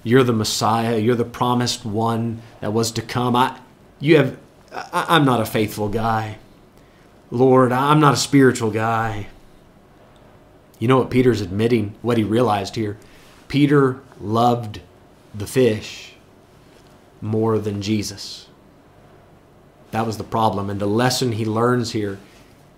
You're 0.03 0.23
the 0.23 0.33
Messiah. 0.33 0.97
You're 0.97 1.15
the 1.15 1.25
promised 1.25 1.85
one 1.85 2.41
that 2.59 2.73
was 2.73 2.91
to 2.91 3.01
come. 3.01 3.35
I, 3.35 3.59
you 3.99 4.17
have, 4.17 4.37
I, 4.71 5.05
I'm 5.09 5.25
not 5.25 5.41
a 5.41 5.45
faithful 5.45 5.89
guy. 5.89 6.37
Lord, 7.31 7.71
I'm 7.71 7.99
not 7.99 8.13
a 8.13 8.17
spiritual 8.17 8.69
guy. 8.69 9.27
You 10.77 10.87
know 10.87 10.97
what 10.97 11.09
Peter's 11.09 11.41
admitting, 11.41 11.95
what 12.01 12.17
he 12.17 12.23
realized 12.23 12.75
here? 12.75 12.97
Peter 13.47 14.01
loved 14.19 14.81
the 15.33 15.47
fish 15.47 16.13
more 17.21 17.57
than 17.57 17.81
Jesus. 17.81 18.47
That 19.91 20.05
was 20.05 20.17
the 20.17 20.23
problem. 20.23 20.69
And 20.69 20.79
the 20.79 20.87
lesson 20.87 21.33
he 21.33 21.45
learns 21.45 21.91
here 21.91 22.19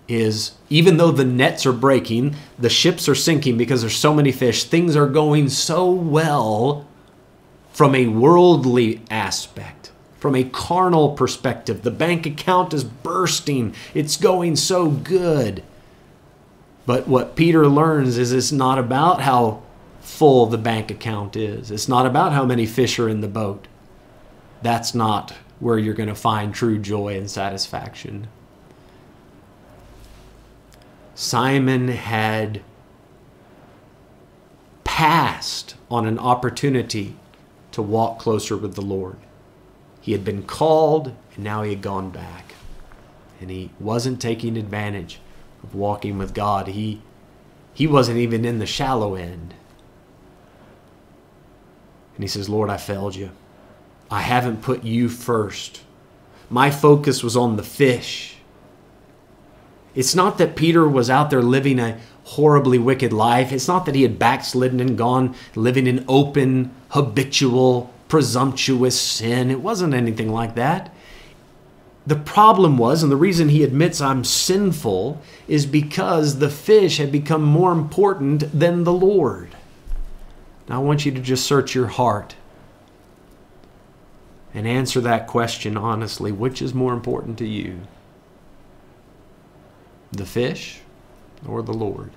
is 0.06 0.52
even 0.70 0.98
though 0.98 1.10
the 1.10 1.24
nets 1.24 1.66
are 1.66 1.72
breaking, 1.72 2.36
the 2.58 2.70
ships 2.70 3.08
are 3.08 3.14
sinking 3.14 3.56
because 3.56 3.80
there's 3.80 3.96
so 3.96 4.14
many 4.14 4.30
fish, 4.30 4.64
things 4.64 4.94
are 4.94 5.08
going 5.08 5.48
so 5.48 5.90
well 5.90 6.86
from 7.76 7.94
a 7.94 8.06
worldly 8.06 9.02
aspect, 9.10 9.92
from 10.18 10.34
a 10.34 10.42
carnal 10.42 11.10
perspective. 11.10 11.82
The 11.82 11.90
bank 11.90 12.24
account 12.24 12.72
is 12.72 12.84
bursting, 12.84 13.74
it's 13.92 14.16
going 14.16 14.56
so 14.56 14.88
good. 14.88 15.62
But 16.86 17.06
what 17.06 17.36
Peter 17.36 17.66
learns 17.68 18.16
is 18.16 18.32
it's 18.32 18.50
not 18.50 18.78
about 18.78 19.20
how 19.20 19.62
full 20.00 20.46
the 20.46 20.56
bank 20.56 20.90
account 20.90 21.36
is, 21.36 21.70
it's 21.70 21.86
not 21.86 22.06
about 22.06 22.32
how 22.32 22.46
many 22.46 22.64
fish 22.64 22.98
are 22.98 23.10
in 23.10 23.20
the 23.20 23.28
boat. 23.28 23.68
That's 24.62 24.94
not 24.94 25.34
where 25.60 25.78
you're 25.78 25.92
going 25.92 26.08
to 26.08 26.14
find 26.14 26.54
true 26.54 26.78
joy 26.78 27.18
and 27.18 27.30
satisfaction. 27.30 28.28
Simon 31.14 31.88
had 31.88 32.62
passed 34.82 35.74
on 35.90 36.06
an 36.06 36.18
opportunity 36.18 37.16
to 37.76 37.82
walk 37.82 38.18
closer 38.18 38.56
with 38.56 38.74
the 38.74 38.80
Lord. 38.80 39.18
He 40.00 40.12
had 40.12 40.24
been 40.24 40.44
called, 40.44 41.14
and 41.34 41.44
now 41.44 41.62
he 41.62 41.70
had 41.70 41.82
gone 41.82 42.08
back. 42.08 42.54
And 43.38 43.50
he 43.50 43.70
wasn't 43.78 44.18
taking 44.18 44.56
advantage 44.56 45.20
of 45.62 45.74
walking 45.74 46.16
with 46.16 46.32
God. 46.32 46.68
He, 46.68 47.02
he 47.74 47.86
wasn't 47.86 48.16
even 48.16 48.46
in 48.46 48.60
the 48.60 48.66
shallow 48.66 49.14
end. 49.14 49.52
And 52.14 52.24
he 52.24 52.28
says, 52.28 52.48
Lord, 52.48 52.70
I 52.70 52.78
failed 52.78 53.14
you. 53.14 53.30
I 54.10 54.22
haven't 54.22 54.62
put 54.62 54.82
you 54.82 55.10
first. 55.10 55.82
My 56.48 56.70
focus 56.70 57.22
was 57.22 57.36
on 57.36 57.56
the 57.56 57.62
fish. 57.62 58.36
It's 59.94 60.14
not 60.14 60.38
that 60.38 60.56
Peter 60.56 60.88
was 60.88 61.10
out 61.10 61.28
there 61.28 61.42
living 61.42 61.78
a 61.78 62.00
horribly 62.26 62.78
wicked 62.78 63.12
life. 63.12 63.52
It's 63.52 63.68
not 63.68 63.86
that 63.86 63.94
he 63.94 64.02
had 64.02 64.18
backslidden 64.18 64.80
and 64.80 64.98
gone 64.98 65.34
living 65.54 65.86
in 65.86 66.04
open, 66.08 66.72
habitual, 66.90 67.92
presumptuous 68.08 69.00
sin. 69.00 69.50
It 69.50 69.60
wasn't 69.60 69.94
anything 69.94 70.32
like 70.32 70.56
that. 70.56 70.92
The 72.06 72.16
problem 72.16 72.78
was, 72.78 73.02
and 73.02 73.10
the 73.10 73.16
reason 73.16 73.48
he 73.48 73.62
admits 73.64 74.00
I'm 74.00 74.24
sinful, 74.24 75.20
is 75.48 75.66
because 75.66 76.38
the 76.38 76.50
fish 76.50 76.98
had 76.98 77.10
become 77.10 77.42
more 77.42 77.72
important 77.72 78.58
than 78.58 78.84
the 78.84 78.92
Lord. 78.92 79.56
Now 80.68 80.76
I 80.76 80.84
want 80.84 81.06
you 81.06 81.12
to 81.12 81.20
just 81.20 81.46
search 81.46 81.74
your 81.74 81.86
heart 81.86 82.34
and 84.52 84.66
answer 84.66 85.00
that 85.02 85.26
question 85.26 85.76
honestly 85.76 86.32
which 86.32 86.62
is 86.62 86.72
more 86.72 86.94
important 86.94 87.38
to 87.38 87.46
you? 87.46 87.80
The 90.12 90.26
fish 90.26 90.80
or 91.46 91.62
the 91.62 91.72
Lord? 91.72 92.10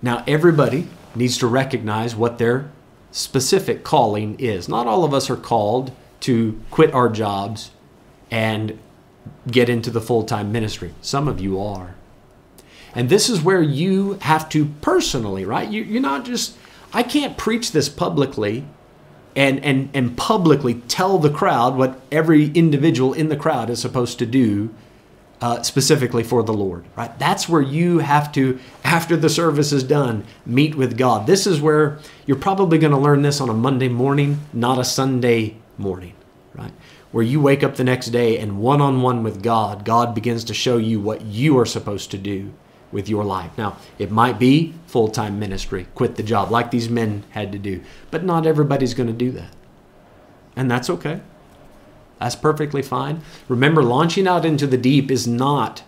Now, 0.00 0.24
everybody 0.26 0.88
needs 1.14 1.38
to 1.38 1.46
recognize 1.46 2.16
what 2.16 2.38
their 2.38 2.70
specific 3.12 3.84
calling 3.84 4.38
is. 4.40 4.68
Not 4.68 4.86
all 4.86 5.04
of 5.04 5.14
us 5.14 5.30
are 5.30 5.36
called 5.36 5.92
to 6.20 6.60
quit 6.70 6.92
our 6.92 7.08
jobs 7.08 7.70
and 8.30 8.78
get 9.50 9.68
into 9.68 9.90
the 9.90 10.00
full 10.00 10.24
time 10.24 10.50
ministry. 10.50 10.94
Some 11.00 11.28
of 11.28 11.40
you 11.40 11.60
are. 11.60 11.94
And 12.94 13.08
this 13.08 13.28
is 13.28 13.42
where 13.42 13.62
you 13.62 14.14
have 14.22 14.48
to 14.50 14.66
personally, 14.80 15.44
right? 15.44 15.68
You, 15.68 15.98
are 15.98 16.00
not 16.00 16.24
just, 16.24 16.56
I 16.92 17.02
can't 17.02 17.36
preach 17.36 17.72
this 17.72 17.88
publicly 17.88 18.64
and, 19.34 19.64
and, 19.64 19.88
and 19.94 20.16
publicly 20.16 20.74
tell 20.74 21.18
the 21.18 21.30
crowd 21.30 21.76
what 21.76 22.00
every 22.10 22.50
individual 22.50 23.14
in 23.14 23.28
the 23.28 23.36
crowd 23.36 23.70
is 23.70 23.80
supposed 23.80 24.18
to 24.18 24.26
do 24.26 24.74
uh, 25.42 25.60
specifically 25.62 26.22
for 26.22 26.44
the 26.44 26.52
Lord, 26.52 26.84
right? 26.96 27.18
That's 27.18 27.48
where 27.48 27.60
you 27.60 27.98
have 27.98 28.30
to, 28.32 28.60
after 28.84 29.16
the 29.16 29.28
service 29.28 29.72
is 29.72 29.82
done, 29.82 30.24
meet 30.46 30.76
with 30.76 30.96
God. 30.96 31.26
This 31.26 31.48
is 31.48 31.60
where 31.60 31.98
you're 32.26 32.36
probably 32.36 32.78
going 32.78 32.92
to 32.92 32.98
learn 32.98 33.22
this 33.22 33.40
on 33.40 33.48
a 33.48 33.54
Monday 33.54 33.88
morning, 33.88 34.38
not 34.52 34.78
a 34.78 34.84
Sunday 34.84 35.56
morning, 35.76 36.14
right? 36.54 36.72
Where 37.10 37.24
you 37.24 37.40
wake 37.40 37.64
up 37.64 37.74
the 37.74 37.82
next 37.82 38.06
day 38.06 38.38
and 38.38 38.60
one 38.60 38.80
on 38.80 39.02
one 39.02 39.24
with 39.24 39.42
God, 39.42 39.84
God 39.84 40.14
begins 40.14 40.44
to 40.44 40.54
show 40.54 40.76
you 40.76 41.00
what 41.00 41.22
you 41.22 41.58
are 41.58 41.66
supposed 41.66 42.12
to 42.12 42.18
do 42.18 42.52
with 42.92 43.08
your 43.08 43.24
life. 43.24 43.50
Now, 43.58 43.76
it 43.98 44.12
might 44.12 44.38
be 44.38 44.74
full 44.86 45.08
time 45.08 45.40
ministry, 45.40 45.88
quit 45.96 46.14
the 46.14 46.22
job 46.22 46.52
like 46.52 46.70
these 46.70 46.88
men 46.88 47.24
had 47.30 47.50
to 47.50 47.58
do, 47.58 47.82
but 48.12 48.22
not 48.22 48.46
everybody's 48.46 48.94
going 48.94 49.08
to 49.08 49.12
do 49.12 49.32
that. 49.32 49.50
And 50.54 50.70
that's 50.70 50.88
okay. 50.88 51.20
That's 52.22 52.36
perfectly 52.36 52.82
fine. 52.82 53.20
Remember, 53.48 53.82
launching 53.82 54.28
out 54.28 54.44
into 54.44 54.66
the 54.66 54.76
deep 54.76 55.10
is 55.10 55.26
not 55.26 55.82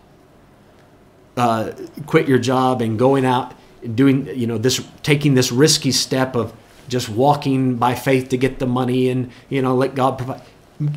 uh, 1.37 1.73
quit 2.07 2.27
your 2.27 2.41
job 2.41 2.83
and 2.83 2.99
going 2.99 3.25
out 3.25 3.55
and 3.83 3.97
doing, 3.97 4.27
you 4.37 4.47
know, 4.47 4.59
this, 4.59 4.85
taking 5.05 5.35
this 5.35 5.53
risky 5.53 5.93
step 5.93 6.35
of 6.35 6.53
just 6.89 7.09
walking 7.09 7.77
by 7.77 7.95
faith 7.95 8.29
to 8.31 8.37
get 8.37 8.59
the 8.59 8.67
money 8.67 9.09
and, 9.09 9.31
you 9.49 9.63
know, 9.63 9.77
let 9.77 9.95
God 9.95 10.19
provide. 10.19 10.43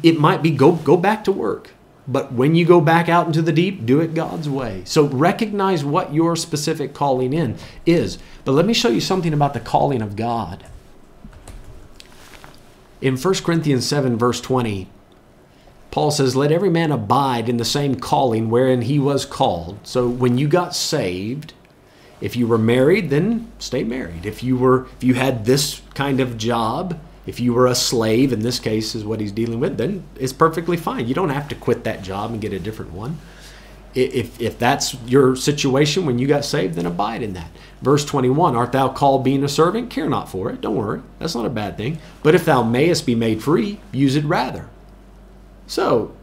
It 0.02 0.20
might 0.20 0.42
be 0.42 0.50
go, 0.50 0.72
go 0.72 0.98
back 0.98 1.24
to 1.26 1.32
work. 1.32 1.72
But 2.08 2.32
when 2.32 2.56
you 2.56 2.66
go 2.66 2.82
back 2.82 3.08
out 3.08 3.28
into 3.28 3.44
the 3.44 3.52
deep, 3.52 3.86
do 3.86 4.00
it 4.00 4.16
God's 4.16 4.50
way. 4.50 4.82
So 4.86 5.06
recognize 5.06 5.86
what 5.86 6.14
your 6.14 6.36
specific 6.36 6.96
calling 6.96 7.34
in 7.34 7.58
is. 7.86 8.18
But 8.44 8.54
let 8.54 8.66
me 8.66 8.74
show 8.74 8.90
you 8.90 9.02
something 9.02 9.34
about 9.34 9.54
the 9.54 9.60
calling 9.60 10.02
of 10.02 10.16
God. 10.16 10.66
In 13.02 13.18
1 13.18 13.34
Corinthians 13.36 13.86
7, 13.86 14.18
verse 14.18 14.42
20, 14.42 14.88
Paul 15.98 16.12
says, 16.12 16.36
Let 16.36 16.52
every 16.52 16.70
man 16.70 16.92
abide 16.92 17.50
in 17.50 17.58
the 17.58 17.66
same 17.66 17.96
calling 17.96 18.52
wherein 18.52 18.84
he 18.84 19.00
was 19.00 19.26
called. 19.26 19.80
So 19.82 20.08
when 20.08 20.38
you 20.38 20.48
got 20.48 20.76
saved, 20.76 21.56
if 22.22 22.36
you 22.36 22.46
were 22.46 22.60
married, 22.60 23.10
then 23.10 23.52
stay 23.58 23.84
married. 23.84 24.24
If 24.24 24.44
you 24.44 24.58
were 24.58 24.86
if 24.98 25.04
you 25.04 25.16
had 25.16 25.46
this 25.46 25.82
kind 25.96 26.20
of 26.20 26.38
job, 26.38 27.00
if 27.26 27.40
you 27.40 27.52
were 27.52 27.66
a 27.66 27.74
slave, 27.74 28.32
in 28.32 28.42
this 28.42 28.60
case 28.60 28.94
is 28.94 29.04
what 29.04 29.20
he's 29.20 29.32
dealing 29.32 29.60
with, 29.60 29.80
then 29.80 30.04
it's 30.20 30.34
perfectly 30.34 30.78
fine. 30.78 31.08
You 31.08 31.16
don't 31.16 31.32
have 31.32 31.48
to 31.48 31.56
quit 31.56 31.84
that 31.86 32.04
job 32.04 32.30
and 32.30 32.40
get 32.40 32.54
a 32.54 32.60
different 32.60 32.94
one. 32.94 33.18
If, 33.96 34.40
if 34.40 34.60
that's 34.60 34.94
your 35.06 35.36
situation 35.36 36.06
when 36.06 36.20
you 36.20 36.28
got 36.28 36.46
saved, 36.46 36.76
then 36.76 36.86
abide 36.86 37.24
in 37.24 37.34
that. 37.34 37.50
Verse 37.82 38.06
21 38.06 38.56
Art 38.56 38.72
thou 38.72 38.90
called 38.90 39.24
being 39.24 39.44
a 39.44 39.50
servant? 39.50 39.90
Care 39.90 40.08
not 40.08 40.30
for 40.30 40.52
it. 40.52 40.62
Don't 40.62 40.76
worry. 40.76 41.02
That's 41.18 41.34
not 41.34 41.48
a 41.48 41.50
bad 41.50 41.76
thing. 41.76 41.98
But 42.22 42.36
if 42.36 42.46
thou 42.46 42.62
mayest 42.62 43.08
be 43.08 43.16
made 43.16 43.42
free, 43.42 43.80
use 43.92 44.16
it 44.16 44.26
rather. 44.26 44.70
So 45.68 46.16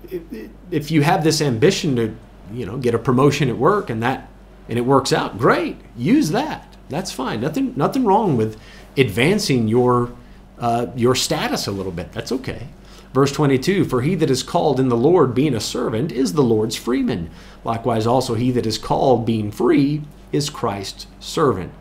if 0.71 0.91
you 0.91 1.03
have 1.03 1.23
this 1.23 1.41
ambition 1.41 1.97
to, 1.97 2.17
you 2.53 2.67
know, 2.67 2.79
get 2.79 2.95
a 2.95 2.99
promotion 2.99 3.49
at 3.49 3.57
work 3.57 3.91
and 3.91 4.03
that 4.03 4.29
and 4.69 4.79
it 4.79 4.83
works 4.83 5.13
out, 5.13 5.39
great. 5.39 5.77
Use 5.97 6.31
that. 6.31 6.77
That's 6.89 7.13
fine. 7.13 7.41
Nothing 7.41 7.75
nothing 7.77 8.05
wrong 8.05 8.37
with 8.37 8.59
advancing 8.97 9.69
your 9.69 10.13
uh, 10.59 10.87
your 10.97 11.15
status 11.15 11.67
a 11.67 11.73
little 11.73 11.93
bit. 11.93 12.13
That's 12.13 12.33
okay. 12.33 12.69
Verse 13.13 13.33
22 13.33 13.85
For 13.85 14.03
he 14.03 14.15
that 14.17 14.31
is 14.31 14.43
called 14.43 14.81
in 14.81 14.89
the 14.89 14.97
Lord, 14.97 15.35
being 15.35 15.55
a 15.55 15.61
servant, 15.61 16.11
is 16.11 16.33
the 16.33 16.43
Lord's 16.43 16.77
freeman. 16.77 17.31
Likewise, 17.63 18.07
also 18.07 18.35
he 18.35 18.51
that 18.51 18.67
is 18.67 18.79
called, 18.79 19.25
being 19.25 19.51
free, 19.51 20.03
is 20.33 20.51
Christ's 20.51 21.07
servant. 21.21 21.73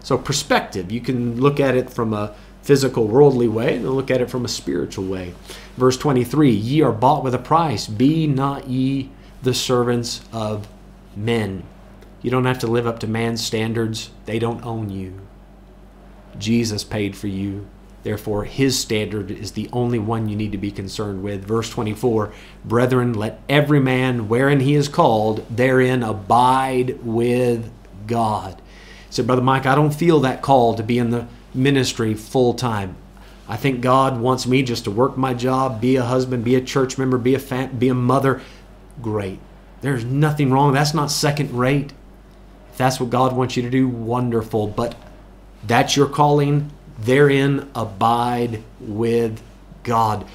So, 0.00 0.18
perspective, 0.18 0.90
you 0.90 1.00
can 1.00 1.40
look 1.40 1.60
at 1.60 1.76
it 1.76 1.88
from 1.88 2.12
a 2.12 2.34
physical, 2.62 3.06
worldly 3.06 3.48
way, 3.48 3.76
and 3.76 3.90
look 3.90 4.10
at 4.10 4.20
it 4.20 4.30
from 4.30 4.44
a 4.44 4.48
spiritual 4.48 5.04
way. 5.04 5.34
Verse 5.76 5.96
23 5.96 6.50
Ye 6.50 6.82
are 6.82 6.92
bought 6.92 7.24
with 7.24 7.34
a 7.34 7.38
price. 7.38 7.86
Be 7.86 8.26
not 8.26 8.68
ye 8.68 9.10
the 9.42 9.54
servants 9.54 10.22
of 10.32 10.68
men. 11.16 11.64
You 12.22 12.30
don't 12.30 12.44
have 12.44 12.60
to 12.60 12.68
live 12.68 12.86
up 12.86 13.00
to 13.00 13.06
man's 13.06 13.44
standards, 13.44 14.10
they 14.26 14.38
don't 14.38 14.64
own 14.64 14.90
you. 14.90 15.20
Jesus 16.38 16.84
paid 16.84 17.16
for 17.16 17.26
you. 17.26 17.66
Therefore, 18.04 18.44
his 18.44 18.78
standard 18.78 19.30
is 19.30 19.52
the 19.52 19.68
only 19.72 19.98
one 19.98 20.28
you 20.28 20.34
need 20.34 20.52
to 20.52 20.58
be 20.58 20.72
concerned 20.72 21.22
with. 21.22 21.44
Verse 21.44 21.70
24 21.70 22.32
Brethren, 22.64 23.12
let 23.12 23.40
every 23.48 23.80
man 23.80 24.28
wherein 24.28 24.60
he 24.60 24.74
is 24.74 24.88
called, 24.88 25.46
therein 25.48 26.02
abide 26.02 27.04
with 27.04 27.70
God. 28.06 28.60
He 29.06 29.14
said, 29.14 29.26
Brother 29.26 29.42
Mike, 29.42 29.66
I 29.66 29.74
don't 29.74 29.94
feel 29.94 30.20
that 30.20 30.42
call 30.42 30.74
to 30.74 30.82
be 30.82 30.98
in 30.98 31.10
the 31.10 31.26
ministry 31.54 32.14
full 32.14 32.54
time. 32.54 32.96
I 33.48 33.56
think 33.56 33.80
God 33.80 34.20
wants 34.20 34.46
me 34.46 34.62
just 34.62 34.84
to 34.84 34.90
work 34.90 35.16
my 35.16 35.34
job, 35.34 35.80
be 35.80 35.96
a 35.96 36.02
husband, 36.02 36.44
be 36.44 36.54
a 36.54 36.60
church 36.60 36.96
member, 36.96 37.18
be 37.18 37.34
a 37.34 37.38
fam- 37.38 37.76
be 37.76 37.88
a 37.88 37.94
mother. 37.94 38.40
Great. 39.00 39.38
There's 39.80 40.04
nothing 40.04 40.50
wrong. 40.52 40.72
That's 40.72 40.94
not 40.94 41.10
second 41.10 41.52
rate. 41.52 41.92
If 42.70 42.78
that's 42.78 43.00
what 43.00 43.10
God 43.10 43.34
wants 43.34 43.56
you 43.56 43.62
to 43.62 43.70
do, 43.70 43.88
wonderful. 43.88 44.68
But 44.68 44.94
that's 45.66 45.96
your 45.96 46.06
calling. 46.08 46.70
Therein 46.98 47.68
abide 47.74 48.62
with 48.80 49.42
God. 49.82 50.26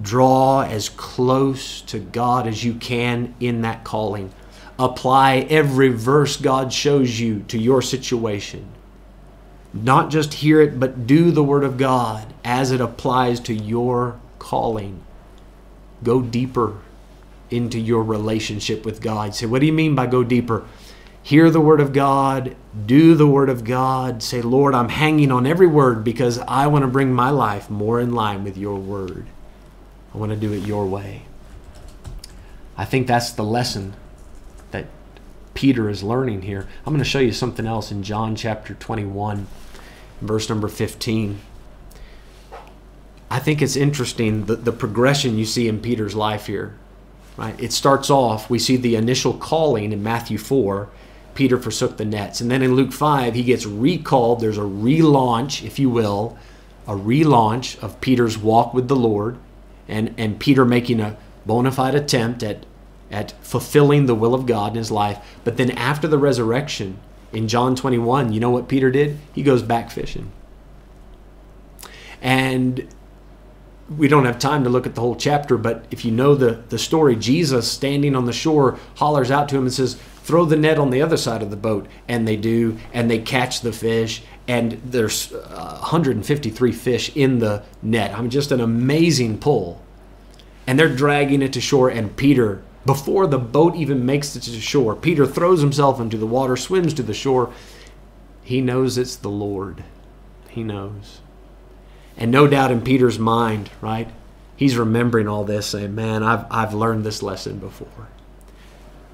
Draw 0.00 0.62
as 0.62 0.88
close 0.88 1.82
to 1.82 1.98
God 1.98 2.46
as 2.46 2.62
you 2.64 2.74
can 2.74 3.34
in 3.40 3.62
that 3.62 3.84
calling. 3.84 4.32
Apply 4.78 5.46
every 5.50 5.88
verse 5.88 6.36
God 6.36 6.72
shows 6.72 7.18
you 7.18 7.40
to 7.48 7.58
your 7.58 7.82
situation. 7.82 8.66
Not 9.72 10.10
just 10.10 10.34
hear 10.34 10.60
it, 10.60 10.80
but 10.80 11.06
do 11.06 11.30
the 11.30 11.44
Word 11.44 11.64
of 11.64 11.78
God 11.78 12.32
as 12.44 12.70
it 12.70 12.80
applies 12.80 13.38
to 13.40 13.54
your 13.54 14.18
calling. 14.38 15.02
Go 16.02 16.22
deeper 16.22 16.78
into 17.50 17.78
your 17.78 18.02
relationship 18.02 18.84
with 18.84 19.00
God. 19.00 19.34
Say, 19.34 19.46
what 19.46 19.60
do 19.60 19.66
you 19.66 19.72
mean 19.72 19.94
by 19.94 20.06
go 20.06 20.24
deeper? 20.24 20.64
Hear 21.22 21.50
the 21.50 21.60
Word 21.60 21.80
of 21.80 21.92
God, 21.92 22.56
do 22.86 23.14
the 23.14 23.26
Word 23.26 23.50
of 23.50 23.64
God. 23.64 24.22
Say, 24.22 24.40
Lord, 24.40 24.74
I'm 24.74 24.88
hanging 24.88 25.30
on 25.30 25.46
every 25.46 25.66
word 25.66 26.02
because 26.02 26.38
I 26.38 26.66
want 26.66 26.82
to 26.82 26.88
bring 26.88 27.12
my 27.12 27.30
life 27.30 27.68
more 27.68 28.00
in 28.00 28.12
line 28.12 28.42
with 28.42 28.56
your 28.56 28.78
Word. 28.78 29.26
I 30.14 30.18
want 30.18 30.30
to 30.32 30.36
do 30.36 30.52
it 30.52 30.66
your 30.66 30.86
way. 30.86 31.22
I 32.76 32.84
think 32.84 33.06
that's 33.06 33.32
the 33.32 33.44
lesson 33.44 33.94
that 34.70 34.86
Peter 35.54 35.88
is 35.88 36.02
learning 36.02 36.42
here. 36.42 36.66
I'm 36.86 36.92
going 36.92 36.98
to 36.98 37.04
show 37.04 37.18
you 37.18 37.32
something 37.32 37.66
else 37.66 37.90
in 37.90 38.02
John 38.02 38.36
chapter 38.36 38.74
21, 38.74 39.46
verse 40.20 40.48
number 40.48 40.68
15. 40.68 41.40
I 43.30 43.38
think 43.38 43.62
it's 43.62 43.76
interesting 43.76 44.46
the, 44.46 44.56
the 44.56 44.72
progression 44.72 45.38
you 45.38 45.44
see 45.44 45.68
in 45.68 45.80
Peter's 45.80 46.14
life 46.14 46.46
here. 46.46 46.74
Right? 47.36 47.58
It 47.60 47.72
starts 47.72 48.10
off, 48.10 48.50
we 48.50 48.58
see 48.58 48.76
the 48.76 48.96
initial 48.96 49.34
calling 49.34 49.92
in 49.92 50.02
Matthew 50.02 50.38
4. 50.38 50.88
Peter 51.34 51.58
forsook 51.58 51.96
the 51.96 52.04
nets. 52.04 52.40
And 52.40 52.50
then 52.50 52.60
in 52.60 52.74
Luke 52.74 52.92
5, 52.92 53.34
he 53.34 53.44
gets 53.44 53.64
recalled. 53.64 54.40
There's 54.40 54.58
a 54.58 54.62
relaunch, 54.62 55.64
if 55.64 55.78
you 55.78 55.88
will, 55.88 56.36
a 56.86 56.94
relaunch 56.94 57.80
of 57.82 58.00
Peter's 58.00 58.36
walk 58.36 58.74
with 58.74 58.88
the 58.88 58.96
Lord 58.96 59.38
and, 59.88 60.14
and 60.16 60.38
Peter 60.38 60.64
making 60.64 61.00
a 61.00 61.16
bona 61.46 61.72
fide 61.72 61.94
attempt 61.94 62.42
at, 62.42 62.64
at 63.10 63.32
fulfilling 63.42 64.06
the 64.06 64.14
will 64.14 64.34
of 64.34 64.46
God 64.46 64.72
in 64.72 64.78
his 64.78 64.90
life. 64.90 65.18
But 65.44 65.56
then 65.56 65.70
after 65.72 66.06
the 66.06 66.18
resurrection, 66.18 66.98
in 67.32 67.48
John 67.48 67.76
21, 67.76 68.32
you 68.32 68.40
know 68.40 68.50
what 68.50 68.68
Peter 68.68 68.90
did? 68.90 69.18
He 69.34 69.42
goes 69.42 69.62
back 69.62 69.90
fishing. 69.90 70.32
And 72.20 72.88
we 73.96 74.08
don't 74.08 74.24
have 74.24 74.38
time 74.38 74.64
to 74.64 74.70
look 74.70 74.86
at 74.86 74.94
the 74.94 75.00
whole 75.00 75.16
chapter, 75.16 75.56
but 75.56 75.84
if 75.90 76.04
you 76.04 76.12
know 76.12 76.34
the, 76.34 76.62
the 76.68 76.78
story, 76.78 77.16
Jesus 77.16 77.70
standing 77.70 78.14
on 78.14 78.26
the 78.26 78.32
shore 78.32 78.78
hollers 78.96 79.30
out 79.30 79.48
to 79.48 79.56
him 79.56 79.62
and 79.62 79.72
says, 79.72 79.98
Throw 80.22 80.44
the 80.44 80.56
net 80.56 80.78
on 80.78 80.90
the 80.90 81.02
other 81.02 81.16
side 81.16 81.42
of 81.42 81.50
the 81.50 81.56
boat. 81.56 81.88
And 82.06 82.28
they 82.28 82.36
do, 82.36 82.78
and 82.92 83.10
they 83.10 83.18
catch 83.18 83.62
the 83.62 83.72
fish, 83.72 84.22
and 84.46 84.72
there's 84.84 85.32
uh, 85.32 85.78
153 85.80 86.72
fish 86.72 87.16
in 87.16 87.40
the 87.40 87.64
net. 87.82 88.14
I 88.14 88.20
mean, 88.20 88.30
just 88.30 88.52
an 88.52 88.60
amazing 88.60 89.38
pull. 89.38 89.82
And 90.66 90.78
they're 90.78 90.94
dragging 90.94 91.42
it 91.42 91.52
to 91.54 91.60
shore, 91.60 91.88
and 91.88 92.14
Peter, 92.16 92.62
before 92.86 93.26
the 93.26 93.38
boat 93.38 93.74
even 93.76 94.06
makes 94.06 94.34
it 94.36 94.42
to 94.42 94.60
shore, 94.60 94.96
Peter 94.96 95.26
throws 95.26 95.60
himself 95.60 96.00
into 96.00 96.16
the 96.16 96.26
water, 96.26 96.56
swims 96.56 96.94
to 96.94 97.02
the 97.02 97.14
shore. 97.14 97.52
He 98.42 98.60
knows 98.60 98.96
it's 98.96 99.16
the 99.16 99.30
Lord. 99.30 99.84
He 100.48 100.62
knows. 100.62 101.20
And 102.16 102.30
no 102.30 102.46
doubt 102.46 102.70
in 102.70 102.80
Peter's 102.80 103.18
mind, 103.18 103.70
right? 103.80 104.08
He's 104.56 104.76
remembering 104.76 105.28
all 105.28 105.44
this, 105.44 105.66
saying, 105.66 105.94
Man, 105.94 106.22
I've, 106.22 106.44
I've 106.50 106.74
learned 106.74 107.04
this 107.04 107.22
lesson 107.22 107.58
before. 107.58 108.08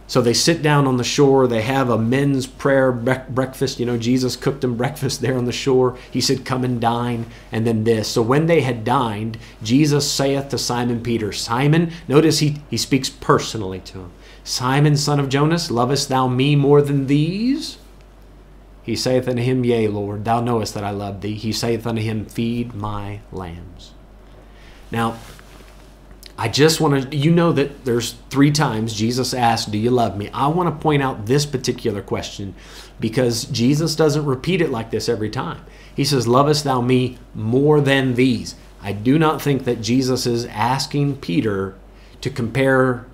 So 0.09 0.21
they 0.23 0.35
sit 0.35 0.63
down 0.63 0.87
on 0.87 0.99
the 0.99 1.05
shore. 1.05 1.47
They 1.47 1.63
have 1.63 1.91
a 1.91 1.99
men's 1.99 2.47
prayer 2.47 2.93
breakfast. 2.93 3.81
You 3.81 3.87
know, 3.87 3.99
Jesus 3.99 4.37
cooked 4.37 4.61
them 4.61 4.77
breakfast 4.77 5.21
there 5.21 5.37
on 5.37 5.47
the 5.47 5.53
shore. 5.53 5.99
He 6.11 6.21
said, 6.21 6.45
Come 6.45 6.65
and 6.65 6.81
dine. 6.81 7.27
And 7.51 7.67
then 7.67 7.85
this. 7.85 8.09
So 8.09 8.23
when 8.23 8.47
they 8.47 8.61
had 8.61 8.85
dined, 8.85 9.39
Jesus 9.63 10.11
saith 10.11 10.51
to 10.51 10.59
Simon 10.59 11.03
Peter, 11.03 11.33
Simon, 11.33 11.93
notice 12.07 12.39
he, 12.39 12.59
he 12.71 12.77
speaks 12.77 13.11
personally 13.11 13.81
to 13.81 13.99
him. 13.99 14.13
Simon, 14.45 14.97
son 14.97 15.19
of 15.19 15.29
Jonas, 15.29 15.73
lovest 15.73 16.09
thou 16.09 16.29
me 16.29 16.55
more 16.55 16.81
than 16.81 17.09
these? 17.09 17.79
He 18.85 18.95
saith 18.95 19.27
unto 19.27 19.43
him, 19.43 19.65
Yea, 19.65 19.89
Lord, 19.89 20.25
thou 20.25 20.41
knowest 20.41 20.73
that 20.75 20.85
I 20.85 20.91
love 20.91 21.21
thee. 21.21 21.35
He 21.35 21.51
saith 21.51 21.85
unto 21.85 22.01
him, 22.01 22.27
Feed 22.27 22.73
my 22.73 23.19
lambs. 23.33 23.93
Now, 24.93 25.19
I 26.39 26.49
just 26.49 26.80
want 26.80 27.11
to, 27.11 27.16
you 27.16 27.30
know 27.30 27.53
that 27.53 27.84
there's 27.84 28.12
three 28.28 28.51
times 28.51 28.93
Jesus 28.93 29.32
asked, 29.32 29.70
Do 29.70 29.78
you 29.78 29.91
love 29.91 30.18
me? 30.18 30.28
I 30.30 30.49
want 30.49 30.68
to 30.68 30.82
point 30.82 31.03
out 31.03 31.26
this 31.26 31.47
particular 31.47 32.03
question 32.03 32.55
because 33.01 33.45
Jesus 33.47 33.97
doesn't 33.97 34.24
repeat 34.24 34.61
it 34.61 34.70
like 34.70 34.91
this 34.91 35.09
every 35.09 35.30
time. 35.30 35.64
He 35.95 36.05
says, 36.05 36.28
Lovest 36.28 36.64
thou 36.64 36.82
me 36.82 37.18
more 37.34 37.80
than 37.80 38.14
these? 38.14 38.55
I 38.82 38.93
do 38.93 39.18
not 39.18 39.41
think 39.41 39.64
that 39.64 39.80
Jesus 39.80 40.26
is 40.26 40.45
asking 40.47 41.16
Peter 41.16 41.74
to 42.20 42.28
compare 42.28 43.07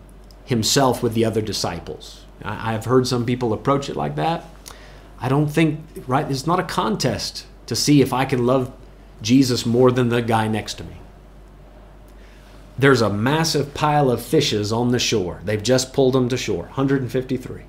himself 0.45 1.03
with 1.03 1.15
the 1.15 1.25
other 1.25 1.41
disciples. 1.41 2.25
I've 2.45 2.87
heard 2.87 3.07
some 3.07 3.25
people 3.25 3.53
approach 3.53 3.89
it 3.89 3.95
like 3.95 4.17
that. 4.17 4.45
I 5.21 5.29
don't 5.29 5.49
think, 5.49 5.81
right? 6.09 6.29
It's 6.29 6.47
not 6.47 6.59
a 6.59 6.65
contest 6.65 7.47
to 7.67 7.77
see 7.77 8.03
if 8.03 8.13
I 8.13 8.25
can 8.25 8.45
love 8.45 8.73
Jesus 9.23 9.65
more 9.65 9.93
than 9.93 10.09
the 10.09 10.21
guy 10.21 10.49
next 10.49 10.75
to 10.75 10.85
me. 10.85 10.97
There's 12.79 13.03
a 13.03 13.11
massive 13.11 13.75
pile 13.75 14.11
of 14.11 14.23
fishes 14.23 14.73
on 14.73 14.91
the 14.91 14.99
shore. 14.99 15.41
They've 15.45 15.63
just 15.63 15.93
pulled 15.93 16.15
them 16.15 16.29
to 16.31 16.37
shore 16.37 16.65
153. 16.65 17.63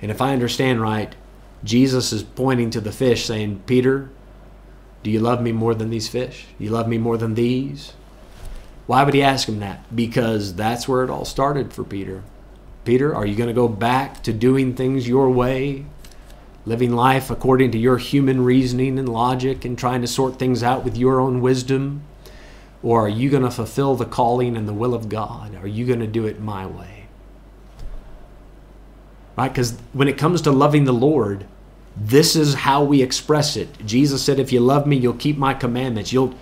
And 0.00 0.10
if 0.10 0.20
I 0.20 0.32
understand 0.32 0.80
right, 0.80 1.14
Jesus 1.62 2.12
is 2.12 2.24
pointing 2.24 2.70
to 2.70 2.80
the 2.80 2.90
fish 2.90 3.24
saying, 3.24 3.62
Peter, 3.66 4.10
do 5.02 5.10
you 5.10 5.20
love 5.20 5.40
me 5.40 5.52
more 5.52 5.74
than 5.74 5.90
these 5.90 6.08
fish? 6.08 6.46
You 6.58 6.70
love 6.70 6.88
me 6.88 6.98
more 6.98 7.16
than 7.16 7.34
these? 7.34 7.92
Why 8.86 9.04
would 9.04 9.14
he 9.14 9.22
ask 9.22 9.48
him 9.48 9.60
that? 9.60 9.94
Because 9.94 10.54
that's 10.54 10.88
where 10.88 11.04
it 11.04 11.10
all 11.10 11.24
started 11.24 11.72
for 11.72 11.84
Peter. 11.84 12.24
Peter, 12.84 13.14
are 13.14 13.24
you 13.24 13.36
going 13.36 13.48
to 13.48 13.54
go 13.54 13.68
back 13.68 14.24
to 14.24 14.32
doing 14.32 14.74
things 14.74 15.06
your 15.06 15.30
way? 15.30 15.86
Living 16.66 16.92
life 16.92 17.30
according 17.30 17.70
to 17.72 17.78
your 17.78 17.98
human 17.98 18.44
reasoning 18.44 18.98
and 18.98 19.08
logic 19.08 19.64
and 19.64 19.78
trying 19.78 20.00
to 20.00 20.08
sort 20.08 20.38
things 20.38 20.64
out 20.64 20.84
with 20.84 20.96
your 20.96 21.20
own 21.20 21.40
wisdom? 21.40 22.02
Or 22.82 23.06
are 23.06 23.08
you 23.08 23.30
going 23.30 23.44
to 23.44 23.50
fulfill 23.50 23.94
the 23.94 24.04
calling 24.04 24.56
and 24.56 24.68
the 24.68 24.72
will 24.72 24.94
of 24.94 25.08
God? 25.08 25.54
Are 25.56 25.68
you 25.68 25.86
going 25.86 26.00
to 26.00 26.06
do 26.06 26.26
it 26.26 26.40
my 26.40 26.66
way? 26.66 27.06
Right? 29.36 29.48
Because 29.48 29.78
when 29.92 30.08
it 30.08 30.18
comes 30.18 30.42
to 30.42 30.50
loving 30.50 30.84
the 30.84 30.92
Lord, 30.92 31.46
this 31.96 32.34
is 32.34 32.54
how 32.54 32.82
we 32.82 33.02
express 33.02 33.56
it. 33.56 33.84
Jesus 33.86 34.22
said, 34.22 34.38
If 34.38 34.52
you 34.52 34.60
love 34.60 34.86
me, 34.86 34.96
you'll 34.96 35.14
keep 35.14 35.36
my 35.36 35.54
commandments. 35.54 36.12
You'll 36.12 36.34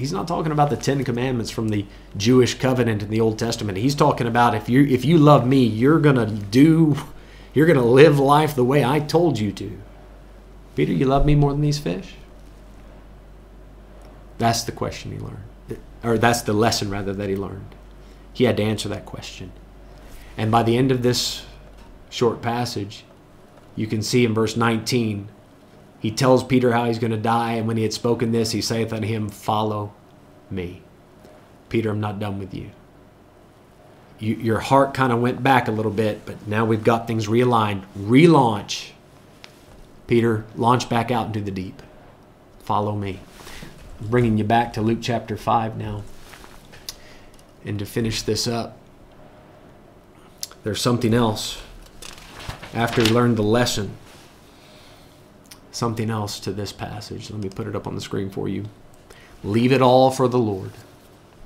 he's 0.00 0.12
not 0.12 0.26
talking 0.26 0.50
about 0.50 0.70
the 0.70 0.76
Ten 0.76 1.04
Commandments 1.04 1.50
from 1.50 1.68
the 1.68 1.84
Jewish 2.16 2.54
covenant 2.54 3.02
in 3.02 3.10
the 3.10 3.20
Old 3.20 3.38
Testament. 3.38 3.78
He's 3.78 3.94
talking 3.94 4.26
about 4.26 4.54
if 4.54 4.68
you 4.68 4.84
if 4.84 5.04
you 5.04 5.18
love 5.18 5.46
me, 5.46 5.64
you're 5.64 6.00
gonna 6.00 6.26
do, 6.26 6.96
you're 7.54 7.66
gonna 7.66 7.84
live 7.84 8.18
life 8.18 8.54
the 8.54 8.64
way 8.64 8.84
I 8.84 9.00
told 9.00 9.38
you 9.38 9.52
to. 9.52 9.80
Peter, 10.74 10.92
you 10.92 11.04
love 11.04 11.26
me 11.26 11.34
more 11.34 11.52
than 11.52 11.60
these 11.60 11.78
fish? 11.78 12.14
That's 14.38 14.62
the 14.62 14.72
question 14.72 15.12
he 15.12 15.18
learned, 15.18 15.36
or 16.02 16.18
that's 16.18 16.42
the 16.42 16.52
lesson 16.52 16.90
rather 16.90 17.12
that 17.12 17.28
he 17.28 17.36
learned. 17.36 17.74
He 18.32 18.44
had 18.44 18.56
to 18.58 18.62
answer 18.62 18.88
that 18.88 19.06
question, 19.06 19.52
and 20.36 20.50
by 20.50 20.62
the 20.62 20.76
end 20.76 20.90
of 20.92 21.02
this 21.02 21.44
short 22.08 22.42
passage, 22.42 23.04
you 23.76 23.86
can 23.86 24.02
see 24.02 24.24
in 24.24 24.34
verse 24.34 24.56
19 24.56 25.28
he 26.00 26.10
tells 26.10 26.42
Peter 26.42 26.72
how 26.72 26.86
he's 26.86 26.98
going 26.98 27.10
to 27.10 27.18
die, 27.18 27.52
and 27.52 27.68
when 27.68 27.76
he 27.76 27.82
had 27.82 27.92
spoken 27.92 28.32
this, 28.32 28.52
he 28.52 28.62
saith 28.62 28.92
unto 28.92 29.06
him, 29.06 29.28
Follow 29.28 29.92
me. 30.50 30.82
Peter, 31.68 31.90
I'm 31.90 32.00
not 32.00 32.18
done 32.18 32.38
with 32.38 32.54
you. 32.54 32.70
you 34.18 34.34
your 34.36 34.60
heart 34.60 34.94
kind 34.94 35.12
of 35.12 35.20
went 35.20 35.42
back 35.42 35.68
a 35.68 35.72
little 35.72 35.92
bit, 35.92 36.24
but 36.24 36.46
now 36.48 36.64
we've 36.64 36.82
got 36.82 37.06
things 37.06 37.28
realigned. 37.28 37.84
Relaunch. 37.96 38.90
Peter, 40.06 40.44
launch 40.56 40.88
back 40.88 41.10
out 41.10 41.26
into 41.26 41.42
the 41.42 41.50
deep. 41.50 41.82
Follow 42.60 42.96
me. 42.96 43.20
Bringing 44.00 44.38
you 44.38 44.44
back 44.44 44.72
to 44.74 44.82
Luke 44.82 45.00
chapter 45.02 45.36
5 45.36 45.76
now. 45.76 46.02
And 47.64 47.78
to 47.78 47.86
finish 47.86 48.22
this 48.22 48.46
up, 48.46 48.78
there's 50.64 50.80
something 50.80 51.14
else. 51.14 51.62
After 52.72 53.02
he 53.02 53.08
learned 53.08 53.36
the 53.36 53.42
lesson, 53.42 53.96
something 55.72 56.10
else 56.10 56.40
to 56.40 56.52
this 56.52 56.72
passage. 56.72 57.30
Let 57.30 57.40
me 57.40 57.48
put 57.48 57.66
it 57.66 57.76
up 57.76 57.86
on 57.86 57.94
the 57.94 58.00
screen 58.00 58.30
for 58.30 58.48
you. 58.48 58.66
Leave 59.42 59.72
it 59.72 59.82
all 59.82 60.10
for 60.10 60.28
the 60.28 60.38
Lord. 60.38 60.72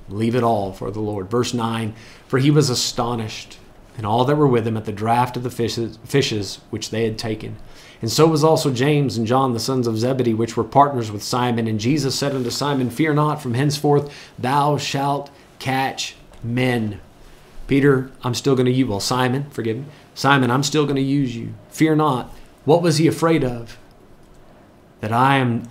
Leave 0.08 0.34
it 0.34 0.42
all 0.42 0.72
for 0.72 0.90
the 0.90 1.00
Lord. 1.00 1.30
Verse 1.30 1.54
9 1.54 1.94
For 2.28 2.38
he 2.38 2.50
was 2.50 2.70
astonished, 2.70 3.58
and 3.96 4.04
all 4.04 4.24
that 4.24 4.36
were 4.36 4.46
with 4.46 4.66
him 4.66 4.76
at 4.76 4.84
the 4.84 4.92
draught 4.92 5.36
of 5.36 5.42
the 5.42 5.50
fishes, 5.50 5.98
fishes 6.04 6.60
which 6.70 6.90
they 6.90 7.04
had 7.04 7.18
taken. 7.18 7.56
And 8.04 8.12
so 8.12 8.26
was 8.26 8.44
also 8.44 8.70
James 8.70 9.16
and 9.16 9.26
John, 9.26 9.54
the 9.54 9.58
sons 9.58 9.86
of 9.86 9.96
Zebedee, 9.96 10.34
which 10.34 10.58
were 10.58 10.62
partners 10.62 11.10
with 11.10 11.22
Simon. 11.22 11.66
And 11.66 11.80
Jesus 11.80 12.14
said 12.14 12.34
unto 12.34 12.50
Simon, 12.50 12.90
Fear 12.90 13.14
not, 13.14 13.40
from 13.40 13.54
henceforth 13.54 14.14
thou 14.38 14.76
shalt 14.76 15.30
catch 15.58 16.14
men. 16.42 17.00
Peter, 17.66 18.12
I'm 18.22 18.34
still 18.34 18.56
going 18.56 18.66
to 18.66 18.72
use, 18.72 18.86
well, 18.86 19.00
Simon, 19.00 19.48
forgive 19.48 19.78
me. 19.78 19.84
Simon, 20.14 20.50
I'm 20.50 20.62
still 20.62 20.84
going 20.84 20.96
to 20.96 21.00
use 21.00 21.34
you. 21.34 21.54
Fear 21.70 21.96
not. 21.96 22.30
What 22.66 22.82
was 22.82 22.98
he 22.98 23.06
afraid 23.06 23.42
of? 23.42 23.78
That 25.00 25.10
I 25.10 25.36
am, 25.36 25.66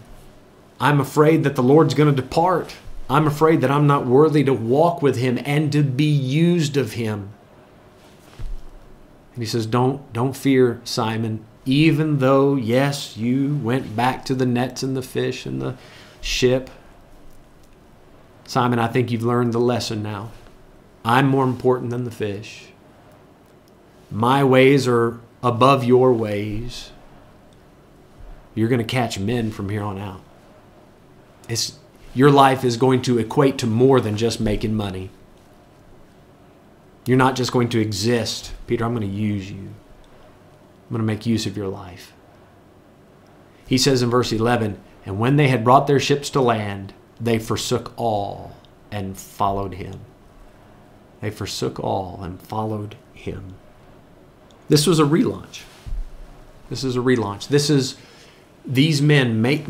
I'm 0.80 1.00
afraid 1.00 1.44
that 1.44 1.56
the 1.56 1.62
Lord's 1.62 1.94
going 1.94 2.10
to 2.10 2.20
depart. 2.20 2.78
I'm 3.12 3.28
afraid 3.28 3.62
that 3.62 3.70
I'm 3.70 3.86
not 3.86 4.08
worthy 4.08 4.44
to 4.46 4.54
walk 4.54 5.04
with 5.04 5.18
him 5.18 5.38
and 5.46 5.72
to 5.72 5.84
be 5.84 6.12
used 6.12 6.78
of 6.78 6.94
him. 6.94 7.30
And 9.36 9.44
he 9.44 9.48
says, 9.48 9.68
Don't, 9.68 10.12
don't 10.14 10.36
fear, 10.36 10.82
Simon. 10.84 11.46
Even 11.66 12.20
though, 12.20 12.56
yes, 12.56 13.16
you 13.16 13.56
went 13.56 13.96
back 13.96 14.26
to 14.26 14.36
the 14.36 14.46
nets 14.46 14.84
and 14.84 14.98
the 14.98 15.02
fish 15.02 15.46
and 15.46 15.62
the 15.62 15.76
ship. 16.20 16.70
Simon, 18.46 18.80
I 18.80 18.88
think 18.88 19.12
you've 19.12 19.24
learned 19.24 19.54
the 19.54 19.60
lesson 19.60 20.04
now. 20.04 20.32
I'm 21.06 21.28
more 21.28 21.46
important 21.46 21.90
than 21.90 22.04
the 22.04 22.12
fish. 22.12 22.68
My 24.12 24.44
ways 24.44 24.88
are 24.88 25.20
above 25.42 25.84
your 25.84 26.14
ways. 26.14 26.92
You're 28.56 28.70
going 28.70 28.80
to 28.80 28.86
catch 28.86 29.18
men 29.18 29.52
from 29.52 29.70
here 29.70 29.82
on 29.82 29.98
out. 29.98 30.22
It's, 31.50 31.80
your 32.14 32.32
life 32.32 32.64
is 32.64 32.78
going 32.78 33.02
to 33.04 33.18
equate 33.18 33.58
to 33.60 33.68
more 33.68 34.00
than 34.00 34.16
just 34.16 34.40
making 34.40 34.76
money. 34.76 35.10
You're 37.06 37.18
not 37.18 37.36
just 37.36 37.52
going 37.52 37.70
to 37.70 37.80
exist. 37.80 38.54
Peter, 38.68 38.86
I'm 38.86 38.96
going 38.96 39.10
to 39.10 39.14
use 39.14 39.52
you. 39.52 39.74
I'm 40.86 40.90
going 40.90 41.00
to 41.00 41.06
make 41.06 41.26
use 41.26 41.46
of 41.46 41.58
your 41.58 41.68
life. 41.68 42.14
He 43.68 43.78
says 43.78 44.02
in 44.02 44.10
verse 44.10 44.32
11, 44.32 44.80
And 45.06 45.20
when 45.20 45.38
they 45.38 45.48
had 45.48 45.64
brought 45.64 45.88
their 45.88 46.00
ships 46.00 46.30
to 46.32 46.42
land, 46.42 46.94
they 47.20 47.40
forsook 47.40 47.94
all 47.96 48.56
and 48.92 49.18
followed 49.18 49.76
him. 49.76 50.02
They 51.22 51.32
forsook 51.32 51.80
all 51.80 52.20
and 52.22 52.42
followed 52.42 52.96
him. 53.14 53.56
This 54.68 54.86
was 54.86 55.00
a 55.00 55.04
relaunch. 55.04 55.62
This 56.70 56.84
is 56.84 56.96
a 56.96 57.00
relaunch. 57.00 57.48
This 57.48 57.70
is 57.70 57.96
these 58.66 59.02
men 59.02 59.42
make 59.42 59.66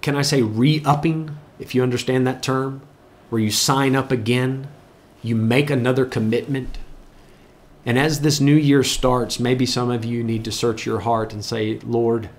can 0.00 0.16
I 0.16 0.22
say 0.22 0.42
re-upping 0.42 1.38
if 1.58 1.74
you 1.74 1.82
understand 1.82 2.26
that 2.26 2.42
term 2.42 2.82
where 3.30 3.40
you 3.40 3.50
sign 3.50 3.96
up 3.96 4.12
again, 4.12 4.68
you 5.22 5.34
make 5.34 5.70
another 5.70 6.04
commitment. 6.04 6.78
And 7.86 7.98
as 7.98 8.20
this 8.20 8.40
new 8.40 8.54
year 8.54 8.82
starts, 8.82 9.38
maybe 9.38 9.66
some 9.66 9.90
of 9.90 10.04
you 10.04 10.24
need 10.24 10.44
to 10.44 10.52
search 10.52 10.86
your 10.86 11.00
heart 11.00 11.32
and 11.32 11.44
say, 11.44 11.78
Lord, 11.80 12.30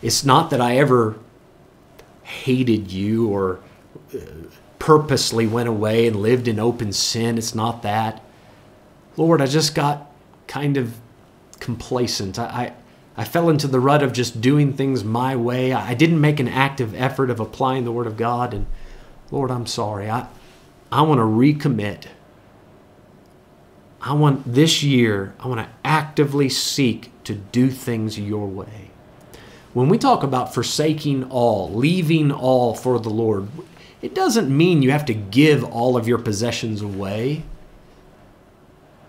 it's 0.00 0.24
not 0.24 0.50
that 0.50 0.60
I 0.60 0.76
ever 0.76 1.18
hated 2.22 2.90
you 2.90 3.28
or 3.28 3.60
uh, 4.14 4.18
purposely 4.78 5.46
went 5.46 5.68
away 5.68 6.06
and 6.06 6.16
lived 6.16 6.48
in 6.48 6.58
open 6.58 6.92
sin. 6.92 7.36
It's 7.36 7.54
not 7.54 7.82
that. 7.82 8.22
Lord, 9.16 9.42
I 9.42 9.46
just 9.46 9.74
got 9.74 10.10
kind 10.46 10.76
of 10.76 10.96
complacent. 11.58 12.38
I, 12.38 12.44
I, 12.44 12.72
I 13.18 13.24
fell 13.24 13.50
into 13.50 13.68
the 13.68 13.80
rut 13.80 14.02
of 14.02 14.14
just 14.14 14.40
doing 14.40 14.72
things 14.72 15.04
my 15.04 15.36
way. 15.36 15.74
I 15.74 15.92
didn't 15.92 16.20
make 16.20 16.40
an 16.40 16.48
active 16.48 16.94
effort 16.94 17.28
of 17.28 17.38
applying 17.38 17.84
the 17.84 17.92
Word 17.92 18.06
of 18.06 18.16
God. 18.16 18.54
And 18.54 18.66
Lord, 19.30 19.50
I'm 19.50 19.66
sorry. 19.66 20.08
I, 20.08 20.26
I 20.90 21.02
want 21.02 21.18
to 21.18 21.24
recommit. 21.24 22.06
I 24.02 24.14
want 24.14 24.54
this 24.54 24.82
year, 24.82 25.34
I 25.40 25.48
want 25.48 25.60
to 25.60 25.68
actively 25.84 26.48
seek 26.48 27.12
to 27.24 27.34
do 27.34 27.70
things 27.70 28.18
your 28.18 28.46
way. 28.46 28.90
When 29.72 29.88
we 29.88 29.98
talk 29.98 30.22
about 30.22 30.54
forsaking 30.54 31.24
all, 31.24 31.70
leaving 31.70 32.32
all 32.32 32.74
for 32.74 32.98
the 32.98 33.10
Lord, 33.10 33.48
it 34.02 34.14
doesn't 34.14 34.54
mean 34.54 34.82
you 34.82 34.90
have 34.90 35.04
to 35.06 35.14
give 35.14 35.62
all 35.62 35.96
of 35.96 36.08
your 36.08 36.18
possessions 36.18 36.80
away. 36.82 37.44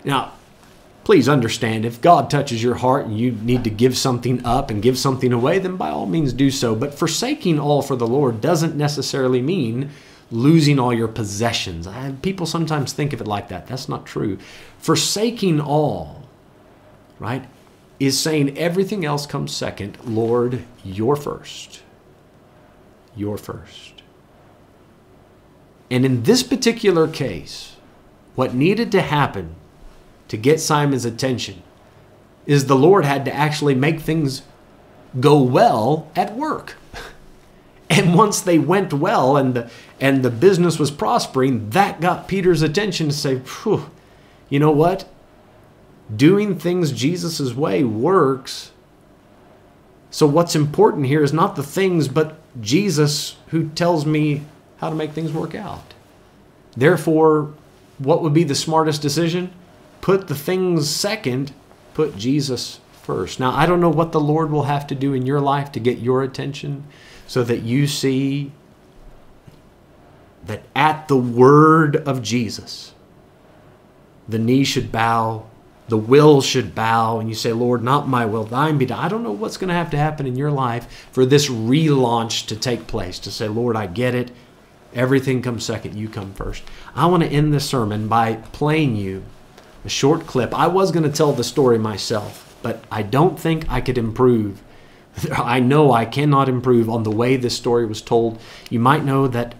Now, 0.04 0.32
please 1.04 1.28
understand 1.28 1.84
if 1.84 2.00
God 2.00 2.30
touches 2.30 2.62
your 2.62 2.74
heart 2.74 3.06
and 3.06 3.18
you 3.18 3.32
need 3.32 3.64
to 3.64 3.70
give 3.70 3.96
something 3.96 4.44
up 4.44 4.70
and 4.70 4.82
give 4.82 4.98
something 4.98 5.32
away, 5.32 5.58
then 5.58 5.76
by 5.76 5.90
all 5.90 6.06
means 6.06 6.32
do 6.32 6.50
so. 6.50 6.74
But 6.74 6.94
forsaking 6.94 7.58
all 7.58 7.82
for 7.82 7.96
the 7.96 8.06
Lord 8.06 8.40
doesn't 8.40 8.76
necessarily 8.76 9.40
mean 9.40 9.90
losing 10.32 10.78
all 10.78 10.92
your 10.92 11.08
possessions. 11.08 11.86
I, 11.86 12.12
people 12.22 12.46
sometimes 12.46 12.92
think 12.92 13.12
of 13.12 13.20
it 13.20 13.26
like 13.26 13.48
that. 13.48 13.66
That's 13.66 13.88
not 13.88 14.06
true. 14.06 14.38
Forsaking 14.78 15.60
all, 15.60 16.24
right, 17.18 17.44
is 18.00 18.18
saying 18.18 18.56
everything 18.58 19.04
else 19.04 19.26
comes 19.26 19.54
second. 19.54 19.98
Lord, 20.04 20.64
you're 20.82 21.16
first. 21.16 21.82
You're 23.14 23.38
first. 23.38 24.02
And 25.90 26.06
in 26.06 26.22
this 26.22 26.42
particular 26.42 27.06
case, 27.06 27.76
what 28.34 28.54
needed 28.54 28.90
to 28.92 29.02
happen 29.02 29.54
to 30.28 30.38
get 30.38 30.58
Simon's 30.58 31.04
attention 31.04 31.62
is 32.46 32.66
the 32.66 32.74
Lord 32.74 33.04
had 33.04 33.26
to 33.26 33.34
actually 33.34 33.74
make 33.74 34.00
things 34.00 34.42
go 35.20 35.42
well 35.42 36.10
at 36.16 36.34
work. 36.34 36.76
And 37.92 38.14
once 38.14 38.40
they 38.40 38.58
went 38.58 38.94
well 38.94 39.36
and 39.36 39.52
the, 39.52 39.70
and 40.00 40.22
the 40.22 40.30
business 40.30 40.78
was 40.78 40.90
prospering, 40.90 41.68
that 41.70 42.00
got 42.00 42.26
Peter's 42.26 42.62
attention 42.62 43.08
to 43.08 43.14
say, 43.14 43.40
phew, 43.40 43.90
you 44.48 44.58
know 44.58 44.70
what? 44.70 45.06
Doing 46.14 46.58
things 46.58 46.90
Jesus' 46.90 47.52
way 47.52 47.84
works. 47.84 48.70
So, 50.10 50.26
what's 50.26 50.56
important 50.56 51.04
here 51.04 51.22
is 51.22 51.34
not 51.34 51.54
the 51.54 51.62
things, 51.62 52.08
but 52.08 52.38
Jesus 52.62 53.36
who 53.48 53.68
tells 53.68 54.06
me 54.06 54.42
how 54.78 54.88
to 54.88 54.96
make 54.96 55.12
things 55.12 55.30
work 55.30 55.54
out. 55.54 55.92
Therefore, 56.74 57.52
what 57.98 58.22
would 58.22 58.32
be 58.32 58.44
the 58.44 58.54
smartest 58.54 59.02
decision? 59.02 59.52
Put 60.00 60.28
the 60.28 60.34
things 60.34 60.88
second, 60.88 61.52
put 61.92 62.16
Jesus 62.16 62.80
first. 63.02 63.40
Now, 63.40 63.50
I 63.50 63.66
don't 63.66 63.80
know 63.80 63.90
what 63.90 64.12
the 64.12 64.20
Lord 64.20 64.50
will 64.50 64.64
have 64.64 64.86
to 64.88 64.94
do 64.94 65.12
in 65.12 65.26
your 65.26 65.40
life 65.40 65.72
to 65.72 65.80
get 65.80 65.98
your 65.98 66.22
attention 66.22 66.84
so 67.26 67.42
that 67.44 67.62
you 67.62 67.86
see 67.86 68.52
that 70.46 70.62
at 70.74 71.08
the 71.08 71.16
word 71.16 71.96
of 71.96 72.22
Jesus, 72.22 72.94
the 74.28 74.38
knee 74.38 74.64
should 74.64 74.90
bow, 74.90 75.46
the 75.88 75.98
will 75.98 76.40
should 76.40 76.74
bow, 76.74 77.18
and 77.18 77.28
you 77.28 77.34
say, 77.34 77.52
Lord, 77.52 77.82
not 77.82 78.08
my 78.08 78.24
will, 78.24 78.44
thine 78.44 78.78
be 78.78 78.86
done. 78.86 78.98
I 78.98 79.08
don't 79.08 79.22
know 79.22 79.32
what's 79.32 79.56
going 79.56 79.68
to 79.68 79.74
have 79.74 79.90
to 79.90 79.96
happen 79.96 80.26
in 80.26 80.36
your 80.36 80.50
life 80.50 81.08
for 81.12 81.26
this 81.26 81.48
relaunch 81.48 82.46
to 82.46 82.56
take 82.56 82.86
place, 82.86 83.18
to 83.20 83.30
say, 83.30 83.48
Lord, 83.48 83.76
I 83.76 83.86
get 83.86 84.14
it. 84.14 84.30
Everything 84.94 85.42
comes 85.42 85.64
second, 85.64 85.96
you 85.96 86.08
come 86.08 86.34
first. 86.34 86.62
I 86.94 87.06
want 87.06 87.22
to 87.22 87.28
end 87.28 87.52
this 87.52 87.68
sermon 87.68 88.08
by 88.08 88.34
playing 88.34 88.96
you 88.96 89.24
a 89.84 89.88
short 89.88 90.26
clip. 90.26 90.54
I 90.54 90.66
was 90.66 90.92
going 90.92 91.04
to 91.04 91.16
tell 91.16 91.32
the 91.32 91.44
story 91.44 91.78
myself, 91.78 92.51
but 92.62 92.84
I 92.90 93.02
don't 93.02 93.38
think 93.38 93.70
I 93.70 93.80
could 93.80 93.98
improve. 93.98 94.62
I 95.32 95.60
know 95.60 95.92
I 95.92 96.04
cannot 96.04 96.48
improve 96.48 96.88
on 96.88 97.02
the 97.02 97.10
way 97.10 97.36
this 97.36 97.56
story 97.56 97.86
was 97.86 98.02
told. 98.02 98.40
You 98.70 98.80
might 98.80 99.04
know 99.04 99.28
that 99.28 99.54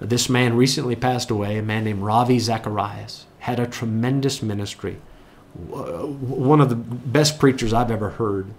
this 0.00 0.28
man 0.28 0.56
recently 0.56 0.96
passed 0.96 1.30
away, 1.30 1.58
a 1.58 1.62
man 1.62 1.84
named 1.84 2.02
Ravi 2.02 2.38
Zacharias, 2.38 3.26
had 3.40 3.60
a 3.60 3.66
tremendous 3.66 4.42
ministry. 4.42 4.96
One 5.54 6.60
of 6.60 6.68
the 6.68 6.76
best 6.76 7.38
preachers 7.38 7.72
I've 7.72 7.90
ever 7.90 8.10
heard. 8.10 8.52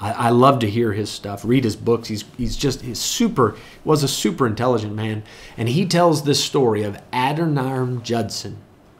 I, 0.00 0.30
love 0.30 0.60
to 0.60 0.70
hear 0.70 0.92
his 0.92 1.10
stuff, 1.10 1.44
read 1.44 1.64
his 1.64 1.74
books. 1.74 2.06
He's 2.06 2.24
he's 2.36 2.56
just 2.56 2.82
he's 2.82 3.00
super 3.00 3.56
was 3.84 4.04
a 4.04 4.08
super 4.08 4.46
intelligent 4.46 4.94
man, 4.94 5.24
and 5.56 5.68
he 5.68 5.86
tells 5.86 6.22
this 6.22 6.42
story 6.42 6.84
of 6.84 7.00
Adoniram 7.12 8.02
Judson, 8.02 8.58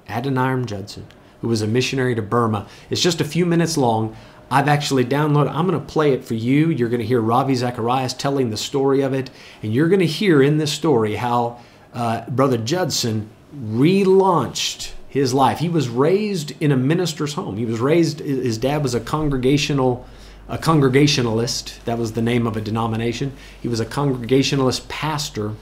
Adoniram 0.09 0.67
Judson, 0.67 1.07
who 1.41 1.49
was 1.49 1.63
a 1.63 1.67
missionary 1.67 2.15
to 2.15 2.23
Burma. 2.23 2.67
It's 2.91 3.01
just 3.01 3.21
a 3.21 3.25
few 3.25 3.47
minutes 3.47 3.77
long. 3.77 4.17
I've 4.51 4.69
actually 4.69 5.05
downloaded. 5.05 5.53
I'm 5.53 5.67
going 5.67 5.79
to 5.79 5.87
play 5.87 6.13
it 6.13 6.25
for 6.25 6.35
you. 6.35 6.71
You're 6.71 6.89
going 6.89 7.01
to 7.01 7.07
hear 7.07 7.21
Ravi 7.21 7.55
Zacharias 7.55 8.15
telling 8.15 8.51
the 8.51 8.57
story 8.57 9.03
of 9.03 9.13
it, 9.13 9.31
and 9.63 9.75
you're 9.75 9.89
going 9.89 10.01
to 10.01 10.07
hear 10.07 10.43
in 10.43 10.59
this 10.59 10.73
story 10.73 11.17
how 11.17 11.59
uh, 11.93 12.29
Brother 12.31 12.57
Judson 12.57 13.29
relaunched 13.55 14.93
his 15.09 15.35
life. 15.35 15.59
He 15.59 15.69
was 15.69 15.89
raised 15.89 16.53
in 16.63 16.73
a 16.73 16.77
minister's 16.77 17.35
home. 17.35 17.57
He 17.57 17.67
was 17.67 17.81
raised. 17.81 18.21
His 18.21 18.59
dad 18.59 18.83
was 18.83 18.95
a 18.95 19.01
congregational 19.01 20.07
a 20.49 20.59
congregationalist. 20.59 21.85
That 21.85 21.99
was 21.99 22.13
the 22.13 22.23
name 22.23 22.47
of 22.47 22.57
a 22.57 22.61
denomination. 22.61 23.35
He 23.61 23.69
was 23.69 23.81
a 23.81 23.85
congregationalist 23.85 24.89
pastor. 24.89 25.55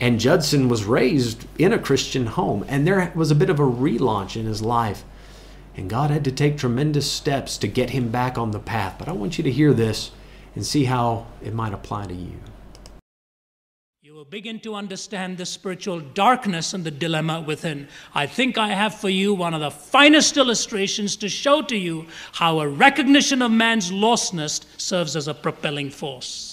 And 0.00 0.18
Judson 0.18 0.70
was 0.70 0.84
raised 0.84 1.44
in 1.58 1.74
a 1.74 1.78
Christian 1.78 2.26
home. 2.26 2.64
And 2.66 2.86
there 2.86 3.12
was 3.14 3.30
a 3.30 3.34
bit 3.34 3.50
of 3.50 3.60
a 3.60 3.64
relaunch 3.64 4.36
in 4.36 4.46
his 4.46 4.62
life. 4.62 5.04
And 5.80 5.88
God 5.88 6.10
had 6.10 6.24
to 6.24 6.30
take 6.30 6.58
tremendous 6.58 7.10
steps 7.10 7.56
to 7.56 7.66
get 7.66 7.88
him 7.88 8.10
back 8.10 8.36
on 8.36 8.50
the 8.50 8.58
path. 8.58 8.96
But 8.98 9.08
I 9.08 9.12
want 9.12 9.38
you 9.38 9.44
to 9.44 9.50
hear 9.50 9.72
this 9.72 10.10
and 10.54 10.66
see 10.66 10.84
how 10.84 11.26
it 11.42 11.54
might 11.54 11.72
apply 11.72 12.04
to 12.04 12.14
you 12.14 12.38
You 14.02 14.12
will 14.12 14.26
begin 14.26 14.60
to 14.60 14.74
understand 14.74 15.38
the 15.38 15.46
spiritual 15.46 16.00
darkness 16.00 16.74
and 16.74 16.84
the 16.84 16.90
dilemma 16.90 17.40
within. 17.40 17.88
I 18.14 18.26
think 18.26 18.58
I 18.58 18.68
have 18.68 18.94
for 18.94 19.08
you 19.08 19.32
one 19.32 19.54
of 19.54 19.62
the 19.62 19.70
finest 19.70 20.36
illustrations 20.36 21.16
to 21.16 21.30
show 21.30 21.62
to 21.62 21.76
you 21.78 22.06
how 22.32 22.60
a 22.60 22.68
recognition 22.68 23.40
of 23.40 23.50
man's 23.50 23.90
lostness 23.90 24.66
serves 24.76 25.16
as 25.16 25.28
a 25.28 25.34
propelling 25.34 25.88
force. 25.88 26.49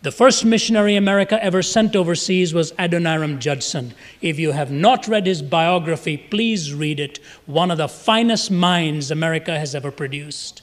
The 0.00 0.12
first 0.12 0.44
missionary 0.44 0.94
America 0.94 1.42
ever 1.42 1.60
sent 1.60 1.96
overseas 1.96 2.54
was 2.54 2.70
Adoniram 2.78 3.40
Judson. 3.40 3.94
If 4.22 4.38
you 4.38 4.52
have 4.52 4.70
not 4.70 5.08
read 5.08 5.26
his 5.26 5.42
biography, 5.42 6.16
please 6.16 6.72
read 6.72 7.00
it. 7.00 7.18
One 7.46 7.72
of 7.72 7.78
the 7.78 7.88
finest 7.88 8.48
minds 8.48 9.10
America 9.10 9.58
has 9.58 9.74
ever 9.74 9.90
produced. 9.90 10.62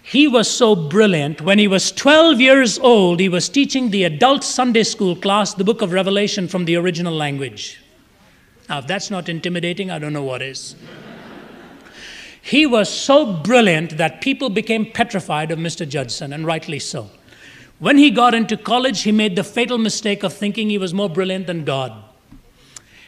He 0.00 0.28
was 0.28 0.48
so 0.48 0.76
brilliant. 0.76 1.40
When 1.40 1.58
he 1.58 1.66
was 1.66 1.90
12 1.90 2.40
years 2.40 2.78
old, 2.78 3.18
he 3.18 3.28
was 3.28 3.48
teaching 3.48 3.90
the 3.90 4.04
adult 4.04 4.44
Sunday 4.44 4.84
school 4.84 5.16
class 5.16 5.52
the 5.52 5.64
book 5.64 5.82
of 5.82 5.92
Revelation 5.92 6.46
from 6.46 6.64
the 6.64 6.76
original 6.76 7.12
language. 7.12 7.82
Now, 8.68 8.78
if 8.78 8.86
that's 8.86 9.10
not 9.10 9.28
intimidating, 9.28 9.90
I 9.90 9.98
don't 9.98 10.12
know 10.12 10.22
what 10.22 10.42
is. 10.42 10.76
he 12.40 12.66
was 12.66 12.88
so 12.88 13.32
brilliant 13.32 13.96
that 13.96 14.20
people 14.20 14.48
became 14.48 14.92
petrified 14.92 15.50
of 15.50 15.58
Mr. 15.58 15.88
Judson, 15.88 16.32
and 16.32 16.46
rightly 16.46 16.78
so. 16.78 17.10
When 17.78 17.98
he 17.98 18.10
got 18.10 18.34
into 18.34 18.56
college, 18.56 19.02
he 19.02 19.12
made 19.12 19.36
the 19.36 19.44
fatal 19.44 19.76
mistake 19.76 20.22
of 20.22 20.32
thinking 20.32 20.70
he 20.70 20.78
was 20.78 20.94
more 20.94 21.10
brilliant 21.10 21.46
than 21.46 21.64
God. 21.64 21.92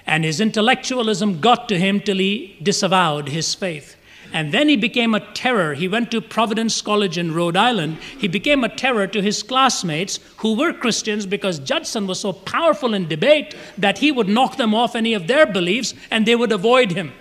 And 0.07 0.25
his 0.25 0.41
intellectualism 0.41 1.41
got 1.41 1.69
to 1.69 1.79
him 1.79 2.01
till 2.01 2.19
he 2.19 2.59
disavowed 2.63 3.29
his 3.29 3.55
faith. 3.55 3.97
And 4.33 4.53
then 4.53 4.69
he 4.69 4.77
became 4.77 5.15
a 5.15 5.33
terror. 5.33 5.73
He 5.73 5.89
went 5.89 6.11
to 6.11 6.21
Providence 6.21 6.83
College 6.83 7.17
in 7.17 7.35
Rhode 7.35 7.57
Island. 7.57 7.97
He 8.19 8.29
became 8.29 8.63
a 8.63 8.69
terror 8.69 9.07
to 9.07 9.23
his 9.23 9.43
classmates 9.43 10.21
who 10.39 10.55
were 10.55 10.75
Christians 10.75 11.25
because 11.25 11.59
Judson 11.59 12.07
was 12.07 12.21
so 12.21 12.35
powerful 12.35 12.93
in 12.93 13.09
debate 13.09 13.55
that 13.79 13.99
he 13.99 14.13
would 14.13 14.29
knock 14.29 14.57
them 14.57 14.75
off 14.75 14.95
any 14.95 15.15
of 15.15 15.29
their 15.29 15.47
beliefs 15.47 15.95
and 16.11 16.27
they 16.27 16.37
would 16.37 16.53
avoid 16.53 16.93
him. 16.93 17.13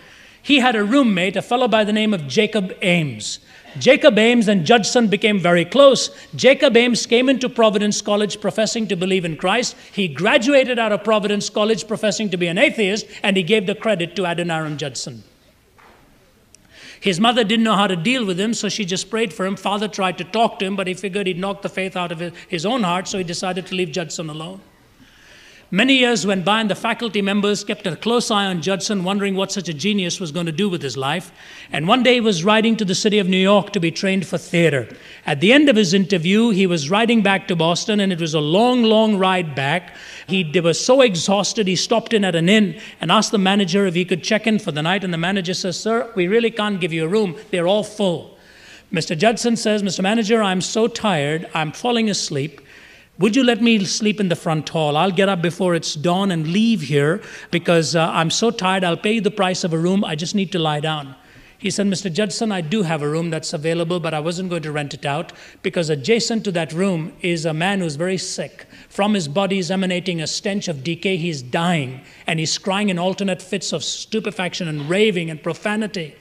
He 0.41 0.59
had 0.59 0.75
a 0.75 0.83
roommate, 0.83 1.37
a 1.37 1.41
fellow 1.41 1.67
by 1.69 1.85
the 1.85 1.93
name 1.93 2.13
of 2.13 2.27
Jacob 2.27 2.73
Ames. 2.81 3.39
Jacob 3.79 4.17
Ames 4.17 4.47
and 4.47 4.65
Judson 4.65 5.07
became 5.07 5.39
very 5.39 5.65
close. 5.65 6.09
Jacob 6.35 6.75
Ames 6.75 7.05
came 7.05 7.29
into 7.29 7.49
Providence 7.49 8.01
College 8.01 8.41
professing 8.41 8.87
to 8.87 8.95
believe 8.95 9.25
in 9.25 9.37
Christ. 9.37 9.75
He 9.93 10.07
graduated 10.07 10.79
out 10.79 10.91
of 10.91 11.03
Providence 11.03 11.49
College 11.49 11.87
professing 11.87 12.29
to 12.29 12.37
be 12.37 12.47
an 12.47 12.57
atheist, 12.57 13.05
and 13.23 13.37
he 13.37 13.43
gave 13.43 13.67
the 13.67 13.75
credit 13.75 14.15
to 14.15 14.23
Adoniram 14.23 14.77
Judson. 14.77 15.23
His 16.99 17.19
mother 17.19 17.43
didn't 17.43 17.63
know 17.63 17.75
how 17.75 17.87
to 17.87 17.95
deal 17.95 18.25
with 18.25 18.39
him, 18.39 18.53
so 18.53 18.69
she 18.69 18.83
just 18.83 19.09
prayed 19.09 19.31
for 19.31 19.45
him. 19.45 19.55
Father 19.55 19.87
tried 19.87 20.17
to 20.17 20.23
talk 20.23 20.57
to 20.59 20.65
him, 20.65 20.75
but 20.75 20.87
he 20.87 20.93
figured 20.95 21.27
he'd 21.27 21.37
knock 21.37 21.61
the 21.61 21.69
faith 21.69 21.95
out 21.95 22.11
of 22.11 22.19
his 22.47 22.65
own 22.65 22.83
heart, 22.83 23.07
so 23.07 23.17
he 23.17 23.23
decided 23.23 23.67
to 23.67 23.75
leave 23.75 23.91
Judson 23.91 24.29
alone. 24.29 24.61
Many 25.69 25.95
years 25.95 26.25
went 26.25 26.45
by, 26.45 26.61
and 26.61 26.69
the 26.69 26.75
faculty 26.75 27.21
members 27.21 27.65
kept 27.65 27.85
a 27.85 27.97
close 27.97 28.31
eye 28.31 28.45
on 28.45 28.61
Judson, 28.61 29.03
wondering 29.03 29.35
what 29.35 29.51
such 29.51 29.67
a 29.67 29.73
genius 29.73 30.17
was 30.17 30.31
going 30.31 30.45
to 30.45 30.51
do 30.53 30.69
with 30.69 30.81
his 30.81 30.95
life. 30.95 31.29
And 31.73 31.89
one 31.89 32.03
day 32.03 32.13
he 32.15 32.21
was 32.21 32.45
riding 32.45 32.77
to 32.77 32.85
the 32.85 32.95
city 32.95 33.19
of 33.19 33.27
New 33.27 33.35
York 33.35 33.73
to 33.73 33.81
be 33.81 33.91
trained 33.91 34.25
for 34.25 34.37
theater. 34.37 34.87
At 35.25 35.41
the 35.41 35.51
end 35.51 35.67
of 35.67 35.75
his 35.75 35.93
interview, 35.93 36.51
he 36.51 36.65
was 36.65 36.89
riding 36.89 37.21
back 37.21 37.49
to 37.49 37.55
Boston, 37.57 37.99
and 37.99 38.13
it 38.13 38.21
was 38.21 38.33
a 38.33 38.39
long, 38.39 38.83
long 38.83 39.17
ride 39.17 39.55
back. 39.55 39.93
He 40.27 40.49
was 40.57 40.79
so 40.79 41.01
exhausted, 41.01 41.67
he 41.67 41.75
stopped 41.75 42.13
in 42.13 42.23
at 42.23 42.33
an 42.33 42.47
inn 42.47 42.79
and 43.01 43.11
asked 43.11 43.31
the 43.31 43.37
manager 43.37 43.85
if 43.85 43.93
he 43.93 44.05
could 44.05 44.23
check 44.23 44.47
in 44.47 44.59
for 44.59 44.71
the 44.71 44.81
night. 44.81 45.03
And 45.03 45.13
the 45.13 45.17
manager 45.17 45.53
says, 45.53 45.77
Sir, 45.77 46.09
we 46.15 46.29
really 46.29 46.49
can't 46.49 46.79
give 46.79 46.93
you 46.93 47.03
a 47.03 47.09
room, 47.09 47.35
they're 47.51 47.67
all 47.67 47.83
full. 47.83 48.37
Mr. 48.93 49.17
Judson 49.17 49.57
says, 49.57 49.83
Mr. 49.83 50.01
Manager, 50.01 50.41
I'm 50.41 50.61
so 50.61 50.87
tired, 50.87 51.49
I'm 51.53 51.73
falling 51.73 52.09
asleep. 52.09 52.61
Would 53.19 53.35
you 53.35 53.43
let 53.43 53.63
me 53.63 53.83
sleep 53.83 54.19
in 54.19 54.29
the 54.29 54.35
front 54.35 54.69
hall? 54.69 54.95
I'll 54.95 55.09
get 55.09 55.27
up 55.27 55.41
before 55.41 55.73
it's 55.73 55.95
dawn 55.95 56.29
and 56.29 56.47
leave 56.47 56.81
here 56.81 57.19
because 57.49 57.95
uh, 57.95 58.11
I'm 58.13 58.29
so 58.29 58.51
tired. 58.51 58.83
I'll 58.83 58.95
pay 58.95 59.13
you 59.13 59.21
the 59.21 59.31
price 59.31 59.63
of 59.63 59.73
a 59.73 59.77
room. 59.77 60.05
I 60.05 60.13
just 60.13 60.35
need 60.35 60.51
to 60.51 60.59
lie 60.59 60.81
down. 60.81 61.15
He 61.57 61.71
said, 61.71 61.87
Mr. 61.87 62.13
Judson, 62.13 62.51
I 62.51 62.61
do 62.61 62.83
have 62.83 63.01
a 63.01 63.09
room 63.09 63.31
that's 63.31 63.53
available, 63.53 63.99
but 63.99 64.13
I 64.13 64.19
wasn't 64.19 64.51
going 64.51 64.61
to 64.61 64.71
rent 64.71 64.93
it 64.93 65.03
out 65.03 65.33
because 65.63 65.89
adjacent 65.89 66.43
to 66.43 66.51
that 66.51 66.71
room 66.71 67.13
is 67.21 67.45
a 67.45 67.55
man 67.55 67.79
who's 67.79 67.95
very 67.95 68.19
sick. 68.19 68.67
From 68.87 69.15
his 69.15 69.27
body 69.27 69.57
is 69.57 69.71
emanating 69.71 70.21
a 70.21 70.27
stench 70.27 70.67
of 70.67 70.83
decay. 70.83 71.17
He's 71.17 71.41
dying 71.41 72.01
and 72.27 72.39
he's 72.39 72.59
crying 72.59 72.89
in 72.89 72.99
alternate 72.99 73.41
fits 73.41 73.73
of 73.73 73.83
stupefaction 73.83 74.67
and 74.67 74.87
raving 74.87 75.31
and 75.31 75.41
profanity. 75.41 76.15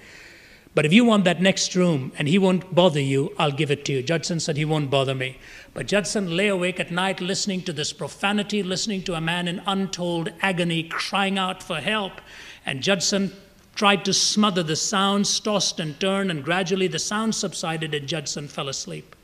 But 0.77 0.85
if 0.85 0.93
you 0.93 1.07
want 1.07 1.25
that 1.25 1.41
next 1.41 1.75
room 1.75 2.13
and 2.19 2.29
he 2.29 2.37
won't 2.39 2.75
bother 2.75 3.01
you, 3.01 3.33
I'll 3.39 3.51
give 3.51 3.71
it 3.71 3.87
to 3.87 3.95
you. 3.95 4.03
Judson 4.03 4.39
said 4.39 4.59
he 4.59 4.67
won't 4.67 4.91
bother 4.91 5.15
me. 5.15 5.39
But 5.73 5.87
Judson 5.87 6.37
lay 6.37 6.49
awake 6.49 6.79
at 6.79 6.91
night 6.91 7.19
listening 7.19 7.63
to 7.63 7.73
this 7.73 7.95
profanity, 7.95 8.63
listening 8.63 9.03
to 9.05 9.15
a 9.15 9.21
man 9.23 9.49
in 9.49 9.63
untold 9.65 10.35
agony 10.43 10.83
crying 10.83 11.39
out 11.39 11.63
for 11.63 11.77
help. 11.77 12.21
And 12.67 12.83
Judson 12.83 13.33
tried 13.75 14.05
to 14.05 14.13
smother 14.13 14.63
the 14.63 14.77
sounds, 14.77 15.41
tossed 15.41 15.81
and 15.81 15.99
turned, 15.99 16.31
and 16.31 16.45
gradually 16.45 16.89
the 16.89 16.99
sound 16.99 17.35
subsided 17.35 17.95
and 17.95 18.07
Judson 18.07 18.47
fell 18.47 18.69
asleep. 18.69 19.17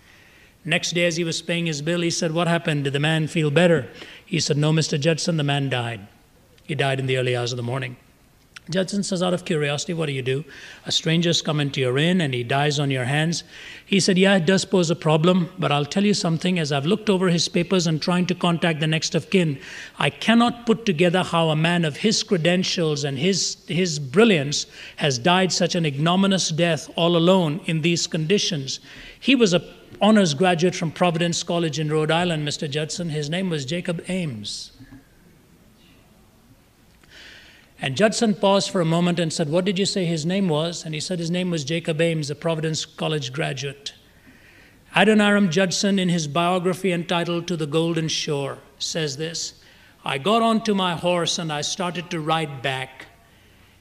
Next 0.65 0.93
day, 0.93 1.05
as 1.05 1.17
he 1.17 1.25
was 1.25 1.43
paying 1.43 1.67
his 1.67 1.83
bill, 1.83 2.01
he 2.01 2.11
said, 2.11 2.33
What 2.33 2.49
happened? 2.49 2.85
Did 2.85 2.95
the 2.95 3.01
man 3.01 3.27
feel 3.27 3.51
better? 3.51 3.91
He 4.25 4.41
said, 4.41 4.57
No, 4.57 4.73
Mr. 4.73 4.99
Judson, 4.99 5.37
the 5.37 5.45
man 5.45 5.69
died. 5.69 6.09
He 6.65 6.75
died 6.75 6.99
in 6.99 7.05
the 7.05 7.19
early 7.19 7.37
hours 7.37 7.53
of 7.53 7.59
the 7.59 7.63
morning. 7.63 7.99
Judson 8.71 9.03
says, 9.03 9.25
out 9.25 9.35
of 9.35 9.45
curiosity, 9.45 9.93
what 9.93 10.07
do 10.07 10.13
you 10.13 10.23
do? 10.23 10.45
A 10.87 10.93
stranger's 10.93 11.43
come 11.43 11.59
into 11.59 11.81
your 11.81 11.99
inn 11.99 12.21
and 12.21 12.33
he 12.33 12.45
dies 12.45 12.79
on 12.79 12.93
your 12.93 13.07
hands. 13.07 13.43
He 13.85 13.99
said, 13.99 14.17
Yeah, 14.17 14.37
it 14.37 14.47
does 14.47 14.65
pose 14.65 14.89
a 14.89 14.95
problem, 14.95 15.51
but 15.59 15.73
I'll 15.73 15.85
tell 15.85 16.05
you 16.05 16.15
something. 16.15 16.61
As 16.61 16.71
I've 16.71 16.87
looked 16.87 17.11
over 17.11 17.29
his 17.29 17.49
papers 17.49 17.89
and 17.89 18.01
trying 18.01 18.27
to 18.27 18.37
contact 18.37 18.79
the 18.79 18.87
next 18.87 19.17
of 19.17 19.31
kin, 19.31 19.59
I 19.99 20.11
cannot 20.11 20.65
put 20.65 20.87
together 20.87 21.25
how 21.25 21.49
a 21.51 21.57
man 21.57 21.85
of 21.85 21.97
his 21.97 22.23
credentials 22.23 23.03
and 23.03 23.19
his, 23.19 23.57
his 23.67 23.99
brilliance 23.99 24.67
has 24.95 25.19
died 25.19 25.51
such 25.51 25.75
an 25.75 25.85
ignominious 25.85 26.51
death 26.51 26.89
all 26.95 27.17
alone 27.17 27.61
in 27.65 27.83
these 27.83 28.07
conditions. 28.07 28.79
He 29.19 29.35
was 29.35 29.55
a 29.55 29.75
honors 30.01 30.35
graduate 30.35 30.77
from 30.77 30.93
Providence 30.93 31.43
College 31.43 31.81
in 31.81 31.91
Rhode 31.91 32.13
Island, 32.13 32.47
Mr. 32.47 32.71
Judson. 32.71 33.11
His 33.11 33.29
name 33.29 33.51
was 33.51 33.65
Jacob 33.65 34.05
Ames. 34.09 34.71
And 37.83 37.97
Judson 37.97 38.35
paused 38.35 38.71
for 38.71 38.81
a 38.81 38.85
moment 38.85 39.19
and 39.19 39.33
said, 39.33 39.49
What 39.49 39.65
did 39.65 39.77
you 39.77 39.87
say 39.87 40.05
his 40.05 40.25
name 40.25 40.49
was? 40.49 40.85
And 40.85 40.95
he 40.95 41.01
said 41.01 41.19
his 41.19 41.33
name 41.33 41.51
was 41.51 41.65
Jacob 41.65 42.01
Ames, 42.01 42.31
a 42.31 42.37
Providence 42.37 42.85
College 42.85 43.33
graduate. 43.33 43.93
Adoniram 44.95 45.51
Judson, 45.51 45.99
in 45.99 46.09
his 46.09 46.29
biography 46.29 46.93
entitled 46.93 47.49
To 47.49 47.57
the 47.57 47.67
Golden 47.67 48.07
Shore, 48.07 48.59
says 48.79 49.17
this 49.17 49.61
I 50.05 50.19
got 50.19 50.43
onto 50.43 50.75
my 50.75 50.95
horse 50.95 51.41
and 51.41 51.53
I 51.53 51.63
started 51.63 52.09
to 52.11 52.21
ride 52.21 52.63
back. 52.63 53.07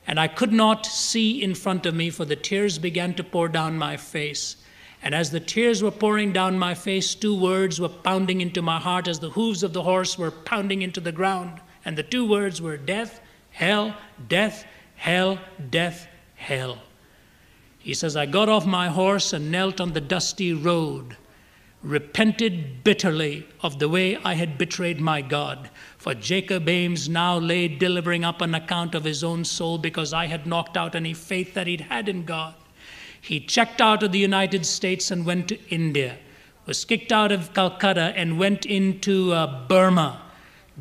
And 0.07 0.19
I 0.19 0.27
could 0.27 0.51
not 0.51 0.87
see 0.87 1.43
in 1.43 1.53
front 1.53 1.85
of 1.85 1.93
me, 1.93 2.09
for 2.09 2.25
the 2.25 2.35
tears 2.35 2.79
began 2.79 3.13
to 3.13 3.23
pour 3.23 3.49
down 3.49 3.77
my 3.77 3.97
face. 3.97 4.55
And 5.03 5.13
as 5.13 5.29
the 5.29 5.39
tears 5.39 5.83
were 5.83 5.91
pouring 5.91 6.33
down 6.33 6.57
my 6.57 6.73
face, 6.73 7.13
two 7.13 7.39
words 7.39 7.79
were 7.79 7.87
pounding 7.87 8.41
into 8.41 8.63
my 8.63 8.79
heart 8.79 9.07
as 9.07 9.19
the 9.19 9.29
hooves 9.29 9.61
of 9.61 9.73
the 9.73 9.83
horse 9.83 10.17
were 10.17 10.31
pounding 10.31 10.81
into 10.81 11.01
the 11.01 11.11
ground. 11.11 11.61
And 11.85 11.95
the 11.95 12.03
two 12.03 12.27
words 12.27 12.63
were 12.63 12.77
death 12.77 13.21
hell, 13.61 13.95
death, 14.27 14.65
hell, 14.95 15.37
death, 15.69 16.07
hell. 16.33 16.79
He 17.77 17.93
says, 17.93 18.17
I 18.17 18.25
got 18.25 18.49
off 18.49 18.65
my 18.65 18.87
horse 18.87 19.33
and 19.33 19.51
knelt 19.51 19.79
on 19.79 19.93
the 19.93 20.01
dusty 20.01 20.51
road, 20.51 21.15
repented 21.83 22.83
bitterly 22.83 23.47
of 23.61 23.77
the 23.77 23.87
way 23.87 24.17
I 24.17 24.33
had 24.33 24.57
betrayed 24.57 24.99
my 24.99 25.21
God. 25.21 25.69
For 25.99 26.15
Jacob 26.15 26.67
Ames 26.67 27.07
now 27.07 27.37
lay 27.37 27.67
delivering 27.67 28.25
up 28.25 28.41
an 28.41 28.55
account 28.55 28.95
of 28.95 29.03
his 29.03 29.23
own 29.23 29.45
soul 29.45 29.77
because 29.77 30.11
I 30.11 30.25
had 30.25 30.47
knocked 30.47 30.75
out 30.75 30.95
any 30.95 31.13
faith 31.13 31.53
that 31.53 31.67
he'd 31.67 31.81
had 31.81 32.09
in 32.09 32.25
God. 32.25 32.55
He 33.21 33.39
checked 33.39 33.79
out 33.79 34.01
of 34.01 34.11
the 34.11 34.17
United 34.17 34.65
States 34.65 35.11
and 35.11 35.23
went 35.23 35.49
to 35.49 35.59
India, 35.69 36.17
was 36.65 36.83
kicked 36.83 37.11
out 37.11 37.31
of 37.31 37.53
Calcutta 37.53 38.11
and 38.15 38.39
went 38.39 38.65
into 38.65 39.33
uh, 39.33 39.67
Burma 39.67 40.30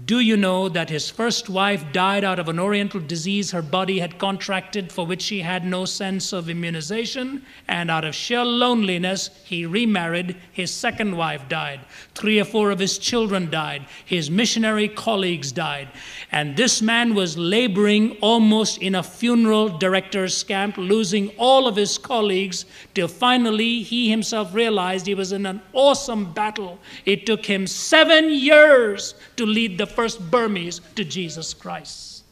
do 0.06 0.20
you 0.20 0.36
know 0.36 0.68
that 0.68 0.88
his 0.88 1.10
first 1.10 1.48
wife 1.48 1.84
died 1.92 2.22
out 2.22 2.38
of 2.38 2.48
an 2.48 2.60
oriental 2.60 3.00
disease 3.00 3.50
her 3.50 3.60
body 3.60 3.98
had 3.98 4.20
contracted 4.20 4.92
for 4.92 5.04
which 5.04 5.20
she 5.20 5.40
had 5.40 5.64
no 5.64 5.84
sense 5.84 6.32
of 6.32 6.48
immunization? 6.48 7.44
And 7.66 7.90
out 7.90 8.04
of 8.04 8.14
sheer 8.14 8.44
loneliness, 8.44 9.30
he 9.44 9.66
remarried. 9.66 10.36
His 10.52 10.72
second 10.72 11.16
wife 11.16 11.48
died. 11.48 11.80
Three 12.14 12.38
or 12.38 12.44
four 12.44 12.70
of 12.70 12.78
his 12.78 12.98
children 12.98 13.50
died. 13.50 13.84
His 14.04 14.30
missionary 14.30 14.86
colleagues 14.86 15.50
died. 15.50 15.88
And 16.30 16.56
this 16.56 16.80
man 16.80 17.14
was 17.14 17.36
laboring 17.36 18.12
almost 18.20 18.78
in 18.78 18.94
a 18.94 19.02
funeral 19.02 19.76
director's 19.76 20.44
camp, 20.44 20.76
losing 20.78 21.30
all 21.30 21.66
of 21.66 21.74
his 21.74 21.98
colleagues, 21.98 22.64
till 22.94 23.08
finally 23.08 23.82
he 23.82 24.08
himself 24.08 24.54
realized 24.54 25.06
he 25.06 25.14
was 25.16 25.32
in 25.32 25.46
an 25.46 25.60
awesome 25.72 26.32
battle. 26.32 26.78
It 27.04 27.26
took 27.26 27.44
him 27.44 27.66
seven 27.66 28.30
years 28.30 29.14
to 29.36 29.44
lead 29.44 29.78
the 29.78 29.89
first 29.90 30.30
Burmese 30.30 30.80
to 30.96 31.04
Jesus 31.04 31.52
Christ. 31.52 32.24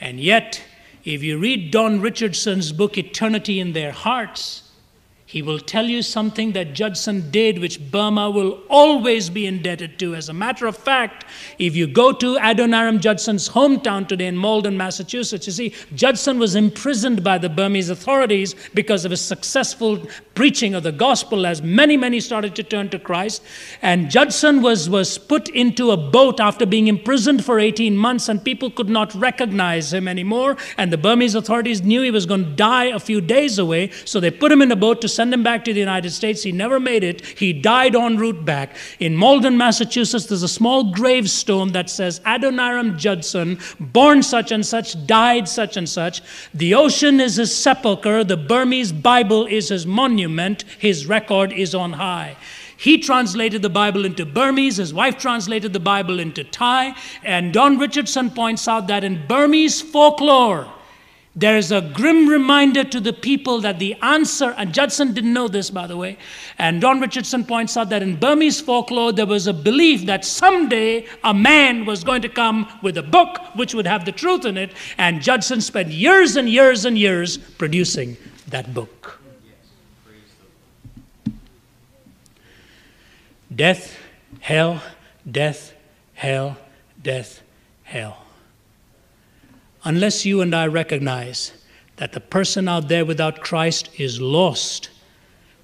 And 0.00 0.18
yet, 0.18 0.62
if 1.04 1.22
you 1.22 1.38
read 1.38 1.70
Don 1.70 2.00
Richardson's 2.00 2.72
book, 2.72 2.98
Eternity 2.98 3.60
in 3.60 3.72
Their 3.72 3.92
Hearts, 3.92 4.71
he 5.32 5.40
will 5.40 5.58
tell 5.58 5.86
you 5.86 6.02
something 6.02 6.52
that 6.52 6.74
Judson 6.74 7.30
did, 7.30 7.58
which 7.58 7.80
Burma 7.90 8.30
will 8.30 8.60
always 8.68 9.30
be 9.30 9.46
indebted 9.46 9.98
to. 10.00 10.14
As 10.14 10.28
a 10.28 10.34
matter 10.34 10.66
of 10.66 10.76
fact, 10.76 11.24
if 11.58 11.74
you 11.74 11.86
go 11.86 12.12
to 12.12 12.36
Adoniram 12.36 13.00
Judson's 13.00 13.48
hometown 13.48 14.06
today 14.06 14.26
in 14.26 14.36
Malden, 14.36 14.76
Massachusetts, 14.76 15.46
you 15.46 15.52
see, 15.54 15.74
Judson 15.94 16.38
was 16.38 16.54
imprisoned 16.54 17.24
by 17.24 17.38
the 17.38 17.48
Burmese 17.48 17.88
authorities 17.88 18.54
because 18.74 19.06
of 19.06 19.10
his 19.10 19.22
successful 19.22 20.06
preaching 20.34 20.74
of 20.74 20.82
the 20.82 20.92
gospel 20.92 21.46
as 21.46 21.62
many, 21.62 21.96
many 21.96 22.20
started 22.20 22.54
to 22.56 22.62
turn 22.62 22.90
to 22.90 22.98
Christ. 22.98 23.42
And 23.80 24.10
Judson 24.10 24.60
was, 24.60 24.90
was 24.90 25.16
put 25.16 25.48
into 25.48 25.92
a 25.92 25.96
boat 25.96 26.40
after 26.40 26.66
being 26.66 26.88
imprisoned 26.88 27.42
for 27.42 27.58
18 27.58 27.96
months, 27.96 28.28
and 28.28 28.44
people 28.44 28.70
could 28.70 28.90
not 28.90 29.14
recognize 29.14 29.94
him 29.94 30.08
anymore. 30.08 30.58
And 30.76 30.92
the 30.92 30.98
Burmese 30.98 31.34
authorities 31.34 31.80
knew 31.80 32.02
he 32.02 32.10
was 32.10 32.26
going 32.26 32.44
to 32.44 32.50
die 32.50 32.86
a 32.86 33.00
few 33.00 33.22
days 33.22 33.58
away, 33.58 33.88
so 34.04 34.20
they 34.20 34.30
put 34.30 34.52
him 34.52 34.60
in 34.60 34.70
a 34.70 34.76
boat 34.76 35.00
to 35.00 35.08
send 35.22 35.32
him 35.32 35.44
back 35.44 35.64
to 35.64 35.72
the 35.72 35.78
United 35.78 36.10
States. 36.10 36.42
He 36.42 36.50
never 36.50 36.80
made 36.80 37.04
it. 37.04 37.24
He 37.24 37.52
died 37.52 37.94
en 37.94 38.16
route 38.16 38.44
back. 38.44 38.74
In 38.98 39.14
Malden, 39.14 39.56
Massachusetts, 39.56 40.26
there's 40.26 40.42
a 40.42 40.48
small 40.48 40.90
gravestone 40.90 41.70
that 41.70 41.88
says 41.88 42.20
Adoniram 42.26 42.98
Judson, 42.98 43.60
born 43.78 44.24
such 44.24 44.50
and 44.50 44.66
such, 44.66 45.06
died 45.06 45.46
such 45.46 45.76
and 45.76 45.88
such. 45.88 46.22
The 46.52 46.74
ocean 46.74 47.20
is 47.20 47.36
his 47.36 47.56
sepulchre, 47.56 48.24
the 48.24 48.36
Burmese 48.36 48.90
Bible 48.90 49.46
is 49.46 49.68
his 49.68 49.86
monument, 49.86 50.64
his 50.80 51.06
record 51.06 51.52
is 51.52 51.72
on 51.72 51.92
high. 51.92 52.36
He 52.76 52.98
translated 52.98 53.62
the 53.62 53.70
Bible 53.70 54.04
into 54.04 54.26
Burmese, 54.26 54.78
his 54.78 54.92
wife 54.92 55.18
translated 55.18 55.72
the 55.72 55.78
Bible 55.78 56.18
into 56.18 56.42
Thai, 56.42 56.96
and 57.22 57.52
Don 57.52 57.78
Richardson 57.78 58.28
points 58.30 58.66
out 58.66 58.88
that 58.88 59.04
in 59.04 59.24
Burmese 59.28 59.80
folklore, 59.80 60.66
there 61.34 61.56
is 61.56 61.72
a 61.72 61.80
grim 61.80 62.28
reminder 62.28 62.84
to 62.84 63.00
the 63.00 63.12
people 63.12 63.60
that 63.62 63.78
the 63.78 63.94
answer, 64.02 64.54
and 64.58 64.74
Judson 64.74 65.14
didn't 65.14 65.32
know 65.32 65.48
this, 65.48 65.70
by 65.70 65.86
the 65.86 65.96
way, 65.96 66.18
and 66.58 66.80
Don 66.80 67.00
Richardson 67.00 67.44
points 67.44 67.74
out 67.76 67.88
that 67.88 68.02
in 68.02 68.16
Burmese 68.16 68.60
folklore, 68.60 69.12
there 69.12 69.26
was 69.26 69.46
a 69.46 69.54
belief 69.54 70.04
that 70.06 70.26
someday 70.26 71.06
a 71.24 71.32
man 71.32 71.86
was 71.86 72.04
going 72.04 72.20
to 72.22 72.28
come 72.28 72.68
with 72.82 72.98
a 72.98 73.02
book 73.02 73.38
which 73.54 73.74
would 73.74 73.86
have 73.86 74.04
the 74.04 74.12
truth 74.12 74.44
in 74.44 74.58
it, 74.58 74.72
and 74.98 75.22
Judson 75.22 75.62
spent 75.62 75.88
years 75.88 76.36
and 76.36 76.50
years 76.50 76.84
and 76.84 76.98
years 76.98 77.38
producing 77.38 78.18
that 78.48 78.74
book. 78.74 79.18
Death, 83.54 83.98
hell, 84.40 84.82
death, 85.30 85.74
hell, 86.14 86.58
death, 87.02 87.42
hell 87.84 88.21
unless 89.84 90.24
you 90.24 90.40
and 90.40 90.54
I 90.54 90.66
recognize 90.66 91.52
that 91.96 92.12
the 92.12 92.20
person 92.20 92.68
out 92.68 92.88
there 92.88 93.04
without 93.04 93.42
Christ 93.42 93.90
is 93.98 94.20
lost, 94.20 94.90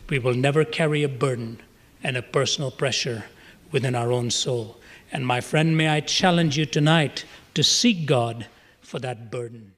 we 0.09 0.19
will 0.19 0.35
never 0.35 0.65
carry 0.65 1.03
a 1.03 1.09
burden 1.09 1.61
and 2.03 2.17
a 2.17 2.23
personal 2.23 2.71
pressure 2.71 3.25
within 3.71 3.95
our 3.95 4.13
own 4.13 4.31
soul. 4.31 4.79
And 5.11 5.27
my 5.27 5.41
friend, 5.41 5.77
may 5.77 5.89
I 5.89 6.01
challenge 6.01 6.59
you 6.59 6.67
tonight 6.67 7.25
to 7.55 7.63
seek 7.63 8.07
God 8.07 8.47
for 8.81 8.99
that 9.01 9.31
burden. 9.31 9.75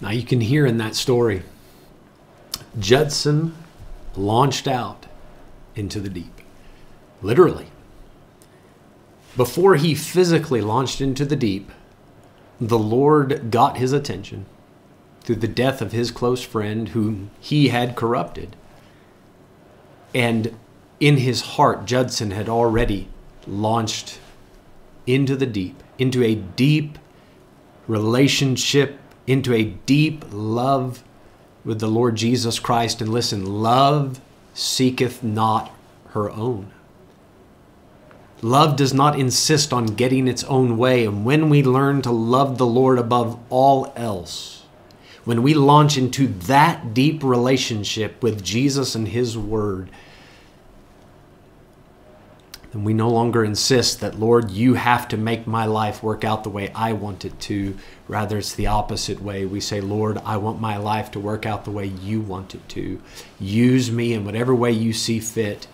Now 0.00 0.10
you 0.10 0.24
can 0.24 0.40
hear 0.40 0.66
in 0.66 0.78
that 0.78 0.96
story, 0.96 1.42
Judson 2.78 3.54
launched 4.16 4.66
out 4.66 5.06
into 5.74 6.00
the 6.00 6.08
deep, 6.08 6.40
literally. 7.22 7.71
Before 9.36 9.76
he 9.76 9.94
physically 9.94 10.60
launched 10.60 11.00
into 11.00 11.24
the 11.24 11.36
deep, 11.36 11.70
the 12.60 12.78
Lord 12.78 13.50
got 13.50 13.78
his 13.78 13.92
attention 13.92 14.46
through 15.22 15.36
the 15.36 15.48
death 15.48 15.80
of 15.80 15.92
his 15.92 16.10
close 16.10 16.42
friend 16.42 16.90
whom 16.90 17.30
he 17.40 17.68
had 17.68 17.96
corrupted. 17.96 18.56
And 20.14 20.56
in 21.00 21.16
his 21.18 21.40
heart, 21.42 21.86
Judson 21.86 22.32
had 22.32 22.48
already 22.48 23.08
launched 23.46 24.18
into 25.06 25.34
the 25.34 25.46
deep, 25.46 25.82
into 25.98 26.22
a 26.22 26.34
deep 26.34 26.98
relationship, 27.88 28.98
into 29.26 29.54
a 29.54 29.64
deep 29.64 30.24
love 30.30 31.02
with 31.64 31.80
the 31.80 31.88
Lord 31.88 32.16
Jesus 32.16 32.58
Christ. 32.58 33.00
And 33.00 33.10
listen, 33.10 33.62
love 33.62 34.20
seeketh 34.54 35.22
not 35.22 35.72
her 36.10 36.30
own. 36.30 36.70
Love 38.44 38.74
does 38.74 38.92
not 38.92 39.18
insist 39.18 39.72
on 39.72 39.86
getting 39.86 40.26
its 40.26 40.42
own 40.44 40.76
way. 40.76 41.06
And 41.06 41.24
when 41.24 41.48
we 41.48 41.62
learn 41.62 42.02
to 42.02 42.10
love 42.10 42.58
the 42.58 42.66
Lord 42.66 42.98
above 42.98 43.38
all 43.48 43.92
else, 43.94 44.64
when 45.24 45.44
we 45.44 45.54
launch 45.54 45.96
into 45.96 46.26
that 46.26 46.92
deep 46.92 47.22
relationship 47.22 48.20
with 48.20 48.42
Jesus 48.42 48.96
and 48.96 49.06
His 49.06 49.38
Word, 49.38 49.90
then 52.72 52.82
we 52.82 52.94
no 52.94 53.08
longer 53.08 53.44
insist 53.44 54.00
that, 54.00 54.18
Lord, 54.18 54.50
you 54.50 54.74
have 54.74 55.06
to 55.08 55.16
make 55.16 55.46
my 55.46 55.66
life 55.66 56.02
work 56.02 56.24
out 56.24 56.42
the 56.42 56.50
way 56.50 56.72
I 56.74 56.94
want 56.94 57.24
it 57.24 57.38
to. 57.40 57.76
Rather, 58.08 58.38
it's 58.38 58.54
the 58.54 58.66
opposite 58.66 59.22
way. 59.22 59.44
We 59.44 59.60
say, 59.60 59.80
Lord, 59.80 60.18
I 60.24 60.38
want 60.38 60.60
my 60.60 60.78
life 60.78 61.12
to 61.12 61.20
work 61.20 61.46
out 61.46 61.64
the 61.64 61.70
way 61.70 61.84
you 61.84 62.20
want 62.20 62.56
it 62.56 62.68
to. 62.70 63.00
Use 63.38 63.92
me 63.92 64.14
in 64.14 64.24
whatever 64.24 64.52
way 64.52 64.72
you 64.72 64.92
see 64.92 65.20
fit 65.20 65.68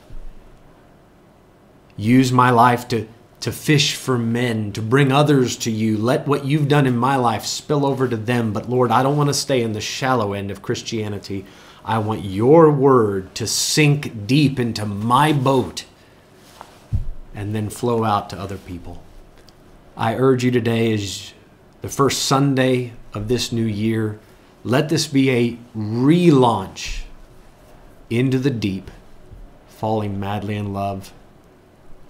use 1.99 2.33
my 2.33 2.49
life 2.49 2.89
to, 2.89 3.07
to 3.41 3.53
fish 3.53 3.95
for 3.97 4.17
men, 4.17 4.73
to 4.73 4.81
bring 4.81 5.13
others 5.13 5.57
to 5.59 5.71
you. 5.71 5.99
Let 5.99 6.27
what 6.27 6.47
you've 6.47 6.69
done 6.69 6.87
in 6.87 6.97
my 6.97 7.17
life 7.17 7.45
spill 7.45 7.85
over 7.85 8.09
to 8.09 8.17
them. 8.17 8.55
But 8.55 8.71
Lord, 8.71 8.91
I 8.91 9.03
don't 9.03 9.19
want 9.19 9.29
to 9.29 9.35
stay 9.35 9.61
in 9.61 9.73
the 9.73 9.81
shallow 9.81 10.33
end 10.33 10.51
of 10.51 10.63
Christianity. 10.63 11.45
I 11.85 11.99
want 11.99 12.25
your 12.25 12.71
word 12.71 13.35
to 13.35 13.47
sink 13.47 14.27
deep 14.27 14.59
into 14.59 14.87
my 14.87 15.33
boat 15.33 15.85
and 17.35 17.55
then 17.55 17.69
flow 17.69 18.05
out 18.05 18.31
to 18.31 18.39
other 18.39 18.59
people. 18.59 19.03
I 19.97 20.15
urge 20.15 20.45
you 20.45 20.51
today, 20.51 20.95
as 20.95 21.33
the 21.83 21.89
first 21.89 22.25
Sunday 22.25 22.93
of 23.13 23.27
this 23.27 23.51
new 23.51 23.65
year, 23.65 24.21
let 24.63 24.89
this 24.89 25.09
be 25.09 25.31
a 25.31 25.59
relaunch 25.77 27.03
into 28.11 28.39
the 28.39 28.51
deep, 28.51 28.91
falling 29.69 30.21
madly 30.21 30.57
in 30.57 30.73
love 30.73 31.13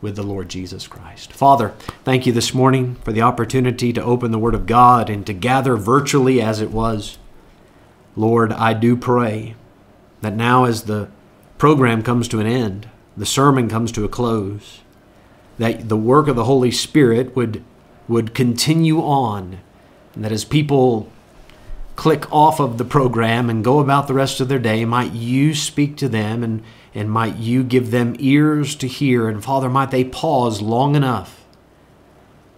with 0.01 0.16
the 0.16 0.22
Lord 0.22 0.49
Jesus 0.49 0.86
Christ. 0.86 1.32
Father, 1.32 1.74
thank 2.05 2.26
you 2.26 2.32
this 2.32 2.55
morning 2.55 2.96
for 3.05 3.12
the 3.12 3.22
opportunity 3.22 3.92
to 3.92 4.03
open 4.03 4.30
the 4.30 4.38
Word 4.38 4.55
of 4.55 4.66
God 4.66 5.11
and 5.11 5.26
to 5.26 5.32
gather 5.32 5.76
virtually 5.76 6.40
as 6.40 6.61
it 6.61 6.70
was. 6.70 7.18
Lord, 8.16 8.53
I 8.53 8.74
do 8.74 8.96
pray 8.96 9.55
that 10.20 10.34
now 10.34 10.64
as 10.64 10.82
the 10.82 11.09
program 11.57 12.03
comes 12.03 12.28
to 12.28 12.40
an 12.40 12.46
end, 12.46 12.88
the 13.16 13.26
sermon 13.26 13.68
comes 13.68 13.90
to 13.92 14.05
a 14.05 14.09
close, 14.09 14.80
that 15.59 15.88
the 15.88 15.96
work 15.96 16.28
of 16.28 16.36
the 16.36 16.44
Holy 16.44 16.70
Spirit 16.70 17.34
would, 17.34 17.64
would 18.07 18.34
continue 18.34 19.01
on, 19.01 19.59
and 20.14 20.24
that 20.24 20.32
as 20.32 20.44
people 20.44 21.11
click 21.96 22.32
off 22.32 22.61
of 22.61 22.78
the 22.78 22.84
program 22.84 23.51
and 23.51 23.64
go 23.64 23.80
about 23.80 24.07
the 24.07 24.14
rest 24.14 24.40
of 24.40 24.49
their 24.49 24.61
day, 24.61 24.84
might 24.84 25.12
you 25.12 25.53
speak 25.53 25.96
to 25.96 26.09
them 26.09 26.44
and 26.44 26.62
and 26.99 27.09
might 27.09 27.36
you 27.36 27.62
give 27.62 27.92
them 27.92 28.16
ears 28.18 28.74
to 28.74 28.88
hear. 28.88 29.28
And 29.28 29.42
Father, 29.42 29.68
might 29.68 29.92
they 29.92 30.03
pause 30.03 30.61
long 30.61 30.96
enough 30.96 31.44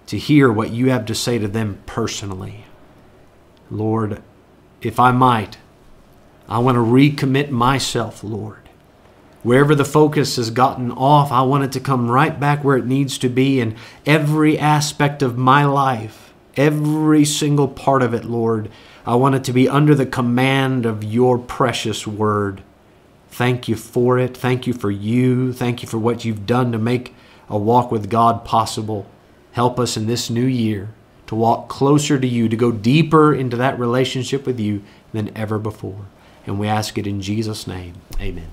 to 0.07 0.17
hear 0.17 0.51
what 0.51 0.71
you 0.71 0.89
have 0.89 1.05
to 1.05 1.15
say 1.15 1.37
to 1.37 1.47
them 1.47 1.83
personally. 1.85 2.65
Lord, 3.71 4.23
if 4.81 4.99
I 4.99 5.13
might, 5.13 5.59
I 6.49 6.59
want 6.59 6.77
to 6.77 6.81
recommit 6.81 7.51
myself, 7.51 8.25
Lord. 8.25 8.71
Wherever 9.43 9.75
the 9.75 9.85
focus 9.85 10.37
has 10.37 10.49
gotten 10.49 10.91
off, 10.91 11.31
I 11.31 11.43
want 11.43 11.65
it 11.65 11.73
to 11.73 11.81
come 11.81 12.11
right 12.11 12.41
back 12.41 12.65
where 12.65 12.79
it 12.79 12.87
needs 12.87 13.19
to 13.19 13.29
be 13.29 13.61
in 13.61 13.77
every 14.07 14.59
aspect 14.59 15.21
of 15.23 15.37
my 15.37 15.67
life, 15.67 16.33
every 16.57 17.27
single 17.27 17.69
part 17.69 18.01
of 18.01 18.15
it, 18.15 18.25
Lord. 18.25 18.71
I 19.05 19.17
want 19.17 19.35
it 19.35 19.45
to 19.45 19.53
be 19.53 19.69
under 19.69 19.95
the 19.95 20.07
command 20.07 20.87
of 20.87 21.05
your 21.05 21.37
precious 21.37 22.07
word. 22.07 22.63
Thank 23.41 23.69
you 23.69 23.77
for 23.77 24.19
it. 24.19 24.37
Thank 24.37 24.67
you 24.67 24.75
for 24.75 24.91
you. 24.91 25.55
Thank 25.55 25.81
you 25.81 25.89
for 25.89 25.97
what 25.97 26.27
you've 26.27 26.45
done 26.45 26.73
to 26.73 26.79
make 26.79 27.15
a 27.49 27.57
walk 27.57 27.91
with 27.91 28.11
God 28.11 28.45
possible. 28.45 29.07
Help 29.53 29.81
us 29.81 29.97
in 29.97 30.07
this 30.07 30.29
new 30.29 30.45
year 30.45 30.91
to 31.27 31.35
walk 31.35 31.67
closer 31.67 32.21
to 32.21 32.27
you, 32.27 32.51
to 32.51 32.57
go 32.57 32.71
deeper 32.71 33.35
into 33.35 33.57
that 33.57 33.79
relationship 33.79 34.45
with 34.45 34.61
you 34.61 34.83
than 35.15 35.35
ever 35.35 35.59
before. 35.59 36.05
And 36.45 36.61
we 36.61 36.69
ask 36.69 36.99
it 36.99 37.07
in 37.07 37.23
Jesus' 37.23 37.67
name. 37.67 37.95
Amen. 38.21 38.49